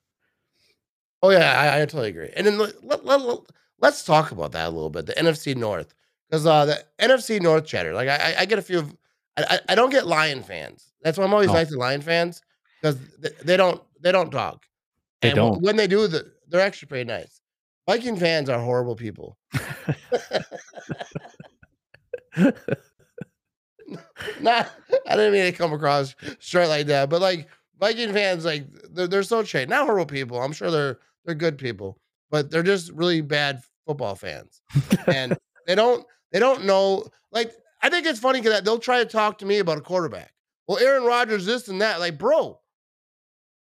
Oh 1.25 1.31
yeah, 1.31 1.59
I, 1.59 1.81
I 1.81 1.85
totally 1.85 2.09
agree. 2.09 2.29
And 2.35 2.45
then 2.45 2.59
let, 2.59 2.85
let, 2.85 3.03
let, 3.03 3.39
let's 3.79 4.05
talk 4.05 4.31
about 4.31 4.51
that 4.51 4.67
a 4.67 4.69
little 4.69 4.91
bit. 4.91 5.07
The 5.07 5.13
NFC 5.13 5.55
North 5.55 5.95
because 6.29 6.45
uh, 6.45 6.65
the 6.65 6.85
NFC 6.99 7.41
North 7.41 7.65
chatter, 7.65 7.93
like 7.93 8.07
I, 8.07 8.35
I 8.39 8.45
get 8.45 8.59
a 8.59 8.61
few. 8.61 8.79
Of, 8.79 8.95
I, 9.35 9.59
I 9.69 9.73
don't 9.73 9.89
get 9.89 10.05
Lion 10.05 10.43
fans. 10.43 10.93
That's 11.01 11.17
why 11.17 11.23
I'm 11.23 11.33
always 11.33 11.49
oh. 11.49 11.53
nice 11.53 11.69
to 11.69 11.79
Lion 11.79 12.01
fans 12.01 12.43
because 12.79 12.99
they, 13.17 13.29
they, 13.43 13.57
don't 13.57 13.81
they 14.01 14.11
don't 14.11 14.29
talk. 14.29 14.67
They 15.23 15.29
and 15.29 15.35
don't. 15.35 15.63
When 15.63 15.77
they 15.77 15.87
do, 15.87 16.07
the, 16.07 16.31
they're 16.47 16.61
actually 16.61 16.89
pretty 16.89 17.05
nice. 17.05 17.41
Viking 17.87 18.17
fans 18.17 18.47
are 18.47 18.59
horrible 18.59 18.95
people. 18.95 19.35
Not, 24.41 24.69
I 25.07 25.15
didn't 25.15 25.33
mean 25.33 25.45
to 25.45 25.51
come 25.51 25.73
across 25.73 26.15
straight 26.39 26.67
like 26.67 26.85
that, 26.87 27.09
but 27.09 27.19
like 27.19 27.47
Viking 27.79 28.13
fans, 28.13 28.45
like 28.45 28.67
they're, 28.91 29.07
they're 29.07 29.23
so 29.23 29.43
trained. 29.43 29.69
Not 29.69 29.85
horrible 29.85 30.05
people. 30.05 30.41
I'm 30.41 30.53
sure 30.53 30.71
they're 30.71 30.99
they're 31.25 31.35
good 31.35 31.57
people, 31.57 31.97
but 32.29 32.51
they're 32.51 32.63
just 32.63 32.91
really 32.91 33.21
bad 33.21 33.61
football 33.85 34.15
fans, 34.15 34.61
and 35.07 35.37
they 35.67 35.75
don't 35.75 36.05
they 36.31 36.39
don't 36.39 36.65
know. 36.65 37.05
Like, 37.31 37.51
I 37.81 37.89
think 37.89 38.05
it's 38.05 38.19
funny 38.19 38.41
because 38.41 38.61
they'll 38.61 38.79
try 38.79 38.99
to 38.99 39.09
talk 39.09 39.37
to 39.39 39.45
me 39.45 39.59
about 39.59 39.77
a 39.77 39.81
quarterback. 39.81 40.33
Well, 40.67 40.79
Aaron 40.79 41.03
Rodgers, 41.03 41.45
this 41.45 41.67
and 41.67 41.81
that. 41.81 41.99
Like, 41.99 42.17
bro, 42.17 42.59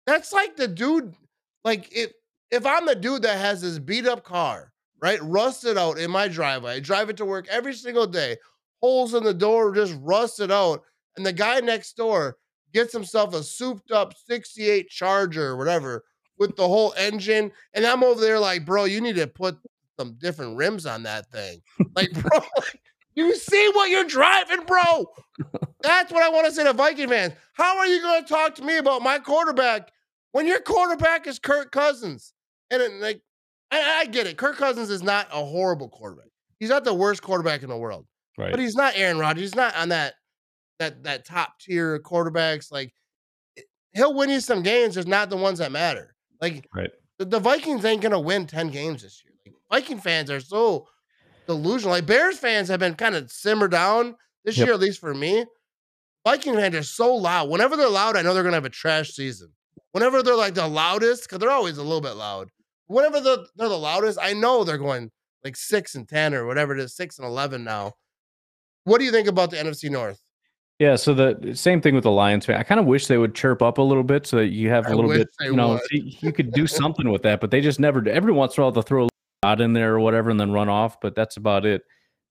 that's 0.05 0.33
like 0.33 0.55
the 0.55 0.67
dude. 0.67 1.15
Like, 1.63 1.89
if 1.91 2.11
if 2.51 2.65
I'm 2.65 2.85
the 2.85 2.95
dude 2.95 3.23
that 3.23 3.37
has 3.37 3.61
this 3.61 3.79
beat 3.79 4.07
up 4.07 4.23
car, 4.23 4.71
right, 5.01 5.21
rusted 5.21 5.77
out 5.77 5.99
in 5.99 6.11
my 6.11 6.27
driveway, 6.27 6.75
I 6.75 6.79
drive 6.79 7.09
it 7.09 7.17
to 7.17 7.25
work 7.25 7.47
every 7.49 7.73
single 7.73 8.07
day, 8.07 8.37
holes 8.81 9.13
in 9.13 9.23
the 9.23 9.33
door 9.33 9.73
just 9.73 9.95
rusted 10.01 10.51
out, 10.51 10.81
and 11.15 11.25
the 11.25 11.33
guy 11.33 11.59
next 11.59 11.95
door 11.95 12.37
gets 12.73 12.93
himself 12.93 13.33
a 13.33 13.43
souped 13.43 13.91
up 13.91 14.13
68 14.27 14.89
Charger 14.89 15.47
or 15.47 15.57
whatever 15.57 16.03
with 16.39 16.55
the 16.55 16.67
whole 16.67 16.93
engine, 16.97 17.51
and 17.73 17.85
I'm 17.85 18.03
over 18.03 18.19
there 18.19 18.39
like, 18.39 18.65
bro, 18.65 18.85
you 18.85 19.01
need 19.01 19.17
to 19.17 19.27
put 19.27 19.57
some 19.99 20.15
different 20.17 20.55
rims 20.55 20.85
on 20.85 21.03
that 21.03 21.29
thing. 21.31 21.61
Like, 21.95 22.11
bro, 22.13 22.39
like, 22.39 22.81
you 23.15 23.35
see 23.35 23.69
what 23.73 23.89
you're 23.89 24.05
driving, 24.05 24.63
bro? 24.65 25.05
That's 25.81 26.11
what 26.11 26.23
I 26.23 26.29
want 26.29 26.47
to 26.47 26.51
say 26.53 26.63
to 26.63 26.73
Viking 26.73 27.09
fans. 27.09 27.33
How 27.53 27.77
are 27.77 27.85
you 27.85 28.01
going 28.01 28.23
to 28.23 28.27
talk 28.27 28.55
to 28.55 28.63
me 28.63 28.77
about 28.77 29.01
my 29.01 29.19
quarterback 29.19 29.91
when 30.31 30.47
your 30.47 30.61
quarterback 30.61 31.27
is 31.27 31.37
Kirk 31.37 31.71
Cousins? 31.71 32.33
And 32.71 32.81
it, 32.81 32.91
like, 32.93 33.21
I, 33.71 34.01
I, 34.01 34.05
get 34.05 34.25
it. 34.25 34.37
Kirk 34.37 34.57
Cousins 34.57 34.89
is 34.89 35.03
not 35.03 35.27
a 35.31 35.43
horrible 35.43 35.89
quarterback. 35.89 36.29
He's 36.59 36.69
not 36.69 36.85
the 36.85 36.93
worst 36.93 37.21
quarterback 37.21 37.61
in 37.61 37.69
the 37.69 37.77
world. 37.77 38.05
Right. 38.37 38.51
But 38.51 38.59
he's 38.59 38.75
not 38.75 38.93
Aaron 38.95 39.17
Rodgers. 39.17 39.41
He's 39.41 39.55
not 39.55 39.75
on 39.75 39.89
that 39.89 40.13
that 40.79 41.03
that 41.03 41.25
top 41.25 41.59
tier 41.59 41.99
quarterbacks. 41.99 42.71
Like 42.71 42.93
he'll 43.93 44.13
win 44.13 44.29
you 44.29 44.39
some 44.39 44.63
games, 44.63 44.95
just 44.95 45.07
not 45.07 45.29
the 45.29 45.37
ones 45.37 45.59
that 45.59 45.71
matter. 45.71 46.15
Like 46.41 46.67
Right. 46.73 46.91
the, 47.17 47.25
the 47.25 47.39
Vikings 47.39 47.83
ain't 47.85 48.01
gonna 48.01 48.19
win 48.19 48.47
10 48.47 48.69
games 48.69 49.01
this 49.03 49.23
year. 49.23 49.33
Like 49.45 49.55
Viking 49.83 49.99
fans 49.99 50.29
are 50.31 50.39
so 50.39 50.87
delusional. 51.47 51.95
Like 51.95 52.05
Bears 52.05 52.39
fans 52.39 52.67
have 52.69 52.79
been 52.79 52.95
kind 52.95 53.15
of 53.15 53.31
simmered 53.31 53.71
down 53.71 54.15
this 54.45 54.57
Yep. 54.57 54.65
year, 54.65 54.73
at 54.73 54.79
least 54.79 54.99
for 54.99 55.13
me. 55.13 55.45
Viking 56.25 56.55
fans 56.55 56.75
are 56.75 56.83
so 56.83 57.15
loud. 57.15 57.49
Whenever 57.49 57.75
they're 57.77 57.89
loud, 57.89 58.15
I 58.15 58.21
know 58.21 58.33
they're 58.33 58.43
gonna 58.43 58.55
have 58.55 58.65
a 58.65 58.69
trash 58.69 59.11
season. 59.11 59.53
Whenever 59.91 60.21
they're 60.21 60.35
like 60.35 60.53
the 60.53 60.67
loudest, 60.67 61.23
because 61.23 61.39
they're 61.39 61.49
always 61.49 61.77
a 61.77 61.83
little 61.83 62.01
bit 62.01 62.13
loud. 62.13 62.49
Whenever 62.87 63.19
they're, 63.21 63.37
they're 63.55 63.69
the 63.69 63.77
loudest, 63.77 64.19
I 64.21 64.33
know 64.33 64.63
they're 64.63 64.77
going 64.77 65.11
like 65.43 65.55
six 65.55 65.95
and 65.95 66.07
ten 66.07 66.33
or 66.33 66.45
whatever 66.45 66.73
it 66.73 66.79
is, 66.79 66.95
six 66.95 67.17
and 67.17 67.25
eleven 67.27 67.63
now. 67.63 67.93
What 68.83 68.99
do 68.99 69.05
you 69.05 69.11
think 69.11 69.27
about 69.27 69.51
the 69.51 69.57
NFC 69.57 69.89
North? 69.89 70.21
Yeah, 70.79 70.95
so 70.95 71.13
the 71.13 71.53
same 71.55 71.81
thing 71.81 71.93
with 71.93 72.05
the 72.05 72.11
Lions 72.11 72.45
fan. 72.45 72.57
I 72.57 72.63
kind 72.63 72.79
of 72.79 72.85
wish 72.85 73.07
they 73.07 73.17
would 73.17 73.35
chirp 73.35 73.61
up 73.61 73.77
a 73.79 73.81
little 73.81 74.03
bit 74.03 74.25
so 74.25 74.37
that 74.37 74.47
you 74.47 74.69
have 74.69 74.85
a 74.87 74.95
little 74.95 75.11
bit, 75.11 75.27
you 75.41 75.53
know, 75.53 75.77
you 75.91 76.31
could 76.31 76.53
do 76.53 76.67
something 76.67 77.09
with 77.11 77.21
that, 77.23 77.41
but 77.41 77.51
they 77.51 77.59
just 77.59 77.81
never 77.81 77.99
do. 77.99 78.09
Every 78.09 78.31
once 78.31 78.55
in 78.55 78.61
a 78.61 78.65
while 78.65 78.71
they'll 78.71 78.81
throw 78.83 79.05
a 79.05 79.09
shot 79.45 79.59
in 79.59 79.73
there 79.73 79.95
or 79.95 79.99
whatever 79.99 80.29
and 80.29 80.39
then 80.39 80.51
run 80.53 80.69
off, 80.69 81.01
but 81.01 81.15
that's 81.15 81.35
about 81.35 81.65
it. 81.65 81.81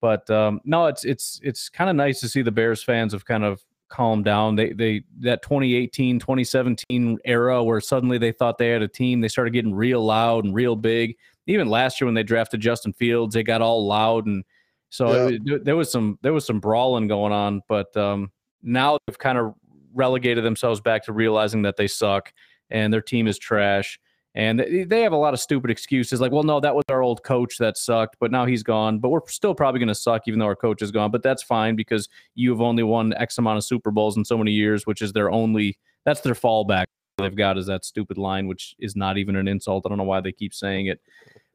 But 0.01 0.29
um, 0.31 0.61
no, 0.65 0.87
it's 0.87 1.05
it's 1.05 1.39
it's 1.43 1.69
kind 1.69 1.91
of 1.91 1.97
nice 1.97 2.21
to 2.21 2.29
see 2.29 2.41
the 2.41 2.51
Bears 2.53 2.83
fans 2.83 3.13
have 3.13 3.27
kind 3.27 3.45
of 3.45 3.63
calmed 3.91 4.25
down. 4.25 4.55
They 4.57 4.73
they 4.73 5.03
that 5.21 5.43
2018, 5.43 6.19
2017 6.19 7.19
era 7.27 7.63
where 7.63 7.81
suddenly 7.83 8.17
they 8.17 8.33
thought 8.33 8.57
they 8.57 8.69
had 8.71 8.81
a 8.81 8.89
team, 8.89 9.21
they 9.21 9.29
started 9.29 9.53
getting 9.53 9.75
real 9.75 10.03
loud 10.03 10.45
and 10.47 10.55
real 10.55 10.75
big. 10.77 11.17
Even 11.47 11.69
last 11.69 12.01
year 12.01 12.07
when 12.07 12.15
they 12.15 12.23
drafted 12.23 12.61
Justin 12.61 12.95
Fields, 12.95 13.35
they 13.35 13.43
got 13.43 13.61
all 13.61 13.87
loud 13.87 14.25
and 14.27 14.43
so 14.89 15.13
Yeah. 15.29 15.35
it- 15.35 15.45
there- 15.45 15.59
there 15.59 15.77
was 15.77 15.91
some 15.93 16.19
there 16.23 16.33
was 16.33 16.47
some 16.47 16.61
brawling 16.61 17.09
going 17.09 17.33
on, 17.33 17.61
but 17.69 17.95
um, 17.97 18.31
now 18.63 18.99
they've 19.07 19.19
kind 19.19 19.39
of 19.39 19.55
relegated 19.95 20.45
themselves 20.45 20.81
back 20.81 21.05
to 21.05 21.13
realizing 21.13 21.63
that 21.63 21.77
they 21.77 21.87
suck 21.87 22.33
and 22.71 22.93
their 22.93 23.03
team 23.03 23.27
is 23.27 23.39
trash. 23.39 23.99
And 24.35 24.61
they 24.87 25.01
have 25.01 25.13
a 25.13 25.17
lot 25.17 25.35
of 25.35 25.41
stupid 25.41 25.71
excuses 25.71 26.21
like, 26.21 26.31
well, 26.31 26.45
no, 26.45 26.61
that 26.61 26.75
was 26.75 26.85
our 26.91 27.03
old 27.03 27.25
coach 27.25 27.59
that 27.59 27.77
sucked, 27.77 28.17
but 28.21 28.31
now 28.31 28.47
he's 28.47 28.63
gone. 28.63 29.01
But 29.01 29.09
we're 29.09 29.27
still 29.27 29.55
probably 29.55 29.81
going 29.81 29.89
to 29.89 29.95
suck 29.95 30.29
even 30.29 30.39
though 30.39 30.47
our 30.47 30.55
coach 30.55 30.81
is 30.81 30.93
gone. 30.93 31.11
But 31.11 31.23
that's 31.23 31.43
fine 31.43 31.75
because 31.75 32.09
you 32.35 32.51
have 32.51 32.61
only 32.61 32.85
won 32.85 33.15
X 33.15 33.39
amount 33.39 33.57
of 33.57 33.65
Super 33.65 33.91
Bowls 33.91 34.17
in 34.17 34.25
so 34.25 34.39
many 34.39 34.53
years, 34.53 34.87
which 34.87 35.03
is 35.03 35.13
their 35.13 35.31
only, 35.31 35.77
that's 36.05 36.21
their 36.21 36.35
fallback. 36.35 36.85
They've 37.17 37.35
got 37.35 37.59
is 37.59 37.67
that 37.67 37.85
stupid 37.85 38.17
line, 38.17 38.47
which 38.47 38.77
is 38.79 38.95
not 38.95 39.19
even 39.19 39.35
an 39.35 39.49
insult. 39.49 39.85
I 39.85 39.89
don't 39.89 39.99
know 39.99 40.05
why 40.05 40.21
they 40.21 40.31
keep 40.31 40.55
saying 40.55 40.87
it. 40.87 41.01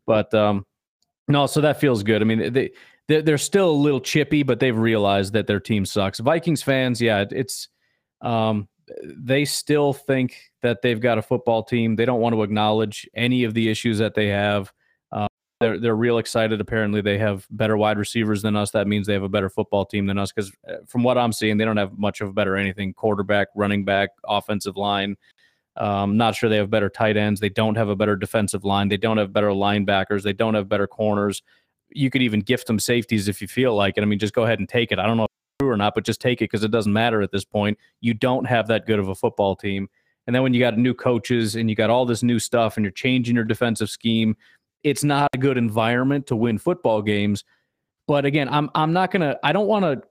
But 0.06 0.34
um, 0.34 0.66
no, 1.30 1.46
so 1.48 1.62
that 1.62 1.80
feels 1.80 2.04
good. 2.04 2.22
I 2.22 2.26
mean, 2.26 2.52
they, 2.52 2.72
they're, 3.08 3.22
they're 3.22 3.38
still 3.38 3.70
a 3.70 3.72
little 3.72 4.00
chippy, 4.00 4.44
but 4.44 4.60
they've 4.60 4.78
realized 4.78 5.34
that 5.34 5.48
their 5.48 5.60
team 5.60 5.86
sucks. 5.86 6.20
Vikings 6.20 6.64
fans, 6.64 7.02
yeah, 7.02 7.26
it's 7.30 7.68
um, 8.22 8.68
they 9.02 9.46
still 9.46 9.94
think 9.94 10.52
that 10.62 10.82
they've 10.82 11.00
got 11.00 11.18
a 11.18 11.22
football 11.22 11.64
team. 11.64 11.96
They 11.96 12.06
don't 12.06 12.22
want 12.22 12.34
to 12.36 12.44
acknowledge 12.44 13.08
any 13.14 13.44
of 13.44 13.54
the 13.54 13.70
issues 13.70 13.98
that 13.98 14.14
they 14.16 14.28
have. 14.28 14.72
Uh, 15.12 15.28
they're 15.60 15.80
they're 15.80 15.96
real 15.96 16.18
excited. 16.18 16.62
Apparently, 16.62 17.02
they 17.02 17.18
have 17.18 17.46
better 17.52 17.78
wide 17.78 17.98
receivers 17.98 18.42
than 18.42 18.56
us. 18.56 18.72
That 18.72 18.88
means 18.88 19.08
they 19.08 19.14
have 19.14 19.24
a 19.24 19.30
better 19.30 19.50
football 19.50 19.86
team 19.86 20.06
than 20.06 20.18
us. 20.18 20.32
Because 20.32 20.52
from 20.88 21.04
what 21.04 21.18
I'm 21.18 21.34
seeing, 21.34 21.58
they 21.58 21.66
don't 21.66 21.78
have 21.78 21.98
much 21.98 22.22
of 22.22 22.30
a 22.30 22.34
better 22.34 22.56
anything: 22.56 22.94
quarterback, 22.94 23.50
running 23.56 23.86
back, 23.86 24.10
offensive 24.26 24.78
line. 24.78 25.18
Um, 25.76 26.18
not 26.18 26.36
sure 26.36 26.50
they 26.50 26.58
have 26.58 26.70
better 26.70 26.90
tight 26.90 27.18
ends. 27.18 27.40
They 27.40 27.50
don't 27.50 27.76
have 27.76 27.90
a 27.90 27.96
better 27.96 28.16
defensive 28.16 28.64
line. 28.64 28.90
They 28.90 28.98
don't 28.98 29.18
have 29.18 29.34
better 29.34 29.50
linebackers. 29.50 30.22
They 30.22 30.34
don't 30.34 30.54
have 30.54 30.70
better 30.70 30.86
corners. 30.86 31.42
You 31.96 32.10
could 32.10 32.22
even 32.22 32.42
gift 32.42 32.68
them 32.68 32.80
safeties 32.80 33.28
if 33.28 33.42
you 33.42 33.48
feel 33.48 33.76
like 33.76 33.98
it. 33.98 34.02
I 34.02 34.06
mean, 34.06 34.20
just 34.20 34.34
go 34.34 34.44
ahead 34.44 34.60
and 34.60 34.68
take 34.68 34.92
it. 34.92 35.00
I 35.00 35.06
don't 35.06 35.18
know 35.18 35.28
true 35.60 35.70
or 35.70 35.78
not, 35.78 35.96
but 35.96 36.04
just 36.04 36.22
take 36.22 36.42
it 36.42 36.46
because 36.46 36.64
it 36.64 36.72
doesn't 36.72 36.94
matter 36.94 37.22
at 37.22 37.32
this 37.32 37.46
point. 37.46 37.78
You 38.02 38.14
don't 38.14 38.46
have 38.46 38.68
that 38.68 38.86
good 38.86 39.00
of 39.00 39.08
a 39.08 39.16
football 39.16 39.56
team. 39.56 39.88
And 40.26 40.36
then 40.36 40.44
when 40.44 40.54
you 40.54 40.60
got 40.60 40.78
new 40.78 40.94
coaches 40.94 41.56
and 41.56 41.70
you 41.70 41.76
got 41.76 41.90
all 41.90 42.06
this 42.06 42.24
new 42.24 42.40
stuff 42.40 42.78
and 42.78 42.84
you're 42.84 42.92
changing 42.92 43.36
your 43.36 43.44
defensive 43.44 43.90
scheme, 43.90 44.36
it's 44.84 45.04
not 45.04 45.30
a 45.34 45.38
good 45.38 45.58
environment 45.58 46.28
to 46.28 46.36
win 46.36 46.58
football 46.58 47.02
games. 47.02 47.44
But 48.08 48.26
again, 48.26 48.50
I'm 48.50 48.70
I'm 48.76 48.94
not 48.94 49.12
gonna. 49.12 49.38
I 49.44 49.54
don't 49.54 49.68
want 49.68 49.84
to 49.84 50.02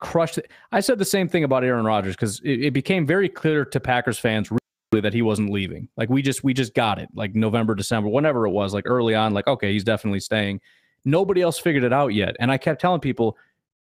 crush. 0.00 0.34
The, 0.34 0.44
I 0.72 0.80
said 0.80 0.98
the 0.98 1.04
same 1.04 1.28
thing 1.28 1.44
about 1.44 1.62
Aaron 1.62 1.84
Rodgers 1.84 2.16
because 2.16 2.40
it, 2.40 2.64
it 2.64 2.70
became 2.72 3.06
very 3.06 3.28
clear 3.28 3.64
to 3.64 3.80
Packers 3.80 4.18
fans 4.18 4.50
really 4.50 5.02
that 5.02 5.14
he 5.14 5.22
wasn't 5.22 5.50
leaving. 5.50 5.88
Like 5.96 6.10
we 6.10 6.22
just 6.22 6.42
we 6.42 6.54
just 6.54 6.74
got 6.74 6.98
it. 6.98 7.08
Like 7.14 7.34
November, 7.34 7.74
December, 7.74 8.08
whenever 8.08 8.46
it 8.46 8.50
was. 8.50 8.74
Like 8.74 8.84
early 8.86 9.14
on, 9.14 9.32
like 9.32 9.46
okay, 9.46 9.72
he's 9.72 9.84
definitely 9.84 10.20
staying. 10.20 10.60
Nobody 11.04 11.42
else 11.42 11.58
figured 11.58 11.84
it 11.84 11.92
out 11.92 12.08
yet, 12.08 12.36
and 12.40 12.50
I 12.50 12.58
kept 12.58 12.80
telling 12.80 13.00
people, 13.00 13.36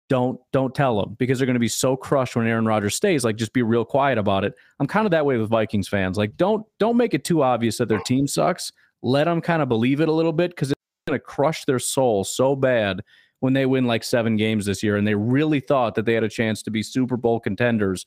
don't 0.09 0.39
don't 0.51 0.73
tell 0.73 0.99
them 0.99 1.15
because 1.19 1.37
they're 1.37 1.45
going 1.45 1.53
to 1.53 1.59
be 1.59 1.67
so 1.67 1.95
crushed 1.95 2.35
when 2.35 2.47
Aaron 2.47 2.65
Rodgers 2.65 2.95
stays. 2.95 3.23
Like 3.23 3.35
just 3.35 3.53
be 3.53 3.61
real 3.61 3.85
quiet 3.85 4.17
about 4.17 4.43
it. 4.43 4.55
I'm 4.79 4.87
kind 4.87 5.05
of 5.05 5.11
that 5.11 5.25
way 5.25 5.37
with 5.37 5.49
Vikings 5.49 5.87
fans. 5.87 6.17
Like 6.17 6.35
don't 6.35 6.65
don't 6.79 6.97
make 6.97 7.13
it 7.13 7.23
too 7.23 7.43
obvious 7.43 7.77
that 7.77 7.87
their 7.87 7.99
team 7.99 8.27
sucks. 8.27 8.71
Let 9.01 9.25
them 9.25 9.39
kind 9.39 9.61
of 9.61 9.69
believe 9.69 10.01
it 10.01 10.09
a 10.09 10.11
little 10.11 10.33
bit 10.33 10.51
because 10.51 10.71
it's 10.71 10.79
going 11.07 11.17
to 11.17 11.23
crush 11.23 11.63
their 11.65 11.79
soul 11.79 12.23
so 12.23 12.55
bad 12.55 13.01
when 13.39 13.53
they 13.53 13.65
win 13.65 13.85
like 13.85 14.03
seven 14.03 14.35
games 14.35 14.65
this 14.65 14.83
year 14.83 14.97
and 14.97 15.07
they 15.07 15.15
really 15.15 15.59
thought 15.61 15.95
that 15.95 16.05
they 16.05 16.13
had 16.13 16.23
a 16.23 16.29
chance 16.29 16.61
to 16.63 16.71
be 16.71 16.83
Super 16.83 17.15
Bowl 17.15 17.39
contenders. 17.39 18.05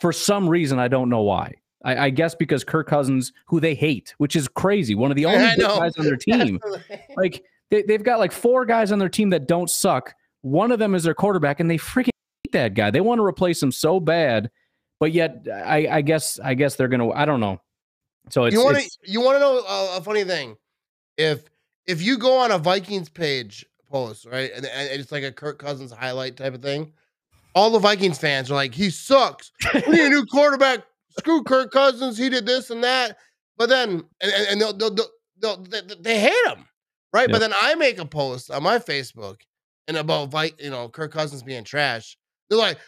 For 0.00 0.12
some 0.12 0.48
reason, 0.48 0.78
I 0.78 0.86
don't 0.86 1.08
know 1.08 1.22
why. 1.22 1.54
I, 1.84 2.06
I 2.06 2.10
guess 2.10 2.34
because 2.34 2.62
Kirk 2.62 2.88
Cousins, 2.88 3.32
who 3.46 3.58
they 3.58 3.74
hate, 3.74 4.14
which 4.18 4.36
is 4.36 4.48
crazy, 4.48 4.94
one 4.94 5.10
of 5.10 5.16
the 5.16 5.26
only 5.26 5.56
good 5.56 5.66
guys 5.66 5.96
on 5.98 6.04
their 6.04 6.16
team. 6.16 6.60
like 7.16 7.44
they, 7.70 7.82
they've 7.82 8.02
got 8.02 8.18
like 8.18 8.32
four 8.32 8.64
guys 8.64 8.92
on 8.92 8.98
their 8.98 9.08
team 9.08 9.30
that 9.30 9.46
don't 9.46 9.68
suck. 9.70 10.14
One 10.42 10.72
of 10.72 10.78
them 10.78 10.94
is 10.94 11.02
their 11.02 11.14
quarterback, 11.14 11.60
and 11.60 11.70
they 11.70 11.78
freaking 11.78 12.10
hate 12.44 12.52
that 12.52 12.74
guy. 12.74 12.90
They 12.90 13.00
want 13.00 13.18
to 13.18 13.24
replace 13.24 13.62
him 13.62 13.72
so 13.72 14.00
bad, 14.00 14.50
but 15.00 15.12
yet 15.12 15.46
I, 15.52 15.88
I 15.90 16.00
guess 16.02 16.38
I 16.40 16.54
guess 16.54 16.76
they're 16.76 16.88
gonna. 16.88 17.10
I 17.10 17.24
don't 17.24 17.40
know. 17.40 17.60
So 18.30 18.44
it's, 18.44 18.54
you 18.54 18.64
want 18.64 18.78
to 18.78 18.90
you 19.04 19.20
want 19.20 19.36
to 19.36 19.40
know 19.40 19.58
a, 19.58 19.98
a 19.98 20.00
funny 20.00 20.24
thing? 20.24 20.56
If 21.16 21.44
if 21.86 22.02
you 22.02 22.18
go 22.18 22.38
on 22.38 22.52
a 22.52 22.58
Vikings 22.58 23.08
page 23.08 23.66
post, 23.90 24.26
right, 24.26 24.50
and, 24.54 24.66
and 24.66 25.00
it's 25.00 25.12
like 25.12 25.24
a 25.24 25.32
Kirk 25.32 25.58
Cousins 25.58 25.92
highlight 25.92 26.36
type 26.36 26.54
of 26.54 26.62
thing, 26.62 26.92
all 27.54 27.70
the 27.70 27.78
Vikings 27.78 28.18
fans 28.18 28.50
are 28.50 28.54
like, 28.54 28.74
"He 28.74 28.90
sucks. 28.90 29.50
We 29.74 29.80
need 29.80 30.06
a 30.06 30.10
new 30.10 30.24
quarterback. 30.26 30.80
Screw 31.18 31.42
Kirk 31.42 31.72
Cousins. 31.72 32.16
He 32.16 32.28
did 32.28 32.46
this 32.46 32.70
and 32.70 32.84
that." 32.84 33.16
But 33.56 33.68
then, 33.68 34.04
and, 34.20 34.32
and, 34.32 34.60
they'll, 34.60 34.72
they'll, 34.72 34.94
they'll, 34.94 35.10
they'll, 35.40 35.56
they, 35.64 35.80
they 36.00 36.20
hate 36.20 36.46
him, 36.46 36.64
right? 37.12 37.30
But 37.30 37.38
then 37.40 37.52
I 37.60 37.74
make 37.74 37.98
a 37.98 38.04
post 38.06 38.50
on 38.50 38.62
my 38.62 38.78
Facebook 38.78 39.40
and 39.86 39.96
about 39.96 40.34
you 40.60 40.70
know 40.70 40.88
Kirk 40.88 41.12
Cousins 41.12 41.42
being 41.42 41.64
trash. 41.64 42.16
They're 42.48 42.58
like, 42.58 42.78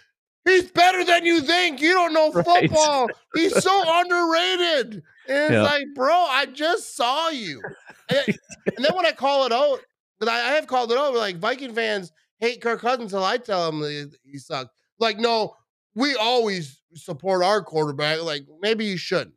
"He's 0.45 0.71
better 0.71 1.05
than 1.05 1.25
you 1.25 1.41
think. 1.43 1.81
You 1.81 1.93
don't 1.95 2.13
know 2.13 2.31
Right. 2.35 2.45
football. 2.45 3.09
He's 3.35 3.57
so 3.63 4.01
underrated." 4.01 5.03
And 5.29 5.55
it's 5.55 5.63
like, 5.63 5.85
bro, 5.95 6.13
I 6.13 6.47
just 6.47 6.97
saw 6.97 7.29
you. 7.29 7.63
And, 8.09 8.19
and 8.77 8.85
then 8.85 8.95
when 8.97 9.07
I 9.07 9.13
call 9.13 9.47
it 9.47 9.53
out, 9.53 9.79
but 10.19 10.29
I, 10.29 10.35
I 10.51 10.55
have 10.55 10.67
called 10.67 10.91
it 10.91 10.99
out, 10.99 11.15
like 11.15 11.37
Viking 11.39 11.73
fans 11.73 12.11
hate 12.41 12.61
Kirk 12.61 12.81
Cousins 12.81 13.13
until 13.13 13.25
I 13.25 13.37
tell 13.37 13.71
them 13.71 13.83
he, 13.83 14.07
he 14.25 14.39
sucked. 14.39 14.71
Like, 14.99 15.19
no, 15.19 15.55
we 15.95 16.17
always 16.17 16.81
support 16.95 17.45
our 17.45 17.63
quarterback. 17.63 18.23
Like, 18.23 18.43
maybe 18.61 18.85
you 18.87 18.97
shouldn't. 18.97 19.35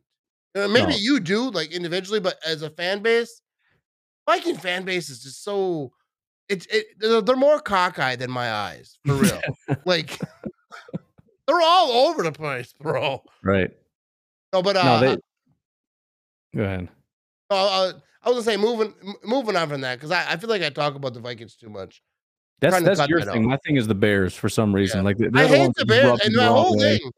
Uh, 0.56 0.66
maybe 0.68 0.92
No. 0.92 0.96
you 0.98 1.20
do, 1.20 1.50
like 1.50 1.70
individually, 1.70 2.18
but 2.20 2.38
as 2.44 2.62
a 2.62 2.70
fan 2.70 3.00
base, 3.00 3.40
Viking 4.26 4.56
fan 4.56 4.84
base 4.84 5.10
is 5.10 5.22
just 5.22 5.44
so. 5.44 5.92
It's 6.48 6.66
it, 6.66 6.86
they're, 6.98 7.36
more 7.36 7.58
cockeyed 7.58 8.18
than 8.18 8.30
my 8.30 8.52
eyes, 8.52 8.98
for 9.06 9.14
real. 9.14 9.40
like, 9.86 10.18
they're 11.46 11.60
all 11.62 11.90
over 12.08 12.22
the 12.22 12.32
place, 12.32 12.74
bro. 12.78 13.22
right. 13.42 13.70
No, 14.52 14.62
but 14.62 14.76
uh, 14.76 14.82
No, 14.84 15.00
they. 15.00 15.16
Go 16.56 16.64
ahead. 16.64 16.88
Uh, 17.50 17.54
uh, 17.54 17.92
I 18.22 18.28
was 18.30 18.44
gonna 18.44 18.56
say 18.56 18.56
moving 18.56 18.94
moving 19.24 19.56
on 19.56 19.68
from 19.68 19.80
that 19.82 19.96
because 19.96 20.10
I, 20.10 20.32
I 20.32 20.36
feel 20.36 20.48
like 20.48 20.62
I 20.62 20.70
talk 20.70 20.94
about 20.94 21.14
the 21.14 21.20
Vikings 21.20 21.56
too 21.56 21.68
much. 21.68 22.02
That's 22.60 22.80
that's 22.82 23.08
your 23.08 23.20
that 23.20 23.32
thing. 23.32 23.44
out. 23.44 23.48
My 23.48 23.58
thing 23.58 23.76
is 23.76 23.86
the 23.86 23.94
Bears 23.94 24.34
for 24.34 24.48
some 24.48 24.74
reason. 24.74 24.98
Yeah. 25.00 25.04
Like 25.04 25.16
I 25.16 25.28
the 25.28 25.48
hate 25.48 25.74
the 25.76 25.84
Bears, 25.84 26.20
and 26.24 26.34
the 26.34 26.38
my 26.38 26.46
whole 26.46 26.76
way. 26.78 26.98
thing, 26.98 27.10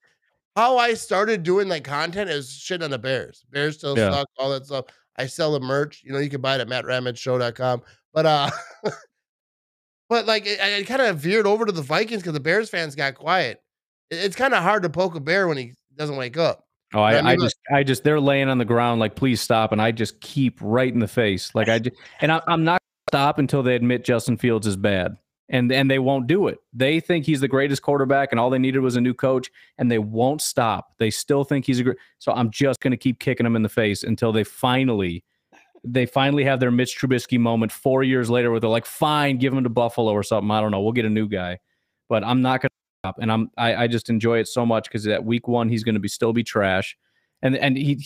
how 0.56 0.78
I 0.78 0.94
started 0.94 1.42
doing 1.42 1.68
like 1.68 1.84
content 1.84 2.30
is 2.30 2.50
shit 2.50 2.82
on 2.82 2.90
the 2.90 2.98
Bears. 2.98 3.44
Bears 3.50 3.76
still 3.76 3.96
Yeah. 3.96 4.10
suck, 4.10 4.28
all 4.38 4.50
that 4.50 4.66
stuff. 4.66 4.86
I 5.18 5.26
sell 5.26 5.52
the 5.52 5.60
merch. 5.60 6.02
You 6.04 6.12
know, 6.12 6.18
you 6.18 6.30
can 6.30 6.40
buy 6.40 6.56
it 6.56 6.60
at 6.60 6.68
mattramageshow.com. 6.68 7.82
But 8.12 8.26
uh, 8.26 8.50
but 10.08 10.26
like 10.26 10.46
it, 10.46 10.60
I 10.60 10.82
kind 10.84 11.02
of 11.02 11.18
veered 11.18 11.46
over 11.46 11.64
to 11.64 11.72
the 11.72 11.82
Vikings 11.82 12.22
because 12.22 12.34
the 12.34 12.40
Bears 12.40 12.70
fans 12.70 12.94
got 12.94 13.14
quiet. 13.14 13.62
It- 14.10 14.16
it's 14.24 14.36
kind 14.36 14.54
of 14.54 14.62
hard 14.62 14.82
to 14.84 14.90
poke 14.90 15.14
a 15.14 15.20
bear 15.20 15.48
when 15.48 15.56
he 15.56 15.74
doesn't 15.96 16.16
wake 16.16 16.36
up. 16.36 16.64
Oh, 16.94 17.00
I, 17.00 17.14
I 17.18 17.22
mean, 17.22 17.26
I 17.26 17.36
just, 17.36 17.56
I 17.74 17.82
just, 17.82 18.04
they're 18.04 18.20
laying 18.20 18.48
on 18.48 18.58
the 18.58 18.64
ground 18.64 19.00
like, 19.00 19.16
please 19.16 19.40
stop, 19.40 19.72
and 19.72 19.82
I 19.82 19.90
just 19.90 20.20
keep 20.20 20.58
right 20.60 20.90
in 20.92 21.00
the 21.00 21.08
face, 21.08 21.52
like 21.54 21.68
I, 21.68 21.78
just, 21.80 21.96
and 22.20 22.30
I, 22.30 22.40
I'm 22.46 22.62
not 22.62 22.80
stop 23.10 23.38
until 23.40 23.62
they 23.64 23.74
admit 23.74 24.04
Justin 24.04 24.36
Fields 24.36 24.68
is 24.68 24.76
bad, 24.76 25.16
and 25.48 25.70
and 25.70 25.90
they 25.90 25.98
won't 25.98 26.26
do 26.26 26.48
it. 26.48 26.58
They 26.72 27.00
think 27.00 27.24
he's 27.24 27.40
the 27.40 27.48
greatest 27.48 27.82
quarterback, 27.82 28.32
and 28.32 28.40
all 28.40 28.50
they 28.50 28.58
needed 28.58 28.80
was 28.80 28.96
a 28.96 29.00
new 29.00 29.14
coach, 29.14 29.50
and 29.78 29.90
they 29.90 29.98
won't 29.98 30.42
stop. 30.42 30.92
They 30.98 31.10
still 31.10 31.44
think 31.44 31.64
he's 31.66 31.80
a 31.80 31.84
great. 31.84 31.98
So 32.18 32.32
I'm 32.32 32.50
just 32.50 32.80
gonna 32.80 32.96
keep 32.96 33.18
kicking 33.20 33.44
them 33.44 33.56
in 33.56 33.62
the 33.62 33.68
face 33.68 34.02
until 34.02 34.32
they 34.32 34.44
finally, 34.44 35.24
they 35.84 36.06
finally 36.06 36.44
have 36.44 36.60
their 36.60 36.70
Mitch 36.70 36.98
Trubisky 36.98 37.38
moment 37.38 37.70
four 37.72 38.02
years 38.02 38.28
later, 38.28 38.50
where 38.50 38.60
they're 38.60 38.70
like, 38.70 38.86
fine, 38.86 39.38
give 39.38 39.52
him 39.52 39.62
to 39.64 39.70
Buffalo 39.70 40.12
or 40.12 40.22
something. 40.22 40.50
I 40.50 40.60
don't 40.60 40.72
know. 40.72 40.80
We'll 40.80 40.92
get 40.92 41.04
a 41.04 41.10
new 41.10 41.28
guy. 41.28 41.58
but 42.08 42.24
I'm 42.24 42.42
not 42.42 42.60
going 42.60 42.70
to 42.70 42.74
stop. 43.04 43.18
And 43.20 43.30
I'm 43.30 43.50
I, 43.56 43.84
I 43.84 43.86
just 43.86 44.10
enjoy 44.10 44.38
it 44.38 44.48
so 44.48 44.66
much 44.66 44.84
because 44.84 45.06
at 45.06 45.24
week 45.24 45.48
one 45.48 45.68
he's 45.68 45.84
going 45.84 45.94
to 45.94 46.00
be 46.00 46.08
still 46.08 46.32
be 46.32 46.42
trash, 46.42 46.96
and 47.42 47.56
and 47.56 47.76
he 47.76 48.04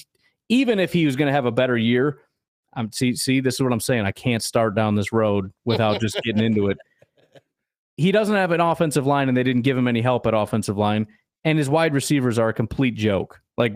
even 0.48 0.78
if 0.78 0.92
he 0.92 1.06
was 1.06 1.16
going 1.16 1.28
to 1.28 1.32
have 1.32 1.46
a 1.46 1.52
better 1.52 1.76
year, 1.76 2.20
I'm 2.74 2.92
see 2.92 3.14
see 3.14 3.40
this 3.40 3.54
is 3.54 3.60
what 3.60 3.72
I'm 3.72 3.80
saying. 3.80 4.04
I 4.04 4.12
can't 4.12 4.42
start 4.42 4.74
down 4.74 4.94
this 4.94 5.12
road 5.12 5.52
without 5.64 6.00
just 6.00 6.20
getting 6.22 6.42
into 6.44 6.68
it. 6.68 6.78
He 8.00 8.12
doesn't 8.12 8.34
have 8.34 8.50
an 8.50 8.62
offensive 8.62 9.06
line, 9.06 9.28
and 9.28 9.36
they 9.36 9.42
didn't 9.42 9.60
give 9.60 9.76
him 9.76 9.86
any 9.86 10.00
help 10.00 10.26
at 10.26 10.32
offensive 10.32 10.78
line. 10.78 11.06
And 11.44 11.58
his 11.58 11.68
wide 11.68 11.92
receivers 11.92 12.38
are 12.38 12.48
a 12.48 12.54
complete 12.54 12.94
joke. 12.94 13.42
Like 13.58 13.74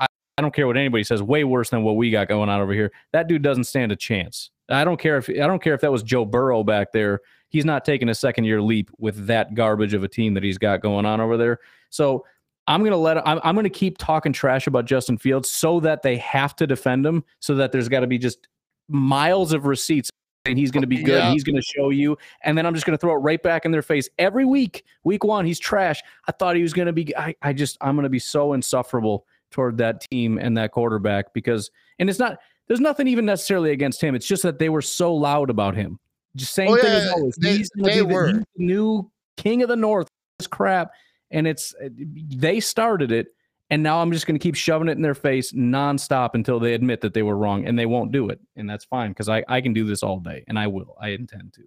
I, 0.00 0.06
I 0.38 0.42
don't 0.42 0.54
care 0.54 0.66
what 0.66 0.78
anybody 0.78 1.04
says, 1.04 1.22
way 1.22 1.44
worse 1.44 1.68
than 1.68 1.82
what 1.82 1.96
we 1.96 2.10
got 2.10 2.28
going 2.28 2.48
on 2.48 2.62
over 2.62 2.72
here. 2.72 2.90
That 3.12 3.28
dude 3.28 3.42
doesn't 3.42 3.64
stand 3.64 3.92
a 3.92 3.96
chance. 3.96 4.50
I 4.70 4.82
don't 4.82 4.98
care 4.98 5.18
if 5.18 5.28
I 5.28 5.46
don't 5.46 5.62
care 5.62 5.74
if 5.74 5.82
that 5.82 5.92
was 5.92 6.02
Joe 6.02 6.24
Burrow 6.24 6.64
back 6.64 6.90
there. 6.92 7.20
He's 7.50 7.66
not 7.66 7.84
taking 7.84 8.08
a 8.08 8.14
second 8.14 8.44
year 8.44 8.62
leap 8.62 8.90
with 8.96 9.26
that 9.26 9.54
garbage 9.54 9.92
of 9.92 10.02
a 10.02 10.08
team 10.08 10.32
that 10.34 10.42
he's 10.42 10.56
got 10.56 10.80
going 10.80 11.04
on 11.04 11.20
over 11.20 11.36
there. 11.36 11.60
So 11.90 12.24
I'm 12.66 12.82
gonna 12.82 12.96
let 12.96 13.18
I'm, 13.28 13.40
I'm 13.44 13.54
gonna 13.54 13.68
keep 13.68 13.98
talking 13.98 14.32
trash 14.32 14.66
about 14.66 14.86
Justin 14.86 15.18
Fields 15.18 15.50
so 15.50 15.80
that 15.80 16.00
they 16.00 16.16
have 16.16 16.56
to 16.56 16.66
defend 16.66 17.04
him, 17.04 17.22
so 17.40 17.56
that 17.56 17.72
there's 17.72 17.90
got 17.90 18.00
to 18.00 18.06
be 18.06 18.16
just 18.16 18.48
miles 18.88 19.52
of 19.52 19.66
receipts 19.66 20.08
and 20.44 20.58
he's 20.58 20.70
going 20.70 20.82
to 20.82 20.86
be 20.86 21.02
good. 21.02 21.22
Yeah. 21.22 21.32
He's 21.32 21.44
going 21.44 21.56
to 21.56 21.62
show 21.62 21.90
you, 21.90 22.18
and 22.42 22.56
then 22.56 22.66
I'm 22.66 22.74
just 22.74 22.86
going 22.86 22.96
to 22.96 23.00
throw 23.00 23.12
it 23.14 23.18
right 23.18 23.42
back 23.42 23.64
in 23.64 23.70
their 23.70 23.82
face 23.82 24.08
every 24.18 24.44
week. 24.44 24.84
Week 25.04 25.24
one, 25.24 25.46
he's 25.46 25.58
trash. 25.58 26.02
I 26.28 26.32
thought 26.32 26.56
he 26.56 26.62
was 26.62 26.72
going 26.72 26.86
to 26.86 26.92
be. 26.92 27.16
I, 27.16 27.34
I 27.42 27.52
just 27.52 27.78
I'm 27.80 27.96
going 27.96 28.04
to 28.04 28.10
be 28.10 28.18
so 28.18 28.52
insufferable 28.52 29.26
toward 29.50 29.78
that 29.78 30.00
team 30.02 30.38
and 30.38 30.56
that 30.56 30.72
quarterback 30.72 31.32
because, 31.32 31.70
and 31.98 32.10
it's 32.10 32.18
not. 32.18 32.38
There's 32.66 32.80
nothing 32.80 33.08
even 33.08 33.26
necessarily 33.26 33.72
against 33.72 34.02
him. 34.02 34.14
It's 34.14 34.26
just 34.26 34.42
that 34.42 34.58
they 34.58 34.70
were 34.70 34.82
so 34.82 35.14
loud 35.14 35.50
about 35.50 35.74
him. 35.74 35.98
Just 36.34 36.54
same 36.54 36.70
oh, 36.70 36.76
thing 36.76 36.92
as 36.92 37.10
always. 37.12 37.34
They, 37.36 37.58
he's 37.58 37.70
they 37.76 38.02
were 38.02 38.32
the 38.32 38.44
new 38.56 39.10
king 39.36 39.62
of 39.62 39.68
the 39.68 39.76
north. 39.76 40.08
This 40.38 40.46
crap, 40.46 40.92
and 41.30 41.46
it's 41.46 41.74
uh, 41.82 41.88
they 41.94 42.60
started 42.60 43.12
it 43.12 43.28
and 43.70 43.82
now 43.82 44.00
I'm 44.00 44.12
just 44.12 44.26
going 44.26 44.38
to 44.38 44.42
keep 44.42 44.54
shoving 44.54 44.88
it 44.88 44.92
in 44.92 45.02
their 45.02 45.14
face 45.14 45.52
nonstop 45.52 46.30
until 46.34 46.60
they 46.60 46.74
admit 46.74 47.00
that 47.00 47.14
they 47.14 47.22
were 47.22 47.36
wrong, 47.36 47.66
and 47.66 47.78
they 47.78 47.86
won't 47.86 48.12
do 48.12 48.28
it, 48.28 48.40
and 48.56 48.68
that's 48.68 48.84
fine 48.84 49.10
because 49.10 49.28
I 49.28 49.44
I 49.48 49.60
can 49.60 49.72
do 49.72 49.84
this 49.84 50.02
all 50.02 50.20
day, 50.20 50.44
and 50.48 50.58
I 50.58 50.66
will. 50.66 50.96
I 51.00 51.10
intend 51.10 51.54
to. 51.54 51.62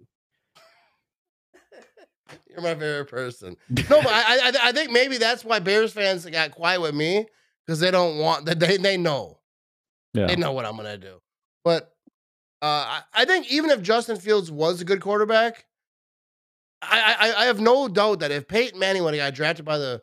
You're 2.50 2.62
my 2.62 2.74
favorite 2.74 3.10
person. 3.10 3.56
No, 3.68 3.82
but 4.02 4.06
I, 4.06 4.50
I 4.50 4.52
I 4.68 4.72
think 4.72 4.90
maybe 4.92 5.18
that's 5.18 5.44
why 5.44 5.58
Bears 5.58 5.92
fans 5.92 6.24
got 6.26 6.52
quiet 6.52 6.80
with 6.80 6.94
me 6.94 7.26
because 7.66 7.80
they 7.80 7.90
don't 7.90 8.18
want 8.18 8.46
that 8.46 8.60
they 8.60 8.76
they 8.76 8.96
know, 8.96 9.38
yeah. 10.14 10.26
they 10.26 10.36
know 10.36 10.52
what 10.52 10.64
I'm 10.64 10.76
gonna 10.76 10.98
do. 10.98 11.20
But 11.64 11.92
uh, 12.62 12.66
I, 12.66 13.02
I 13.14 13.24
think 13.24 13.50
even 13.52 13.70
if 13.70 13.82
Justin 13.82 14.16
Fields 14.16 14.50
was 14.50 14.80
a 14.80 14.84
good 14.84 15.00
quarterback, 15.00 15.64
I, 16.80 17.16
I 17.18 17.42
I 17.42 17.44
have 17.46 17.60
no 17.60 17.88
doubt 17.88 18.20
that 18.20 18.30
if 18.30 18.46
Peyton 18.46 18.78
Manning 18.78 19.02
when 19.02 19.14
he 19.14 19.18
got 19.18 19.34
drafted 19.34 19.64
by 19.64 19.78
the 19.78 20.00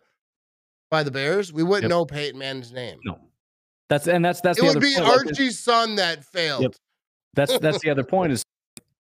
by 0.90 1.04
the 1.04 1.12
Bears, 1.12 1.52
we 1.52 1.64
wouldn't 1.64 1.84
yep. 1.84 1.90
know 1.90 2.06
Peyton 2.06 2.40
Manning's 2.40 2.72
name. 2.72 2.98
No, 3.04 3.20
that's 3.90 4.08
and 4.08 4.24
that's 4.24 4.42
that's 4.42 4.60
it 4.60 4.64
would 4.64 4.80
be 4.80 4.96
point. 4.96 5.08
Archie's 5.08 5.60
son 5.60 5.96
that 5.96 6.24
failed. 6.24 6.64
Yep. 6.64 6.76
That's 7.34 7.60
that's 7.60 7.80
the 7.80 7.90
other 7.90 8.04
point 8.04 8.32
is 8.32 8.46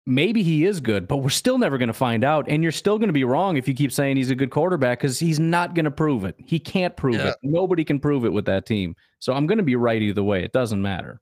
maybe 0.06 0.42
he 0.42 0.64
is 0.64 0.80
good, 0.80 1.08
but 1.08 1.18
we're 1.18 1.28
still 1.28 1.58
never 1.58 1.78
going 1.78 1.88
to 1.88 1.94
find 1.94 2.24
out. 2.24 2.46
And 2.48 2.62
you're 2.62 2.72
still 2.72 2.98
going 2.98 3.08
to 3.08 3.12
be 3.14 3.24
wrong 3.24 3.56
if 3.56 3.66
you 3.68 3.74
keep 3.74 3.92
saying 3.92 4.16
he's 4.16 4.30
a 4.30 4.34
good 4.34 4.50
quarterback 4.50 5.00
because 5.00 5.18
he's 5.18 5.40
not 5.40 5.74
going 5.74 5.84
to 5.84 5.90
prove 5.90 6.24
it. 6.24 6.36
He 6.38 6.58
can't 6.58 6.96
prove 6.96 7.16
yeah. 7.16 7.30
it. 7.30 7.36
Nobody 7.42 7.84
can 7.84 8.00
prove 8.00 8.24
it 8.24 8.32
with 8.32 8.44
that 8.46 8.66
team. 8.66 8.94
So 9.18 9.32
I'm 9.32 9.46
going 9.46 9.58
to 9.58 9.64
be 9.64 9.76
right 9.76 10.00
either 10.00 10.22
way. 10.22 10.44
It 10.44 10.52
doesn't 10.52 10.80
matter. 10.80 11.20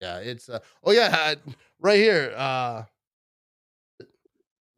Yeah, 0.00 0.18
it's 0.18 0.48
uh, 0.48 0.58
oh 0.82 0.90
yeah, 0.90 1.34
right 1.80 1.98
here. 1.98 2.32
Uh 2.36 2.82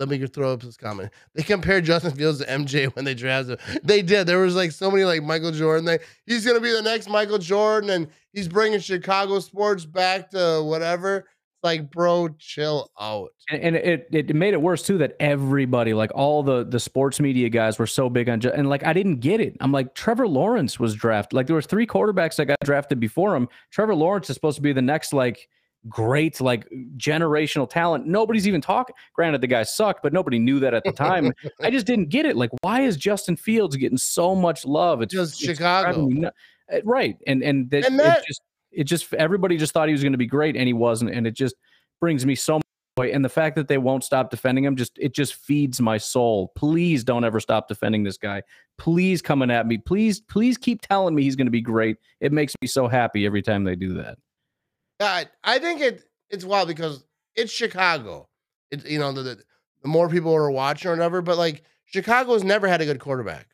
let 0.00 0.08
me 0.08 0.24
throw 0.26 0.52
up 0.52 0.62
this 0.62 0.76
comment. 0.76 1.12
They 1.34 1.42
compared 1.42 1.84
Justin 1.84 2.12
Fields 2.12 2.40
to 2.40 2.46
MJ 2.46 2.86
when 2.96 3.04
they 3.04 3.14
drafted 3.14 3.60
him. 3.60 3.78
They 3.84 4.02
did. 4.02 4.26
There 4.26 4.40
was 4.40 4.56
like 4.56 4.72
so 4.72 4.90
many 4.90 5.04
like 5.04 5.22
Michael 5.22 5.52
Jordan. 5.52 5.84
They, 5.84 5.98
he's 6.26 6.46
gonna 6.46 6.60
be 6.60 6.72
the 6.72 6.82
next 6.82 7.08
Michael 7.08 7.38
Jordan, 7.38 7.90
and 7.90 8.08
he's 8.32 8.48
bringing 8.48 8.80
Chicago 8.80 9.38
sports 9.40 9.84
back 9.84 10.30
to 10.30 10.62
whatever. 10.64 11.18
It's 11.18 11.62
like, 11.62 11.90
bro, 11.90 12.28
chill 12.38 12.90
out. 13.00 13.30
And, 13.50 13.62
and 13.62 13.76
it 13.76 14.08
it 14.12 14.34
made 14.34 14.54
it 14.54 14.60
worse 14.60 14.82
too 14.82 14.98
that 14.98 15.16
everybody, 15.20 15.94
like 15.94 16.10
all 16.14 16.42
the 16.42 16.64
the 16.64 16.80
sports 16.80 17.20
media 17.20 17.48
guys, 17.48 17.78
were 17.78 17.86
so 17.86 18.10
big 18.10 18.28
on. 18.28 18.44
And 18.46 18.68
like, 18.68 18.84
I 18.84 18.92
didn't 18.92 19.20
get 19.20 19.40
it. 19.40 19.56
I'm 19.60 19.70
like, 19.70 19.94
Trevor 19.94 20.26
Lawrence 20.26 20.80
was 20.80 20.94
drafted. 20.94 21.34
Like, 21.34 21.46
there 21.46 21.56
was 21.56 21.66
three 21.66 21.86
quarterbacks 21.86 22.36
that 22.36 22.46
got 22.46 22.58
drafted 22.64 22.98
before 22.98 23.36
him. 23.36 23.48
Trevor 23.70 23.94
Lawrence 23.94 24.28
is 24.28 24.34
supposed 24.34 24.56
to 24.56 24.62
be 24.62 24.72
the 24.72 24.82
next 24.82 25.12
like 25.12 25.48
great 25.88 26.40
like 26.40 26.68
generational 26.96 27.68
talent. 27.68 28.06
Nobody's 28.06 28.46
even 28.48 28.60
talking. 28.60 28.94
Granted, 29.14 29.40
the 29.40 29.46
guy 29.46 29.62
sucked, 29.62 30.02
but 30.02 30.12
nobody 30.12 30.38
knew 30.38 30.60
that 30.60 30.74
at 30.74 30.84
the 30.84 30.92
time. 30.92 31.32
I 31.60 31.70
just 31.70 31.86
didn't 31.86 32.08
get 32.08 32.26
it. 32.26 32.36
Like, 32.36 32.50
why 32.62 32.82
is 32.82 32.96
Justin 32.96 33.36
Fields 33.36 33.76
getting 33.76 33.98
so 33.98 34.34
much 34.34 34.64
love? 34.64 35.02
It's 35.02 35.12
just 35.12 35.40
Chicago, 35.40 36.08
uh, 36.72 36.78
right? 36.84 37.16
And 37.26 37.42
and, 37.42 37.70
that, 37.70 37.86
and 37.86 37.98
that, 37.98 38.18
it 38.18 38.26
just 38.26 38.40
it 38.72 38.84
just 38.84 39.12
everybody 39.14 39.56
just 39.56 39.72
thought 39.72 39.88
he 39.88 39.92
was 39.92 40.02
going 40.02 40.12
to 40.12 40.18
be 40.18 40.26
great, 40.26 40.56
and 40.56 40.66
he 40.66 40.72
wasn't. 40.72 41.12
And 41.12 41.26
it 41.26 41.34
just 41.34 41.54
brings 42.00 42.24
me 42.26 42.34
so 42.34 42.54
much 42.54 42.64
joy. 42.98 43.10
And 43.12 43.24
the 43.24 43.28
fact 43.28 43.56
that 43.56 43.68
they 43.68 43.78
won't 43.78 44.04
stop 44.04 44.30
defending 44.30 44.64
him 44.64 44.76
just 44.76 44.98
it 44.98 45.14
just 45.14 45.34
feeds 45.34 45.80
my 45.80 45.98
soul. 45.98 46.52
Please 46.56 47.04
don't 47.04 47.24
ever 47.24 47.40
stop 47.40 47.68
defending 47.68 48.04
this 48.04 48.18
guy. 48.18 48.42
Please 48.78 49.22
coming 49.22 49.50
at 49.50 49.66
me. 49.66 49.78
Please 49.78 50.20
please 50.20 50.56
keep 50.56 50.80
telling 50.82 51.14
me 51.14 51.22
he's 51.22 51.36
going 51.36 51.46
to 51.46 51.52
be 51.52 51.60
great. 51.60 51.96
It 52.20 52.32
makes 52.32 52.54
me 52.60 52.68
so 52.68 52.88
happy 52.88 53.26
every 53.26 53.42
time 53.42 53.64
they 53.64 53.76
do 53.76 53.94
that. 53.94 54.18
I 55.04 55.26
I 55.42 55.58
think 55.58 55.80
it 55.80 56.04
it's 56.30 56.44
wild 56.44 56.68
because 56.68 57.04
it's 57.34 57.52
Chicago. 57.52 58.28
It's 58.70 58.84
you 58.84 58.98
know 58.98 59.12
the, 59.12 59.22
the, 59.22 59.42
the 59.82 59.88
more 59.88 60.08
people 60.08 60.34
are 60.34 60.50
watching 60.50 60.90
or 60.90 60.94
whatever, 60.94 61.22
but 61.22 61.38
like 61.38 61.62
Chicago's 61.86 62.44
never 62.44 62.66
had 62.68 62.80
a 62.80 62.84
good 62.84 63.00
quarterback, 63.00 63.48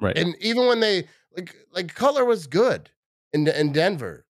right? 0.00 0.16
And 0.16 0.36
even 0.40 0.66
when 0.66 0.80
they 0.80 1.08
like 1.36 1.54
like 1.72 1.94
Cutler 1.94 2.24
was 2.24 2.46
good 2.46 2.90
in 3.32 3.46
in 3.48 3.72
Denver, 3.72 4.26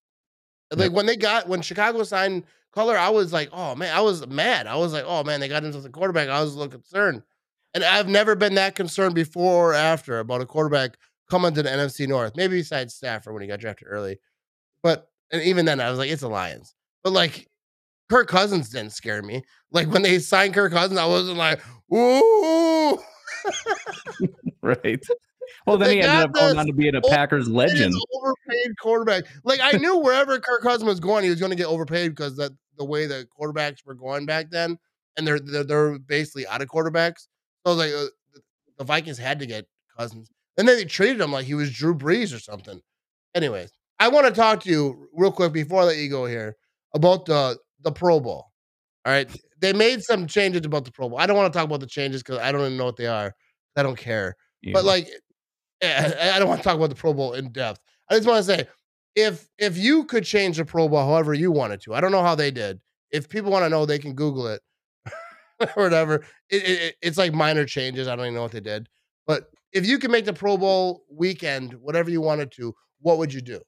like 0.71 0.91
when 0.91 1.05
they 1.05 1.15
got 1.15 1.47
when 1.47 1.61
Chicago 1.61 2.03
signed 2.03 2.43
Cutler, 2.73 2.97
I 2.97 3.09
was 3.09 3.33
like, 3.33 3.49
oh 3.51 3.75
man, 3.75 3.95
I 3.95 4.01
was 4.01 4.27
mad. 4.27 4.67
I 4.67 4.75
was 4.75 4.93
like, 4.93 5.05
oh 5.07 5.23
man, 5.23 5.39
they 5.39 5.47
got 5.47 5.63
into 5.63 5.81
the 5.81 5.89
quarterback. 5.89 6.29
I 6.29 6.41
was 6.41 6.53
a 6.53 6.57
little 6.59 6.71
concerned, 6.71 7.23
and 7.73 7.83
I've 7.83 8.07
never 8.07 8.35
been 8.35 8.55
that 8.55 8.75
concerned 8.75 9.15
before 9.15 9.71
or 9.71 9.73
after 9.73 10.19
about 10.19 10.41
a 10.41 10.45
quarterback 10.45 10.97
coming 11.29 11.53
to 11.53 11.63
the 11.63 11.69
NFC 11.69 12.07
North. 12.07 12.35
Maybe 12.35 12.57
besides 12.57 12.93
Stafford 12.93 13.33
when 13.33 13.41
he 13.41 13.47
got 13.47 13.59
drafted 13.59 13.87
early, 13.89 14.19
but 14.83 15.09
and 15.31 15.41
even 15.43 15.65
then, 15.65 15.79
I 15.79 15.89
was 15.89 15.99
like, 15.99 16.09
it's 16.09 16.21
the 16.21 16.29
Lions. 16.29 16.75
But 17.03 17.13
like, 17.13 17.47
Kirk 18.09 18.27
Cousins 18.27 18.69
didn't 18.69 18.93
scare 18.93 19.21
me. 19.21 19.43
Like 19.71 19.91
when 19.91 20.01
they 20.01 20.19
signed 20.19 20.53
Kirk 20.53 20.71
Cousins, 20.71 20.99
I 20.99 21.05
wasn't 21.05 21.37
like, 21.37 21.61
ooh. 21.93 22.97
right. 24.61 25.03
Well, 25.65 25.77
then 25.77 25.89
they 25.89 25.95
he 25.95 26.01
ended 26.01 26.25
up 26.25 26.33
going 26.33 26.57
on 26.57 26.65
to 26.67 26.73
being 26.73 26.95
a 26.95 27.01
Packers 27.01 27.47
legend. 27.49 27.93
Overpaid 28.13 28.77
quarterback. 28.81 29.25
Like 29.43 29.59
I 29.61 29.73
knew 29.77 29.97
wherever 29.97 30.39
Kirk 30.39 30.61
Cousins 30.61 30.85
was 30.85 30.99
going, 30.99 31.23
he 31.23 31.29
was 31.29 31.39
going 31.39 31.49
to 31.49 31.57
get 31.57 31.67
overpaid 31.67 32.09
because 32.11 32.37
that 32.37 32.51
the 32.77 32.85
way 32.85 33.05
the 33.05 33.27
quarterbacks 33.37 33.85
were 33.85 33.93
going 33.93 34.25
back 34.25 34.49
then, 34.49 34.77
and 35.17 35.27
they're 35.27 35.39
they're, 35.39 35.63
they're 35.63 35.99
basically 35.99 36.47
out 36.47 36.61
of 36.61 36.69
quarterbacks. 36.69 37.27
So 37.65 37.65
I 37.65 37.69
was 37.69 37.77
like, 37.77 37.91
uh, 37.91 38.39
the 38.77 38.83
Vikings 38.85 39.17
had 39.17 39.39
to 39.39 39.45
get 39.45 39.67
Cousins, 39.97 40.29
and 40.57 40.67
then 40.67 40.77
they 40.77 40.85
treated 40.85 41.19
him 41.19 41.31
like 41.31 41.45
he 41.45 41.53
was 41.53 41.73
Drew 41.73 41.95
Brees 41.95 42.35
or 42.35 42.39
something. 42.39 42.81
Anyways, 43.35 43.71
I 43.99 44.07
want 44.09 44.27
to 44.27 44.33
talk 44.33 44.61
to 44.63 44.69
you 44.69 45.09
real 45.13 45.31
quick 45.31 45.53
before 45.53 45.81
I 45.81 45.85
let 45.85 45.97
you 45.97 46.09
go 46.09 46.25
here 46.25 46.55
about 46.93 47.25
the 47.25 47.57
the 47.81 47.91
Pro 47.91 48.19
Bowl. 48.19 48.45
All 49.05 49.13
right, 49.13 49.29
they 49.59 49.73
made 49.73 50.03
some 50.03 50.27
changes 50.27 50.65
about 50.65 50.85
the 50.85 50.91
Pro 50.91 51.09
Bowl. 51.09 51.17
I 51.19 51.25
don't 51.25 51.37
want 51.37 51.51
to 51.51 51.57
talk 51.57 51.65
about 51.65 51.79
the 51.79 51.87
changes 51.87 52.21
because 52.21 52.39
I 52.39 52.51
don't 52.51 52.61
even 52.61 52.77
know 52.77 52.85
what 52.85 52.97
they 52.97 53.07
are. 53.07 53.33
I 53.75 53.83
don't 53.83 53.97
care. 53.97 54.35
Yeah. 54.61 54.73
But 54.73 54.85
like, 54.85 55.07
I 55.83 56.35
don't 56.37 56.47
want 56.47 56.61
to 56.61 56.63
talk 56.63 56.75
about 56.75 56.89
the 56.89 56.95
Pro 56.95 57.13
Bowl 57.13 57.33
in 57.33 57.51
depth. 57.51 57.79
I 58.09 58.15
just 58.15 58.27
want 58.27 58.45
to 58.45 58.55
say, 58.55 58.67
if 59.15 59.47
if 59.57 59.77
you 59.77 60.03
could 60.05 60.23
change 60.23 60.57
the 60.57 60.65
Pro 60.65 60.87
Bowl 60.87 61.05
however 61.05 61.33
you 61.33 61.51
wanted 61.51 61.81
to, 61.81 61.93
I 61.93 62.01
don't 62.01 62.11
know 62.11 62.23
how 62.23 62.35
they 62.35 62.51
did. 62.51 62.79
If 63.11 63.29
people 63.29 63.51
want 63.51 63.65
to 63.65 63.69
know, 63.69 63.85
they 63.85 63.99
can 63.99 64.13
Google 64.13 64.47
it 64.47 64.61
or 65.59 65.83
whatever. 65.83 66.25
It, 66.49 66.63
it, 66.63 66.95
it's 67.01 67.17
like 67.17 67.33
minor 67.33 67.65
changes. 67.65 68.07
I 68.07 68.15
don't 68.15 68.25
even 68.25 68.35
know 68.35 68.41
what 68.41 68.51
they 68.51 68.59
did. 68.59 68.89
But 69.25 69.49
if 69.71 69.85
you 69.85 69.97
could 69.97 70.11
make 70.11 70.25
the 70.25 70.33
Pro 70.33 70.57
Bowl 70.57 71.03
weekend 71.09 71.73
whatever 71.73 72.09
you 72.09 72.21
wanted 72.21 72.51
to, 72.53 72.73
what 72.99 73.17
would 73.17 73.33
you 73.33 73.41
do? 73.41 73.61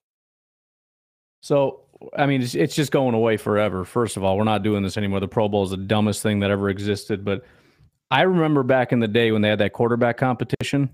So, 1.42 1.82
I 2.18 2.26
mean, 2.26 2.42
it's, 2.42 2.56
it's 2.56 2.76
just 2.76 2.92
going 2.92 3.16
away 3.16 3.38
forever. 3.38 3.86
First 3.86 4.18
of 4.18 4.24
all, 4.24 4.38
we're 4.38 4.44
not 4.44 4.64
doing 4.64 4.84
this 4.84 4.98
anymore. 4.98 5.20
The 5.20 5.28
Pro 5.28 5.48
Bowl 5.48 5.64
is 5.64 5.72
the 5.72 5.78
dumbest 5.78 6.22
thing 6.22 6.40
that 6.40 6.52
ever 6.52 6.70
existed. 6.70 7.24
But 7.24 7.46
I 8.12 8.24
remember 8.24 8.64
back 8.64 8.92
in 8.92 9.00
the 9.00 9.08
day 9.08 9.32
when 9.32 9.42
they 9.42 9.50
had 9.50 9.60
that 9.60 9.74
quarterback 9.74 10.18
competition. 10.18 10.90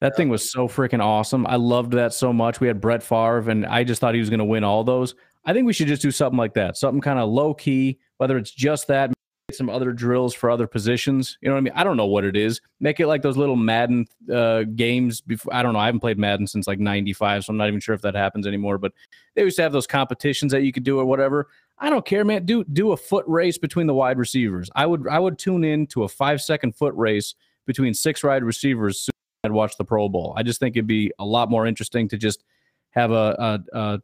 That 0.00 0.12
yeah. 0.12 0.16
thing 0.16 0.28
was 0.28 0.50
so 0.50 0.68
freaking 0.68 1.02
awesome. 1.02 1.46
I 1.46 1.56
loved 1.56 1.92
that 1.92 2.12
so 2.12 2.32
much. 2.32 2.60
We 2.60 2.66
had 2.66 2.80
Brett 2.80 3.02
Favre, 3.02 3.50
and 3.50 3.64
I 3.66 3.84
just 3.84 4.00
thought 4.00 4.14
he 4.14 4.20
was 4.20 4.30
going 4.30 4.38
to 4.38 4.44
win 4.44 4.64
all 4.64 4.84
those. 4.84 5.14
I 5.44 5.52
think 5.52 5.66
we 5.66 5.72
should 5.72 5.88
just 5.88 6.02
do 6.02 6.10
something 6.10 6.38
like 6.38 6.54
that, 6.54 6.76
something 6.76 7.00
kind 7.00 7.18
of 7.18 7.28
low 7.28 7.54
key, 7.54 7.98
whether 8.16 8.36
it's 8.36 8.50
just 8.50 8.88
that, 8.88 9.12
some 9.54 9.70
other 9.70 9.92
drills 9.92 10.34
for 10.34 10.50
other 10.50 10.66
positions. 10.66 11.38
You 11.40 11.48
know 11.48 11.54
what 11.54 11.58
I 11.58 11.62
mean? 11.62 11.72
I 11.74 11.84
don't 11.84 11.96
know 11.96 12.06
what 12.06 12.24
it 12.24 12.36
is. 12.36 12.60
Make 12.80 13.00
it 13.00 13.06
like 13.06 13.22
those 13.22 13.36
little 13.36 13.56
Madden 13.56 14.06
uh, 14.32 14.64
games. 14.74 15.20
Before 15.20 15.54
I 15.54 15.62
don't 15.62 15.72
know. 15.72 15.78
I 15.78 15.86
haven't 15.86 16.00
played 16.00 16.18
Madden 16.18 16.46
since 16.46 16.66
like 16.66 16.78
'95, 16.78 17.44
so 17.44 17.50
I'm 17.50 17.56
not 17.56 17.68
even 17.68 17.80
sure 17.80 17.94
if 17.94 18.02
that 18.02 18.14
happens 18.14 18.46
anymore. 18.46 18.78
But 18.78 18.92
they 19.34 19.42
used 19.42 19.56
to 19.56 19.62
have 19.62 19.72
those 19.72 19.86
competitions 19.86 20.52
that 20.52 20.62
you 20.62 20.72
could 20.72 20.84
do 20.84 20.98
or 20.98 21.04
whatever. 21.04 21.48
I 21.78 21.90
don't 21.90 22.04
care, 22.06 22.24
man. 22.24 22.44
Do 22.44 22.64
do 22.64 22.92
a 22.92 22.96
foot 22.96 23.24
race 23.26 23.58
between 23.58 23.86
the 23.86 23.94
wide 23.94 24.18
receivers. 24.18 24.70
I 24.74 24.86
would 24.86 25.08
I 25.08 25.18
would 25.18 25.38
tune 25.38 25.64
in 25.64 25.86
to 25.88 26.04
a 26.04 26.08
five 26.08 26.40
second 26.40 26.76
foot 26.76 26.94
race 26.94 27.34
between 27.66 27.94
six 27.94 28.22
wide 28.22 28.44
receivers, 28.44 29.08
I'd 29.42 29.52
watch 29.52 29.76
the 29.76 29.84
Pro 29.84 30.08
Bowl. 30.08 30.34
I 30.36 30.42
just 30.42 30.60
think 30.60 30.76
it'd 30.76 30.86
be 30.86 31.12
a 31.18 31.24
lot 31.24 31.50
more 31.50 31.66
interesting 31.66 32.08
to 32.08 32.16
just 32.16 32.44
have 32.90 33.10
a, 33.10 33.62
a, 33.72 33.78
a 33.78 34.02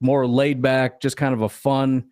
more 0.00 0.26
laid 0.26 0.62
back, 0.62 1.00
just 1.00 1.16
kind 1.16 1.34
of 1.34 1.42
a 1.42 1.48
fun, 1.48 2.04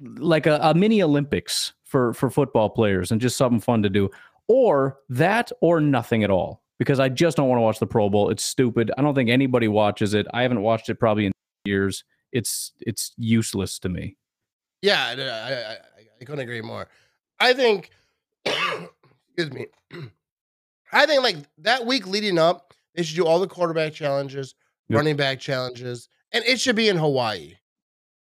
like 0.00 0.46
a, 0.46 0.58
a 0.62 0.74
mini 0.74 1.02
Olympics 1.02 1.72
for 1.84 2.12
for 2.14 2.30
football 2.30 2.70
players, 2.70 3.10
and 3.10 3.20
just 3.20 3.36
something 3.36 3.60
fun 3.60 3.82
to 3.82 3.90
do, 3.90 4.10
or 4.48 4.98
that, 5.08 5.50
or 5.60 5.80
nothing 5.80 6.24
at 6.24 6.30
all. 6.30 6.62
Because 6.78 6.98
I 6.98 7.10
just 7.10 7.36
don't 7.36 7.48
want 7.48 7.58
to 7.58 7.62
watch 7.62 7.78
the 7.78 7.86
Pro 7.86 8.08
Bowl. 8.08 8.30
It's 8.30 8.42
stupid. 8.42 8.90
I 8.96 9.02
don't 9.02 9.14
think 9.14 9.28
anybody 9.28 9.68
watches 9.68 10.14
it. 10.14 10.26
I 10.32 10.42
haven't 10.42 10.62
watched 10.62 10.88
it 10.88 10.94
probably 10.94 11.26
in 11.26 11.32
years. 11.64 12.04
It's 12.32 12.72
it's 12.80 13.12
useless 13.16 13.78
to 13.80 13.88
me. 13.88 14.16
Yeah, 14.82 15.14
I, 15.18 15.22
I, 15.22 15.76
I, 16.20 16.24
couldn't 16.24 16.40
agree 16.40 16.62
more. 16.62 16.88
I 17.38 17.52
think, 17.52 17.90
excuse 18.46 19.52
me, 19.52 19.66
I 20.92 21.04
think 21.04 21.22
like 21.22 21.36
that 21.58 21.84
week 21.84 22.06
leading 22.06 22.38
up, 22.38 22.72
they 22.94 23.02
should 23.02 23.16
do 23.16 23.26
all 23.26 23.40
the 23.40 23.46
quarterback 23.46 23.92
challenges, 23.92 24.54
yep. 24.88 24.96
running 24.96 25.16
back 25.16 25.38
challenges, 25.38 26.08
and 26.32 26.42
it 26.44 26.58
should 26.58 26.76
be 26.76 26.88
in 26.88 26.96
Hawaii 26.96 27.56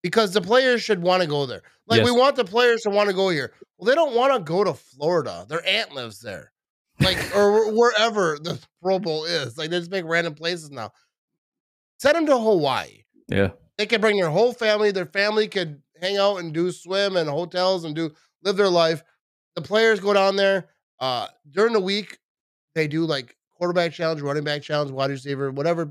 because 0.07 0.33
the 0.33 0.41
players 0.41 0.85
should 0.85 1.03
want 1.03 1.21
to 1.21 1.29
go 1.29 1.47
there. 1.47 1.63
Like 1.89 1.99
yes. 1.99 2.05
we 2.05 2.13
want 2.13 2.37
the 2.37 2.45
players 2.45 2.83
to 2.83 2.91
want 2.91 3.09
to 3.09 3.13
go 3.15 3.29
here. 3.29 3.53
Well, 3.77 3.89
they 3.89 3.97
don't 3.97 4.15
want 4.15 4.33
to 4.35 4.39
go 4.39 4.63
to 4.63 4.73
Florida. 4.73 5.45
Their 5.49 5.67
aunt 5.67 5.95
lives 5.95 6.21
there, 6.21 6.53
like 7.01 7.19
or 7.37 7.73
wherever 7.73 8.39
the 8.41 8.65
Pro 8.83 9.01
Bowl 9.01 9.25
is. 9.25 9.59
Like 9.59 9.71
they 9.71 9.81
just 9.81 9.91
make 9.91 10.05
random 10.05 10.35
places 10.35 10.71
now. 10.71 10.93
Send 11.99 12.15
them 12.15 12.27
to 12.27 12.39
Hawaii. 12.39 13.03
Yeah, 13.27 13.51
they 13.79 13.87
can 13.87 14.01
bring 14.01 14.17
their 14.17 14.31
whole 14.31 14.53
family. 14.53 14.93
Their 14.93 15.07
family 15.07 15.49
could 15.49 15.83
hang 16.01 16.19
out 16.19 16.37
and 16.37 16.55
do 16.55 16.71
swim 16.71 17.17
and 17.17 17.29
hotels 17.29 17.85
and 17.85 17.97
do 17.97 18.13
live 18.45 18.57
their 18.57 18.69
life. 18.69 19.03
The 19.57 19.63
players 19.63 19.99
go 19.99 20.13
down 20.13 20.37
there 20.37 20.69
uh, 21.01 21.27
during 21.51 21.73
the 21.73 21.81
week. 21.81 22.17
They 22.77 22.87
do 22.87 23.07
like 23.07 23.37
quarterback 23.57 23.93
challenge, 23.93 24.21
running 24.21 24.45
back 24.45 24.63
challenge, 24.63 24.93
wide 24.93 25.11
receiver, 25.11 25.51
whatever 25.51 25.89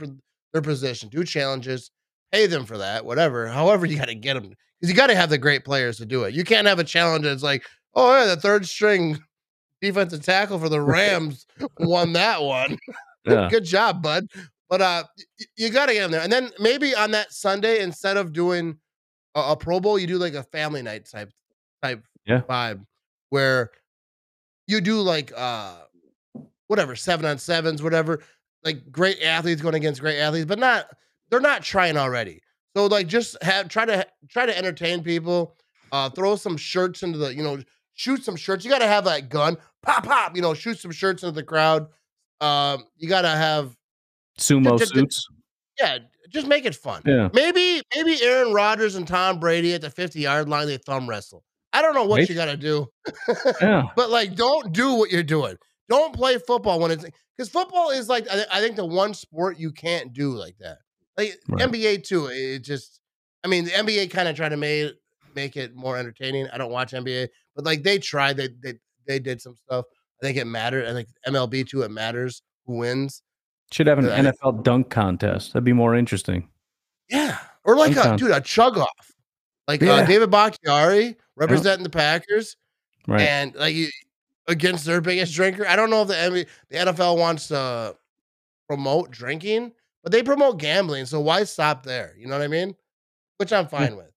their 0.54 0.62
position. 0.62 1.10
Do 1.10 1.26
challenges, 1.26 1.92
pay 2.36 2.48
them 2.48 2.66
for 2.66 2.78
that, 2.78 3.06
whatever. 3.06 3.48
However, 3.48 3.86
you 3.86 3.98
got 3.98 4.10
to 4.10 4.16
get 4.16 4.34
them 4.34 4.50
because 4.50 4.90
you 4.90 4.96
got 4.96 5.08
to 5.08 5.16
have 5.16 5.30
the 5.30 5.38
great 5.38 5.64
players 5.64 5.98
to 5.98 6.06
do 6.06 6.24
it. 6.24 6.34
You 6.34 6.44
can't 6.44 6.68
have 6.68 6.80
a 6.80 6.84
challenge 6.84 7.24
that's 7.24 7.44
like, 7.44 7.66
oh 7.94 8.18
yeah, 8.18 8.26
the 8.26 8.36
third 8.36 8.66
string 8.68 9.18
defensive 9.82 10.24
tackle 10.24 10.60
for 10.60 10.70
the 10.70 10.82
Rams 10.82 11.46
won 11.80 12.14
that 12.14 12.42
one. 12.42 12.78
Yeah. 13.28 13.50
Good 13.50 13.66
job, 13.66 14.04
bud. 14.04 14.28
But 14.70 14.82
uh, 14.84 15.04
you 15.58 15.72
got 15.72 15.88
to 15.88 15.94
get 15.94 16.02
them 16.02 16.12
there, 16.12 16.22
and 16.22 16.32
then 16.32 16.52
maybe 16.60 16.94
on 16.94 17.10
that 17.10 17.34
Sunday, 17.34 17.82
instead 17.82 18.18
of 18.18 18.34
doing 18.34 18.78
a, 19.34 19.42
a 19.54 19.58
Pro 19.58 19.80
Bowl, 19.80 19.98
you 19.98 20.06
do 20.06 20.20
like 20.20 20.36
a 20.36 20.44
family 20.44 20.84
night 20.84 21.10
type 21.12 21.32
type 21.82 22.04
yeah. 22.28 22.42
vibe 22.42 22.86
where 23.32 23.72
you 24.68 24.80
do 24.80 25.02
like 25.02 25.34
uh 25.36 25.78
whatever 26.68 26.96
seven 26.96 27.26
on 27.26 27.40
sevens, 27.40 27.82
whatever. 27.82 28.22
Like 28.64 28.92
great 28.92 29.24
athletes 29.24 29.60
going 29.60 29.74
against 29.74 30.02
great 30.02 30.20
athletes, 30.20 30.46
but 30.46 30.60
not 30.60 30.86
they're 31.30 31.40
not 31.40 31.64
trying 31.64 31.98
already. 31.98 32.42
So 32.76 32.88
like 32.88 33.08
just 33.08 33.42
have 33.42 33.70
try 33.70 33.86
to 33.86 34.06
try 34.30 34.46
to 34.46 34.58
entertain 34.58 35.04
people. 35.04 35.56
Uh, 35.92 36.10
throw 36.10 36.36
some 36.36 36.58
shirts 36.58 37.04
into 37.04 37.18
the 37.18 37.34
you 37.34 37.44
know 37.44 37.60
shoot 37.94 38.24
some 38.24 38.36
shirts. 38.36 38.66
You 38.66 38.72
got 38.72 38.80
to 38.80 38.88
have 38.88 39.06
that 39.06 39.30
gun 39.30 39.58
pop 39.82 40.06
pop. 40.06 40.36
You 40.36 40.42
know 40.42 40.54
shoot 40.54 40.80
some 40.80 40.92
shirts 40.92 41.24
into 41.24 41.34
the 41.34 41.44
crowd. 41.44 41.88
Um, 42.42 42.84
you 42.98 43.08
got 43.08 43.22
to 43.22 43.30
have 43.30 43.76
sumo 44.40 44.80
suits. 44.84 45.28
Yeah, 45.80 46.00
just 46.30 46.48
make 46.48 46.66
it 46.66 46.76
fun. 46.76 47.02
Yeah. 47.06 47.30
Maybe 47.34 47.82
maybe 47.96 48.22
Aaron 48.22 48.54
Rodgers 48.54 48.96
and 48.96 49.08
Tom 49.08 49.40
Brady 49.40 49.74
at 49.74 49.82
the 49.82 49.90
50 49.90 50.20
yard 50.20 50.50
line 50.50 50.68
they 50.68 50.78
thumb 50.78 51.10
wrestle. 51.10 51.44
I 51.74 51.82
don't 51.82 51.94
know 51.94 52.06
what 52.06 52.20
right? 52.20 52.30
you 52.30 52.36
got 52.36 52.46
to 52.46 52.58
do. 52.58 52.88
yeah. 53.62 53.84
But 53.96 54.10
like, 54.10 54.36
don't 54.36 54.72
do 54.72 54.94
what 54.94 55.12
you're 55.12 55.24
doing. 55.24 55.58
Don't 55.90 56.16
play 56.16 56.38
football 56.38 56.80
when 56.80 56.92
it's 56.92 57.06
because 57.36 57.50
football 57.50 57.92
is 57.92 58.10
like 58.10 58.28
I, 58.32 58.46
I, 58.52 58.60
think 58.62 58.76
the 58.76 58.86
one 58.86 59.14
sport 59.14 59.60
you 59.60 59.72
can't 59.72 60.14
do 60.14 60.32
like 60.32 60.56
that. 60.60 60.78
Like 61.18 61.40
right. 61.48 61.70
NBA 61.70 62.04
too. 62.04 62.28
It 62.28 62.60
just 62.60 63.00
I 63.44 63.48
mean 63.48 63.66
the 63.66 63.72
NBA 63.72 64.12
kind 64.12 64.28
of 64.28 64.36
tried 64.36 64.50
to 64.50 64.58
make 64.58 64.94
make 65.36 65.58
it 65.58 65.76
more 65.76 65.98
entertaining. 65.98 66.48
I 66.52 66.58
don't 66.58 66.72
watch 66.72 66.92
NBA, 66.92 67.28
but 67.56 67.66
like 67.66 67.84
they 67.84 68.00
tried. 68.00 68.38
They 68.38 68.50
they 68.62 68.74
they 69.08 69.20
did 69.20 69.42
some 69.42 69.56
stuff. 69.56 69.86
I 70.22 70.26
think 70.26 70.38
it 70.38 70.46
mattered. 70.46 70.88
I 70.88 70.94
think 70.94 71.10
MLB 71.28 71.68
too. 71.68 71.84
It 71.84 71.92
matters 71.92 72.42
who 72.66 72.78
wins. 72.78 73.22
Should 73.72 73.88
have 73.88 74.00
an 74.00 74.08
uh, 74.08 74.32
NFL 74.32 74.64
dunk 74.64 74.90
contest. 74.90 75.54
That'd 75.54 75.64
be 75.64 75.74
more 75.74 75.96
interesting. 75.96 76.50
Yeah, 77.10 77.38
or 77.64 77.76
like 77.76 77.96
dunk 77.96 78.16
a 78.16 78.18
dude 78.18 78.32
a 78.32 78.42
chug 78.42 78.78
off, 78.78 79.12
like 79.68 79.82
uh, 79.82 79.86
yeah. 79.86 79.94
uh, 79.94 80.06
David 80.06 80.32
Bakhtiari 80.32 81.18
representing 81.36 81.84
the 81.84 81.90
Packers, 81.90 82.58
right? 83.08 83.22
And 83.22 83.56
like 83.56 83.76
against 84.48 84.86
their 84.86 85.02
biggest 85.02 85.34
drinker. 85.34 85.68
I 85.68 85.76
don't 85.76 85.90
know 85.90 86.04
if 86.04 86.08
the 86.08 86.14
NBA, 86.14 86.48
the 86.70 86.78
NFL 86.78 87.18
wants 87.18 87.48
to 87.50 87.96
promote 88.68 89.12
drinking, 89.12 89.74
but 90.06 90.12
they 90.12 90.22
promote 90.22 90.60
gambling. 90.60 91.08
So 91.08 91.20
why 91.20 91.44
stop 91.46 91.84
there? 91.84 92.14
You 92.18 92.28
know 92.28 92.38
what 92.38 92.44
I 92.44 92.48
mean? 92.48 92.76
Which 93.38 93.52
I'm 93.52 93.68
fine 93.68 93.98
with. 93.98 94.12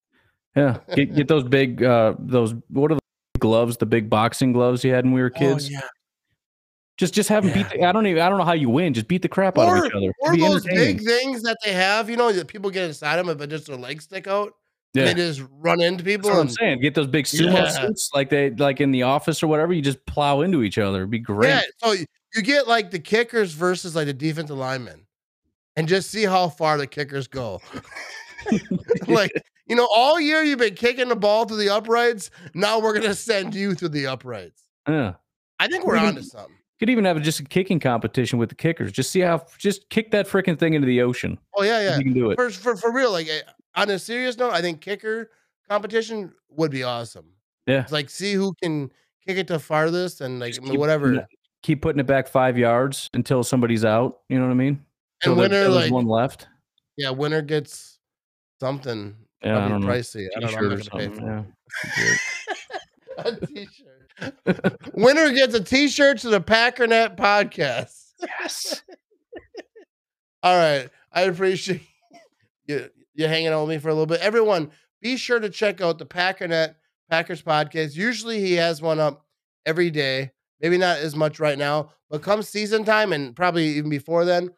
Yeah, 0.54 0.76
get, 0.94 1.14
get 1.14 1.28
those 1.28 1.44
big 1.44 1.82
uh 1.82 2.14
those 2.18 2.54
what 2.68 2.92
are 2.92 2.96
the 2.96 3.00
gloves? 3.38 3.78
The 3.78 3.86
big 3.86 4.10
boxing 4.10 4.52
gloves 4.52 4.84
you 4.84 4.92
had 4.92 5.04
when 5.04 5.14
we 5.14 5.22
were 5.22 5.32
oh, 5.34 5.38
kids. 5.38 5.66
Oh, 5.66 5.72
yeah. 5.72 5.80
Just 6.98 7.14
just 7.14 7.30
have 7.30 7.44
them 7.44 7.56
yeah. 7.56 7.62
beat. 7.62 7.78
The, 7.78 7.84
I 7.86 7.92
don't 7.92 8.06
even. 8.06 8.20
I 8.20 8.28
don't 8.28 8.38
know 8.38 8.44
how 8.44 8.52
you 8.52 8.68
win. 8.68 8.92
Just 8.92 9.08
beat 9.08 9.22
the 9.22 9.28
crap 9.28 9.56
or, 9.56 9.64
out 9.64 9.78
of 9.78 9.84
each 9.86 9.92
other. 9.94 10.12
Or 10.20 10.36
those 10.36 10.64
big 10.64 11.00
things 11.00 11.42
that 11.42 11.56
they 11.64 11.72
have. 11.72 12.10
You 12.10 12.16
know 12.16 12.30
that 12.32 12.48
people 12.48 12.70
get 12.70 12.84
inside 12.84 13.16
them, 13.16 13.34
but 13.36 13.48
just 13.48 13.66
their 13.66 13.76
legs 13.76 14.04
stick 14.04 14.26
out. 14.26 14.52
Yeah. 14.94 15.04
They 15.04 15.14
just 15.14 15.42
run 15.58 15.80
into 15.80 16.02
people. 16.02 16.28
That's 16.28 16.40
and, 16.40 16.48
I'm 16.48 16.54
saying. 16.54 16.80
Get 16.80 16.94
those 16.94 17.06
big 17.06 17.26
sumo 17.26 17.52
yeah. 17.54 17.68
suits 17.68 18.10
like 18.14 18.30
they 18.30 18.50
like 18.50 18.80
in 18.80 18.90
the 18.90 19.04
office 19.04 19.42
or 19.42 19.46
whatever. 19.46 19.72
You 19.72 19.80
just 19.80 20.04
plow 20.06 20.40
into 20.40 20.62
each 20.62 20.76
other. 20.76 20.98
It'd 20.98 21.10
be 21.10 21.18
great. 21.18 21.48
Yeah. 21.48 21.62
So 21.76 21.92
you 21.92 22.42
get 22.42 22.66
like 22.66 22.90
the 22.90 22.98
kickers 22.98 23.52
versus 23.52 23.94
like 23.94 24.06
the 24.06 24.12
defensive 24.12 24.56
linemen, 24.56 25.06
and 25.78 25.86
just 25.86 26.10
see 26.10 26.24
how 26.24 26.48
far 26.48 26.76
the 26.76 26.86
kickers 26.86 27.28
go. 27.28 27.62
like 29.08 29.32
you 29.66 29.76
know, 29.76 29.88
all 29.94 30.20
year 30.20 30.42
you've 30.42 30.58
been 30.58 30.74
kicking 30.74 31.08
the 31.08 31.16
ball 31.16 31.44
through 31.44 31.58
the 31.58 31.68
uprights. 31.68 32.30
Now 32.54 32.80
we're 32.80 32.94
gonna 32.94 33.14
send 33.14 33.54
you 33.54 33.74
through 33.74 33.90
the 33.90 34.06
uprights. 34.06 34.62
Yeah. 34.88 35.14
I 35.60 35.68
think 35.68 35.86
we're 35.86 35.96
onto 35.96 36.22
something. 36.22 36.54
Could 36.78 36.90
even 36.90 37.04
have 37.04 37.20
just 37.22 37.40
a 37.40 37.44
kicking 37.44 37.80
competition 37.80 38.38
with 38.38 38.48
the 38.48 38.54
kickers. 38.54 38.92
Just 38.92 39.10
see 39.10 39.20
how 39.20 39.44
just 39.58 39.88
kick 39.90 40.10
that 40.12 40.28
freaking 40.28 40.58
thing 40.58 40.74
into 40.74 40.86
the 40.86 41.02
ocean. 41.02 41.38
Oh 41.54 41.62
yeah, 41.62 41.80
yeah. 41.80 41.98
You 41.98 42.04
can 42.04 42.12
do 42.12 42.30
it 42.30 42.36
for, 42.36 42.50
for 42.50 42.76
for 42.76 42.92
real. 42.92 43.12
Like 43.12 43.28
eh, 43.28 43.40
on 43.74 43.90
a 43.90 43.98
serious 43.98 44.36
note, 44.36 44.52
I 44.52 44.60
think 44.60 44.80
kicker 44.80 45.30
competition 45.68 46.32
would 46.50 46.70
be 46.70 46.84
awesome. 46.84 47.26
Yeah, 47.66 47.82
it's 47.82 47.92
like 47.92 48.10
see 48.10 48.34
who 48.34 48.54
can 48.62 48.92
kick 49.26 49.38
it 49.38 49.48
to 49.48 49.58
farthest 49.58 50.20
and 50.20 50.38
like 50.38 50.54
keep, 50.54 50.78
whatever. 50.78 51.26
Keep 51.62 51.82
putting 51.82 51.98
it 51.98 52.06
back 52.06 52.28
five 52.28 52.56
yards 52.56 53.10
until 53.14 53.42
somebody's 53.42 53.84
out. 53.84 54.20
You 54.28 54.38
know 54.38 54.46
what 54.46 54.52
I 54.52 54.54
mean? 54.54 54.84
And 55.24 55.36
winner 55.36 55.68
like 55.68 55.92
one 55.92 56.06
left. 56.06 56.46
Yeah, 56.96 57.10
winner 57.10 57.42
gets 57.42 57.98
something. 58.60 59.16
Yeah, 59.42 59.64
I 59.64 59.68
don't 59.68 59.82
pricey. 59.82 60.22
Know. 60.22 60.28
I 60.36 60.40
don't 60.40 60.62
know. 60.62 60.70
I'm 60.70 60.80
pay 60.80 61.08
for 61.08 61.46
yeah. 61.96 62.14
a 63.24 63.46
t-shirt. 63.46 64.80
winner 64.94 65.32
gets 65.32 65.54
a 65.54 65.62
t-shirt 65.62 66.18
to 66.18 66.28
the 66.28 66.40
Packernet 66.40 67.16
podcast. 67.16 68.12
Yes. 68.20 68.82
All 70.42 70.56
right. 70.56 70.88
I 71.12 71.22
appreciate 71.22 71.82
you 72.66 72.90
you 73.14 73.26
hanging 73.26 73.48
out 73.48 73.62
with 73.62 73.70
me 73.70 73.78
for 73.78 73.88
a 73.88 73.92
little 73.92 74.06
bit. 74.06 74.20
Everyone, 74.20 74.70
be 75.00 75.16
sure 75.16 75.40
to 75.40 75.50
check 75.50 75.80
out 75.80 75.98
the 75.98 76.06
Packernet 76.06 76.76
Packers 77.10 77.42
podcast. 77.42 77.96
Usually 77.96 78.40
he 78.40 78.54
has 78.54 78.80
one 78.80 79.00
up 79.00 79.24
every 79.66 79.90
day. 79.90 80.30
Maybe 80.60 80.78
not 80.78 80.98
as 80.98 81.14
much 81.14 81.40
right 81.40 81.58
now, 81.58 81.90
but 82.10 82.22
come 82.22 82.42
season 82.42 82.84
time 82.84 83.12
and 83.12 83.34
probably 83.34 83.66
even 83.68 83.90
before 83.90 84.24
then, 84.24 84.50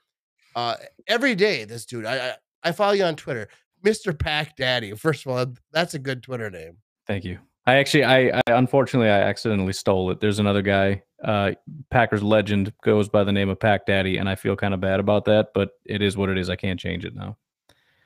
uh, 0.55 0.77
every 1.07 1.35
day 1.35 1.65
this 1.65 1.85
dude. 1.85 2.05
I, 2.05 2.31
I 2.31 2.35
I 2.63 2.73
follow 2.73 2.93
you 2.93 3.05
on 3.05 3.17
Twitter, 3.17 3.49
Mr. 3.85 4.17
Pack 4.19 4.57
Daddy. 4.57 4.93
First 4.93 5.27
of 5.27 5.33
all, 5.33 5.47
that's 5.73 5.95
a 5.95 5.99
good 5.99 6.23
Twitter 6.23 6.51
name. 6.51 6.77
Thank 7.07 7.25
you. 7.25 7.39
I 7.67 7.77
actually, 7.77 8.05
I, 8.05 8.39
I 8.39 8.43
unfortunately, 8.49 9.11
I 9.11 9.21
accidentally 9.21 9.73
stole 9.73 10.11
it. 10.11 10.21
There's 10.21 10.39
another 10.39 10.63
guy, 10.63 11.03
uh, 11.23 11.53
Packers 11.91 12.23
legend, 12.23 12.73
goes 12.83 13.09
by 13.09 13.23
the 13.23 13.33
name 13.33 13.49
of 13.49 13.61
Pack 13.61 13.87
Daddy, 13.87 14.17
and 14.17 14.29
I 14.29 14.35
feel 14.35 14.57
kind 14.57 14.75
of 14.75 14.81
bad 14.81 14.99
about 14.99 15.25
that, 15.27 15.49
but 15.55 15.71
it 15.85 16.03
is 16.03 16.17
what 16.17 16.31
it 16.31 16.39
is. 16.39 16.49
I 16.49 16.57
can't 16.57 16.81
change 16.81 17.05
it 17.05 17.15
now. 17.15 17.37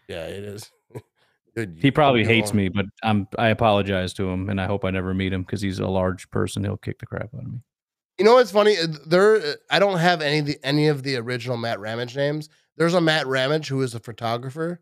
Yeah, 0.09 0.27
it 0.27 0.45
is. 0.45 0.71
Dude, 1.57 1.79
he 1.81 1.91
probably 1.91 2.25
hates 2.25 2.53
me, 2.53 2.69
but 2.69 2.87
I'm 3.03 3.29
I 3.39 3.49
apologize 3.49 4.13
to 4.15 4.29
him, 4.29 4.51
and 4.51 4.61
I 4.61 4.67
hope 4.67 4.85
I 4.85 4.91
never 4.91 5.15
meet 5.15 5.33
him 5.33 5.43
because 5.43 5.63
he's 5.63 5.79
a 5.79 5.87
large 5.87 6.29
person. 6.31 6.65
He'll 6.65 6.77
kick 6.77 6.99
the 6.99 7.07
crap 7.07 7.33
out 7.35 7.45
of 7.45 7.53
me. 7.53 7.61
You 8.19 8.25
know 8.25 8.35
what's 8.35 8.51
funny? 8.51 8.77
There, 9.07 9.57
I 9.71 9.79
don't 9.79 9.99
have 9.99 10.21
any 10.23 10.39
of 10.39 10.47
the 10.47 10.59
any 10.63 10.89
of 10.89 11.03
the 11.03 11.17
original 11.17 11.57
Matt 11.57 11.81
Ramage 11.81 12.17
names. 12.17 12.49
There's 12.77 12.95
a 12.95 13.01
Matt 13.01 13.27
Ramage 13.27 13.69
who 13.69 13.83
is 13.83 13.95
a 13.95 14.01
photographer, 14.01 14.81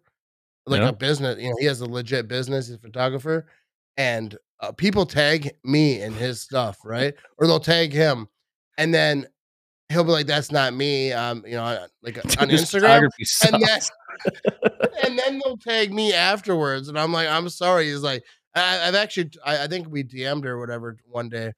like 0.67 0.83
a 0.83 0.93
business. 0.93 1.39
You 1.41 1.51
know, 1.51 1.57
he 1.59 1.67
has 1.67 1.81
a 1.81 1.87
legit 1.87 2.29
business. 2.29 2.67
He's 2.67 2.77
a 2.77 2.81
photographer, 2.81 3.47
and 3.97 4.37
uh, 4.61 4.73
people 4.73 5.07
tag 5.07 5.51
me 5.65 6.03
in 6.03 6.13
his 6.13 6.41
stuff, 6.41 6.79
right? 6.85 7.15
Or 7.39 7.47
they'll 7.47 7.61
tag 7.61 7.93
him, 7.93 8.29
and 8.77 8.93
then 8.93 9.27
he'll 9.89 10.05
be 10.05 10.11
like, 10.11 10.27
"That's 10.27 10.53
not 10.53 10.75
me." 10.75 11.13
Um, 11.13 11.43
you 11.47 11.57
know, 11.57 11.87
like 12.03 12.19
on 12.41 12.49
Instagram, 12.49 13.09
and 13.45 13.63
then 13.63 13.81
and 15.05 15.19
then 15.19 15.41
they'll 15.43 15.57
tag 15.57 15.93
me 15.93 16.13
afterwards, 16.13 16.89
and 16.89 16.99
I'm 16.99 17.13
like, 17.13 17.29
I'm 17.29 17.49
sorry. 17.49 17.87
He's 17.87 18.03
like, 18.03 18.25
I, 18.55 18.61
have 18.61 18.95
actually, 18.95 19.31
I, 19.45 19.65
I, 19.65 19.67
think 19.67 19.89
we 19.91 20.05
DM'd 20.05 20.47
or 20.47 20.59
whatever 20.59 20.97
one 21.07 21.29
day, 21.29 21.53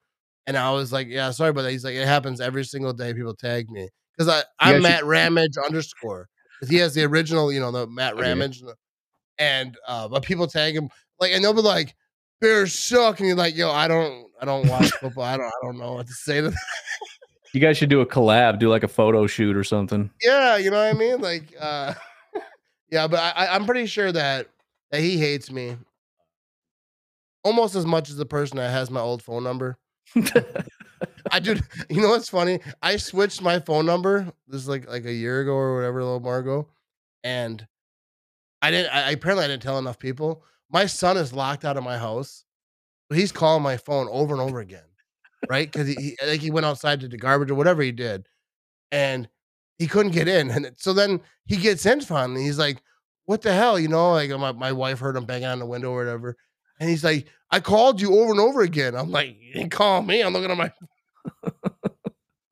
And 0.47 0.57
I 0.57 0.71
was 0.71 0.91
like, 0.93 1.07
yeah, 1.07 1.31
sorry 1.31 1.49
about 1.49 1.63
that. 1.63 1.71
He's 1.71 1.83
like, 1.83 1.95
it 1.95 2.05
happens 2.05 2.39
every 2.39 2.63
single 2.65 2.93
day. 2.93 3.13
People 3.13 3.33
tag 3.35 3.69
me 3.69 3.89
because 4.15 4.31
I 4.31 4.43
I'm 4.59 4.81
Matt 4.83 5.03
Ramage 5.05 5.55
underscore 5.65 6.29
he 6.69 6.77
has 6.77 6.93
the 6.93 7.03
original, 7.03 7.51
you 7.51 7.59
know, 7.59 7.71
the 7.71 7.87
Matt 7.87 8.13
Okay. 8.13 8.21
Ramage, 8.21 8.63
and 9.37 9.77
uh, 9.87 10.07
but 10.07 10.23
people 10.23 10.47
tag 10.47 10.75
him 10.75 10.89
like, 11.19 11.31
and 11.31 11.43
they'll 11.43 11.53
be 11.53 11.61
like, 11.61 11.95
Bears 12.41 12.73
suck, 12.73 13.19
and 13.19 13.27
you're 13.27 13.37
like, 13.37 13.55
yo, 13.55 13.71
I 13.71 13.87
don't, 13.87 14.27
I 14.41 14.45
don't 14.45 14.67
watch 14.67 14.89
football. 14.91 15.23
I 15.23 15.37
don't, 15.37 15.45
I 15.45 15.51
don't 15.63 15.77
know 15.77 15.93
what 15.93 16.07
to 16.07 16.13
say 16.13 16.41
to 16.41 16.49
that. 16.49 16.59
You 17.53 17.61
guys 17.61 17.77
should 17.77 17.89
do 17.89 18.01
a 18.01 18.05
collab, 18.05 18.59
do 18.59 18.67
like 18.67 18.83
a 18.83 18.87
photo 18.89 19.27
shoot 19.27 19.55
or 19.55 19.63
something. 19.63 20.09
Yeah, 20.21 20.57
you 20.57 20.69
know 20.71 20.77
what 20.77 20.93
I 20.93 20.93
mean? 20.93 21.21
Like, 21.21 21.53
uh, 21.57 21.93
yeah, 22.91 23.07
but 23.07 23.17
I- 23.17 23.47
I'm 23.55 23.65
pretty 23.65 23.85
sure 23.85 24.11
that 24.11 24.47
that 24.91 24.99
he 24.99 25.17
hates 25.17 25.49
me 25.49 25.77
almost 27.45 27.75
as 27.75 27.85
much 27.85 28.09
as 28.09 28.17
the 28.17 28.25
person 28.25 28.57
that 28.57 28.71
has 28.71 28.91
my 28.91 28.99
old 28.99 29.23
phone 29.23 29.43
number. 29.45 29.77
I 31.31 31.39
do. 31.39 31.55
You 31.89 32.01
know 32.01 32.09
what's 32.09 32.29
funny? 32.29 32.59
I 32.81 32.97
switched 32.97 33.41
my 33.41 33.59
phone 33.59 33.85
number 33.85 34.31
this 34.47 34.61
is 34.61 34.67
like 34.67 34.87
like 34.89 35.05
a 35.05 35.13
year 35.13 35.41
ago 35.41 35.53
or 35.53 35.75
whatever, 35.75 35.99
a 35.99 36.05
little 36.05 36.19
more 36.19 36.39
ago, 36.39 36.67
and 37.23 37.65
I 38.61 38.71
didn't. 38.71 38.93
I, 38.93 39.11
apparently 39.11 39.45
I 39.45 39.47
didn't 39.47 39.63
tell 39.63 39.77
enough 39.79 39.99
people. 39.99 40.43
My 40.71 40.85
son 40.85 41.17
is 41.17 41.33
locked 41.33 41.65
out 41.65 41.77
of 41.77 41.83
my 41.83 41.97
house. 41.97 42.43
He's 43.13 43.31
calling 43.31 43.63
my 43.63 43.77
phone 43.77 44.07
over 44.11 44.33
and 44.33 44.41
over 44.41 44.59
again, 44.61 44.85
right? 45.49 45.71
Because 45.71 45.87
he, 45.87 46.17
he 46.21 46.37
he 46.37 46.51
went 46.51 46.65
outside 46.65 47.01
to 47.01 47.07
the 47.07 47.17
garbage 47.17 47.51
or 47.51 47.55
whatever 47.55 47.81
he 47.83 47.91
did, 47.91 48.27
and 48.91 49.29
he 49.79 49.87
couldn't 49.87 50.13
get 50.13 50.27
in. 50.27 50.51
And 50.51 50.71
so 50.77 50.93
then 50.93 51.21
he 51.45 51.57
gets 51.57 51.85
in 51.85 52.01
finally. 52.01 52.43
He's 52.43 52.59
like, 52.59 52.81
"What 53.25 53.41
the 53.41 53.53
hell?" 53.53 53.79
You 53.79 53.89
know, 53.89 54.13
like 54.13 54.29
my, 54.31 54.51
my 54.53 54.71
wife 54.73 54.99
heard 54.99 55.17
him 55.17 55.25
banging 55.25 55.47
on 55.47 55.59
the 55.59 55.65
window 55.65 55.91
or 55.91 55.97
whatever, 55.97 56.37
and 56.79 56.89
he's 56.89 57.03
like, 57.03 57.27
"I 57.51 57.59
called 57.59 58.01
you 58.01 58.19
over 58.19 58.31
and 58.31 58.39
over 58.39 58.61
again." 58.61 58.95
I'm 58.95 59.11
like, 59.11 59.35
"You 59.39 59.53
didn't 59.53 59.71
call 59.71 60.01
me." 60.01 60.21
I'm 60.21 60.33
looking 60.33 60.51
at 60.51 60.57
my 60.57 60.71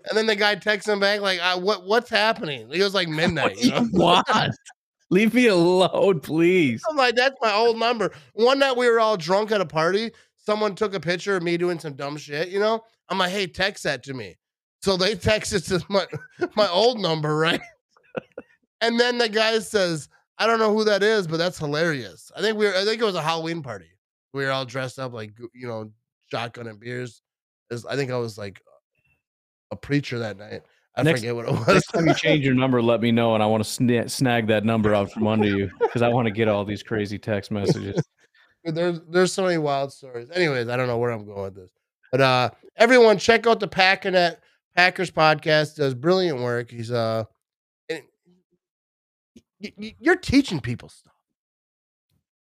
and 0.09 0.17
then 0.17 0.28
the 0.28 0.36
guy 0.36 0.55
texts 0.55 0.89
him 0.89 0.99
back 0.99 1.21
like, 1.21 1.39
"What 1.61 1.86
what's 1.86 2.09
happening?" 2.09 2.69
It 2.71 2.82
was 2.82 2.93
like 2.93 3.07
midnight. 3.09 3.57
You 3.57 3.71
know? 3.71 3.86
what? 3.91 4.51
Leave 5.09 5.34
me 5.34 5.47
alone, 5.47 6.19
please. 6.19 6.82
I'm 6.89 6.97
like, 6.97 7.15
"That's 7.15 7.36
my 7.41 7.53
old 7.53 7.78
number." 7.78 8.11
One 8.34 8.59
night 8.59 8.78
we 8.78 8.89
were 8.89 8.99
all 8.99 9.17
drunk 9.17 9.51
at 9.51 9.61
a 9.61 9.65
party. 9.65 10.11
Someone 10.38 10.76
took 10.76 10.93
a 10.93 10.99
picture 10.99 11.38
of 11.38 11.43
me 11.43 11.55
doing 11.57 11.80
some 11.80 11.93
dumb 11.93 12.17
shit. 12.17 12.49
You 12.49 12.59
know, 12.59 12.84
I'm 13.09 13.17
like, 13.17 13.32
"Hey, 13.32 13.47
text 13.47 13.84
that 13.84 14.03
to 14.03 14.13
me." 14.13 14.38
So 14.82 14.97
they 14.97 15.15
texted 15.15 15.67
to 15.67 15.86
my 15.89 16.05
my 16.55 16.67
old 16.69 16.99
number, 16.99 17.38
right? 17.38 17.61
and 18.82 18.99
then 18.99 19.17
the 19.17 19.30
guy 19.30 19.59
says, 19.59 20.09
"I 20.38 20.47
don't 20.47 20.59
know 20.59 20.74
who 20.74 20.84
that 20.86 21.03
is, 21.03 21.28
but 21.28 21.38
that's 21.38 21.59
hilarious." 21.59 22.32
I 22.36 22.41
think 22.41 22.57
we 22.57 22.65
were, 22.65 22.76
I 22.76 22.84
think 22.84 23.01
it 23.01 23.05
was 23.05 23.15
a 23.15 23.21
Halloween 23.21 23.61
party. 23.61 23.92
We 24.34 24.43
were 24.45 24.51
all 24.51 24.65
dressed 24.65 24.99
up 24.99 25.13
like 25.13 25.31
you 25.53 25.67
know, 25.67 25.91
shotgun 26.31 26.67
and 26.67 26.79
beers. 26.79 27.21
Was- 27.69 27.86
I 27.86 27.95
think 27.95 28.11
I 28.11 28.17
was 28.17 28.38
like 28.38 28.61
a 29.71 29.75
preacher 29.75 30.19
that 30.19 30.38
night. 30.38 30.61
I 30.95 31.01
Next- 31.03 31.21
forget 31.21 31.36
what 31.36 31.45
it 31.47 31.51
was. 31.51 31.67
Next 31.67 31.88
time 31.88 32.07
you 32.07 32.13
change 32.13 32.45
your 32.45 32.53
number, 32.53 32.81
let 32.81 33.01
me 33.01 33.11
know, 33.11 33.34
and 33.34 33.41
I 33.41 33.45
want 33.47 33.63
to 33.63 33.69
sna- 33.69 34.09
snag 34.11 34.47
that 34.47 34.63
number 34.63 34.93
out 34.93 35.11
from 35.11 35.25
under 35.27 35.47
you 35.47 35.69
because 35.79 36.01
I 36.01 36.07
want 36.09 36.27
to 36.27 36.31
get 36.31 36.47
all 36.47 36.65
these 36.65 36.84
crazy 36.84 37.17
text 37.17 37.49
messages. 37.51 38.01
There's 38.65 39.01
there's 39.09 39.34
so 39.34 39.43
many 39.43 39.57
wild 39.57 39.91
stories. 39.91 40.29
Anyways, 40.31 40.69
I 40.69 40.77
don't 40.77 40.88
know 40.88 40.97
where 40.97 41.11
I'm 41.11 41.25
going 41.25 41.41
with 41.43 41.55
this, 41.55 41.69
but 42.13 42.21
uh, 42.21 42.49
everyone 42.77 43.17
check 43.17 43.45
out 43.45 43.59
the 43.59 43.67
Packernet 43.67 44.38
Packers 44.73 45.11
podcast. 45.11 45.75
Does 45.75 45.93
brilliant 45.93 46.39
work. 46.39 46.71
He's 46.71 46.89
uh, 46.89 47.25
and 47.89 48.03
y- 49.61 49.73
y- 49.77 49.95
you're 49.99 50.15
teaching 50.15 50.61
people 50.61 50.88
stuff. 50.88 51.11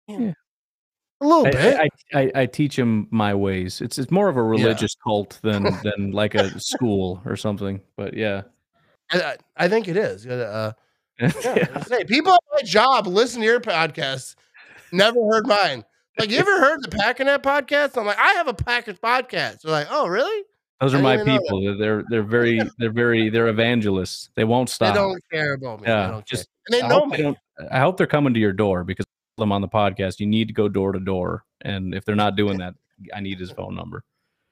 Yeah. 0.07 0.31
A 1.25 1.27
little 1.27 1.47
I, 1.47 1.51
bit. 1.51 1.91
I, 2.13 2.19
I, 2.19 2.31
I 2.41 2.45
teach 2.45 2.77
him 2.77 3.07
my 3.11 3.33
ways. 3.33 3.81
It's 3.81 3.97
it's 3.97 4.11
more 4.11 4.29
of 4.29 4.37
a 4.37 4.43
religious 4.43 4.95
cult 5.03 5.39
than 5.41 5.63
than 5.83 6.11
like 6.11 6.35
a 6.35 6.59
school 6.59 7.21
or 7.25 7.35
something. 7.35 7.81
But 7.97 8.13
yeah, 8.13 8.43
I, 9.11 9.37
I, 9.57 9.67
think 9.67 9.87
it 9.87 9.97
is. 9.97 10.25
Uh, 10.25 10.73
yeah. 11.19 11.31
yeah, 11.43 11.81
say, 11.83 12.03
people 12.03 12.33
at 12.33 12.39
my 12.53 12.61
job 12.61 13.07
listen 13.07 13.41
to 13.41 13.45
your 13.45 13.59
podcast. 13.59 14.35
Never 14.91 15.19
heard 15.25 15.47
mine. 15.47 15.83
Like, 16.19 16.29
you 16.31 16.37
ever 16.39 16.59
heard 16.59 16.79
the 16.81 16.89
Packernet 16.89 17.41
podcast? 17.41 17.97
I'm 17.97 18.05
like, 18.05 18.19
I 18.19 18.33
have 18.33 18.47
a 18.47 18.53
Packers 18.53 18.99
podcast. 18.99 19.61
They're 19.61 19.71
like, 19.71 19.87
oh, 19.89 20.07
really? 20.07 20.43
those 20.81 20.93
are 20.93 20.99
my 20.99 21.17
didn't 21.17 21.29
even 21.29 21.35
know 21.35 21.41
that. 21.41 21.47
people. 21.47 21.77
They're 21.79 22.03
they're 22.09 22.23
very 22.23 22.61
they're 22.77 22.91
very 22.91 23.29
they're 23.29 23.47
evangelists. 23.47 24.29
They 24.35 24.43
won't 24.43 24.69
stop. 24.69 24.93
They 24.93 24.99
don't 24.99 25.23
care 25.31 25.53
about 25.53 25.81
me. 25.81 25.87
Yeah, 25.87 26.07
they 26.07 26.11
don't 26.11 26.25
just-. 26.25 26.49
And 26.67 26.73
they 26.73 26.81
I 26.81 26.87
know 26.87 26.99
hope 26.99 27.09
me. 27.09 27.35
I 27.71 27.79
hope 27.79 27.97
they're 27.97 28.07
coming 28.07 28.33
to 28.33 28.39
your 28.39 28.51
door 28.51 28.83
because 28.83 29.05
them 29.37 29.51
on 29.51 29.61
the 29.61 29.67
podcast. 29.67 30.19
You 30.19 30.27
need 30.27 30.47
to 30.47 30.53
go 30.53 30.67
door 30.67 30.91
to 30.91 30.99
door, 30.99 31.43
and 31.61 31.93
if 31.93 32.05
they're 32.05 32.15
not 32.15 32.35
doing 32.35 32.57
that, 32.59 32.75
I 33.13 33.19
need 33.19 33.39
his 33.39 33.51
phone 33.51 33.75
number. 33.75 34.03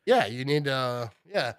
Yeah, 0.05 0.25
you 0.25 0.45
need 0.45 0.65
to. 0.65 0.73
Uh, 0.73 1.07
yeah, 1.25 1.53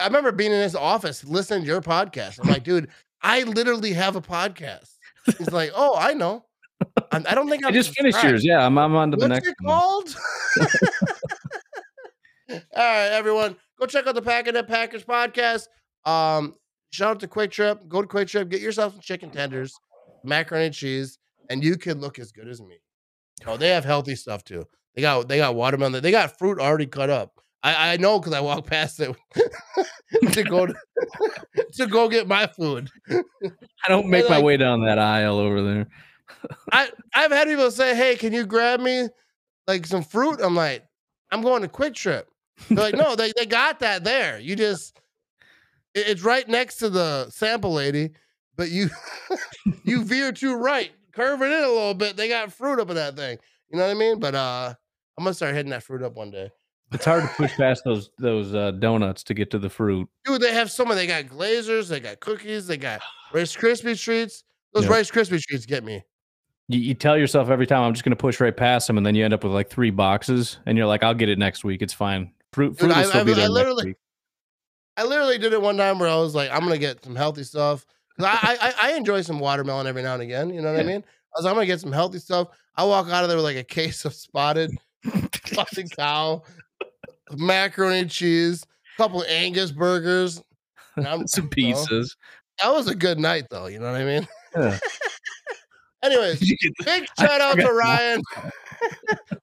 I 0.00 0.06
remember 0.06 0.32
being 0.32 0.52
in 0.52 0.60
his 0.60 0.74
office 0.74 1.24
listening 1.24 1.62
to 1.62 1.66
your 1.66 1.80
podcast. 1.80 2.40
I'm 2.42 2.48
like, 2.48 2.64
dude, 2.64 2.88
I 3.22 3.42
literally 3.42 3.92
have 3.92 4.16
a 4.16 4.20
podcast. 4.20 4.90
He's 5.38 5.52
like, 5.52 5.72
oh, 5.74 5.96
I 5.96 6.14
know. 6.14 6.44
I'm, 7.12 7.26
I 7.28 7.34
don't 7.34 7.48
think 7.48 7.64
I 7.64 7.68
I'm 7.68 7.74
just 7.74 7.96
finished 7.96 8.22
yours. 8.22 8.44
Yeah, 8.44 8.64
I'm 8.64 8.78
I'm 8.78 8.94
on 8.94 9.10
to 9.10 9.16
the 9.16 9.28
What's 9.28 9.46
next 9.46 9.48
it 9.48 9.54
one. 9.60 9.74
called? 9.74 10.16
All 12.50 12.56
right, 12.76 13.08
everyone, 13.12 13.56
go 13.78 13.86
check 13.86 14.06
out 14.06 14.14
the 14.14 14.22
Packernet 14.22 14.66
Packers 14.66 15.04
podcast. 15.04 15.68
Um, 16.04 16.54
shout 16.90 17.10
out 17.12 17.20
to 17.20 17.28
QuikTrip. 17.28 17.86
Go 17.88 18.02
to 18.02 18.08
QuikTrip, 18.08 18.48
get 18.48 18.60
yourself 18.60 18.94
some 18.94 19.00
chicken 19.00 19.30
tenders, 19.30 19.78
macaroni 20.24 20.66
and 20.66 20.74
cheese, 20.74 21.18
and 21.50 21.62
you 21.62 21.76
can 21.76 22.00
look 22.00 22.18
as 22.18 22.32
good 22.32 22.48
as 22.48 22.62
me. 22.62 22.78
Oh, 23.46 23.58
they 23.58 23.68
have 23.68 23.84
healthy 23.84 24.16
stuff 24.16 24.42
too. 24.44 24.64
They 24.94 25.02
got 25.02 25.28
they 25.28 25.36
got 25.36 25.54
watermelon. 25.54 26.02
They 26.02 26.10
got 26.10 26.38
fruit 26.38 26.58
already 26.58 26.86
cut 26.86 27.10
up. 27.10 27.34
I, 27.62 27.92
I 27.92 27.96
know 27.98 28.18
because 28.18 28.32
I 28.32 28.40
walked 28.40 28.68
past 28.68 28.98
it 29.00 29.14
to 30.32 30.42
go 30.42 30.64
to, 30.64 30.74
to 31.74 31.86
go 31.86 32.08
get 32.08 32.26
my 32.26 32.46
food. 32.46 32.88
I 33.10 33.88
don't 33.88 34.08
make 34.08 34.28
my 34.30 34.40
way 34.40 34.56
down 34.56 34.82
that 34.86 34.98
aisle 34.98 35.38
over 35.38 35.62
there. 35.62 35.86
I 36.72 36.88
I've 37.14 37.30
had 37.30 37.48
people 37.48 37.70
say, 37.70 37.94
"Hey, 37.94 38.16
can 38.16 38.32
you 38.32 38.46
grab 38.46 38.80
me 38.80 39.08
like 39.66 39.86
some 39.86 40.02
fruit?" 40.02 40.40
I'm 40.42 40.54
like, 40.56 40.84
"I'm 41.30 41.42
going 41.42 41.60
to 41.62 41.68
QuikTrip." 41.68 42.24
They're 42.68 42.78
like, 42.78 42.94
"No, 42.94 43.14
they 43.14 43.32
they 43.36 43.44
got 43.46 43.80
that 43.80 44.04
there. 44.04 44.38
You 44.38 44.56
just 44.56 44.96
it- 45.94 46.08
it's 46.08 46.22
right 46.22 46.48
next 46.48 46.76
to 46.76 46.88
the 46.88 47.28
sample 47.30 47.72
lady, 47.74 48.10
but 48.56 48.70
you 48.70 48.88
you 49.84 50.02
veer 50.04 50.32
too 50.32 50.54
right, 50.54 50.92
curve 51.20 51.42
it 51.42 51.46
in 51.46 51.64
a 51.64 51.68
little 51.68 51.94
bit. 51.94 52.16
They 52.16 52.28
got 52.28 52.52
fruit 52.52 52.80
up 52.80 52.88
in 52.90 52.96
that 52.96 53.16
thing. 53.16 53.38
You 53.70 53.78
know 53.78 53.86
what 53.86 53.90
I 53.90 53.94
mean? 53.98 54.18
But 54.18 54.34
uh, 54.34 54.74
I'm 55.18 55.24
gonna 55.24 55.34
start 55.34 55.54
hitting 55.54 55.70
that 55.70 55.82
fruit 55.82 56.02
up 56.02 56.14
one 56.16 56.30
day, 56.30 56.50
It's 56.92 57.04
hard 57.04 57.22
to 57.22 57.28
push 57.28 57.52
past 57.56 57.82
those 57.84 58.10
those 58.18 58.54
uh, 58.54 58.72
donuts 58.72 59.22
to 59.24 59.34
get 59.34 59.50
to 59.52 59.58
the 59.58 59.70
fruit. 59.70 60.08
dude. 60.24 60.40
They 60.42 60.52
have 60.54 60.70
some. 60.70 60.90
of 60.90 60.96
They 60.96 61.06
got 61.06 61.24
glazers. 61.26 61.88
They 61.88 62.00
got 62.00 62.20
cookies. 62.20 62.66
They 62.66 62.76
got 62.76 63.00
Rice 63.32 63.54
Krispie 63.56 64.00
treats. 64.00 64.44
Those 64.72 64.84
Yep. 64.84 64.92
Rice 64.92 65.10
Krispie 65.10 65.40
treats 65.42 65.66
get 65.66 65.84
me. 65.84 66.02
You, 66.68 66.78
you 66.78 66.94
tell 66.94 67.18
yourself 67.18 67.50
every 67.50 67.66
time 67.66 67.82
I'm 67.82 67.92
just 67.94 68.04
going 68.04 68.12
to 68.12 68.16
push 68.16 68.38
right 68.40 68.56
past 68.56 68.86
them, 68.86 68.96
and 68.96 69.04
then 69.04 69.16
you 69.16 69.24
end 69.24 69.34
up 69.34 69.42
with 69.42 69.52
like 69.52 69.68
three 69.68 69.90
boxes, 69.90 70.58
and 70.66 70.78
you're 70.78 70.86
like, 70.86 71.02
I'll 71.02 71.14
get 71.14 71.28
it 71.28 71.36
next 71.38 71.64
week. 71.64 71.82
It's 71.82 71.92
fine. 71.92 72.32
Fruit, 72.52 72.78
fruit 72.78 72.88
Dude, 72.88 72.96
will 72.96 73.02
I- 73.04 73.08
still 73.08 73.20
I- 73.22 73.24
be 73.24 73.32
I 73.32 73.34
there 73.34 73.42
next 73.44 73.50
literally-. 73.54 73.94
I 74.96 75.04
literally 75.04 75.38
did 75.38 75.52
it 75.52 75.60
one 75.62 75.76
time 75.76 75.98
where 75.98 76.08
I 76.08 76.16
was 76.16 76.34
like, 76.34 76.50
I'm 76.50 76.60
gonna 76.60 76.78
get 76.78 77.02
some 77.04 77.16
healthy 77.16 77.42
stuff. 77.42 77.86
I, 78.24 78.56
I 78.60 78.74
I 78.82 78.92
enjoy 78.96 79.22
some 79.22 79.38
watermelon 79.40 79.86
every 79.86 80.02
now 80.02 80.14
and 80.14 80.22
again. 80.22 80.50
You 80.52 80.62
know 80.62 80.72
what 80.72 80.80
I 80.80 80.84
mean? 80.84 81.02
I 81.02 81.38
was 81.38 81.44
like, 81.44 81.50
I'm 81.50 81.56
gonna 81.56 81.66
get 81.66 81.80
some 81.80 81.92
healthy 81.92 82.18
stuff. 82.18 82.48
I 82.76 82.84
walk 82.84 83.08
out 83.08 83.22
of 83.22 83.28
there 83.28 83.36
with 83.36 83.44
like 83.44 83.56
a 83.56 83.64
case 83.64 84.04
of 84.04 84.14
spotted 84.14 84.70
fucking 85.46 85.88
cow, 85.90 86.42
macaroni 87.32 88.00
and 88.00 88.10
cheese, 88.10 88.64
a 88.94 89.02
couple 89.02 89.22
of 89.22 89.28
Angus 89.28 89.70
burgers. 89.72 90.42
and 90.96 91.06
I'm- 91.06 91.26
Some 91.26 91.44
know, 91.44 91.50
pieces. 91.50 92.16
that 92.62 92.70
was 92.72 92.88
a 92.88 92.94
good 92.94 93.18
night 93.18 93.46
though. 93.50 93.66
You 93.66 93.78
know 93.78 93.92
what 93.92 94.00
I 94.00 94.04
mean? 94.04 94.28
Yeah. 94.56 94.78
Anyways, 96.02 96.40
big 96.84 97.06
shout 97.18 97.40
out 97.40 97.56
to. 97.58 97.72
Ryan. 97.72 98.22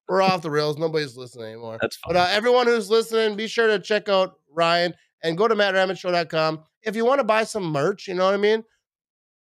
We're 0.09 0.23
off 0.23 0.41
the 0.41 0.49
rails. 0.49 0.78
Nobody's 0.78 1.15
listening 1.15 1.45
anymore. 1.45 1.78
That's 1.80 1.97
fine. 1.97 2.13
But 2.13 2.19
uh, 2.19 2.28
everyone 2.32 2.65
who's 2.65 2.89
listening, 2.89 3.36
be 3.38 3.47
sure 3.47 3.67
to 3.67 3.78
check 3.78 4.09
out 4.09 4.39
Ryan 4.51 4.93
and 5.23 5.38
go 5.38 5.47
to 5.47 5.53
mattramageshow.com. 5.53 6.63
If 6.88 6.95
you 6.95 7.05
want 7.05 7.19
to 7.19 7.25
buy 7.25 7.43
some 7.43 7.65
merch, 7.65 8.07
you 8.07 8.13
know 8.13 8.23
what 8.23 8.33
I 8.33 8.38
mean? 8.38 8.63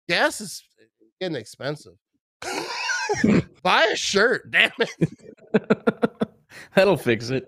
Gas 0.08 0.42
is 0.42 0.64
getting 1.20 1.36
expensive. 1.36 1.94
buy 3.64 3.90
a 3.92 3.96
shirt, 3.96 4.52
damn 4.52 4.70
it. 4.78 5.34
That'll 6.76 6.98
fix 6.98 7.32
it. 7.32 7.46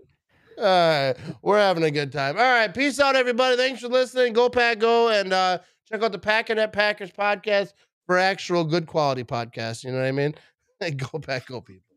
All 0.58 0.64
right, 0.66 1.16
we're 1.44 1.60
having 1.60 1.84
a 1.84 1.92
good 1.92 2.12
time. 2.12 2.38
All 2.38 2.44
right, 2.44 2.74
peace 2.74 3.00
out, 3.00 3.16
everybody. 3.16 3.56
Thanks 3.56 3.82
for 3.82 3.88
listening. 3.88 4.34
Go 4.34 4.50
Pack 4.50 4.80
Go 4.80 5.10
and 5.10 5.32
uh, 5.32 5.60
check 5.88 6.02
out 6.02 6.12
the 6.12 6.20
Packernet 6.20 6.74
Packers 6.74 7.12
podcast 7.12 7.74
for 8.08 8.18
actual 8.18 8.64
good 8.64 8.88
quality 8.88 9.24
podcast. 9.24 9.84
You 9.84 9.92
know 9.92 10.00
what 10.00 10.08
I 10.08 10.12
mean? 10.12 10.34
go 10.98 11.20
Pack 11.20 11.48
Go, 11.48 11.62
people. 11.62 11.93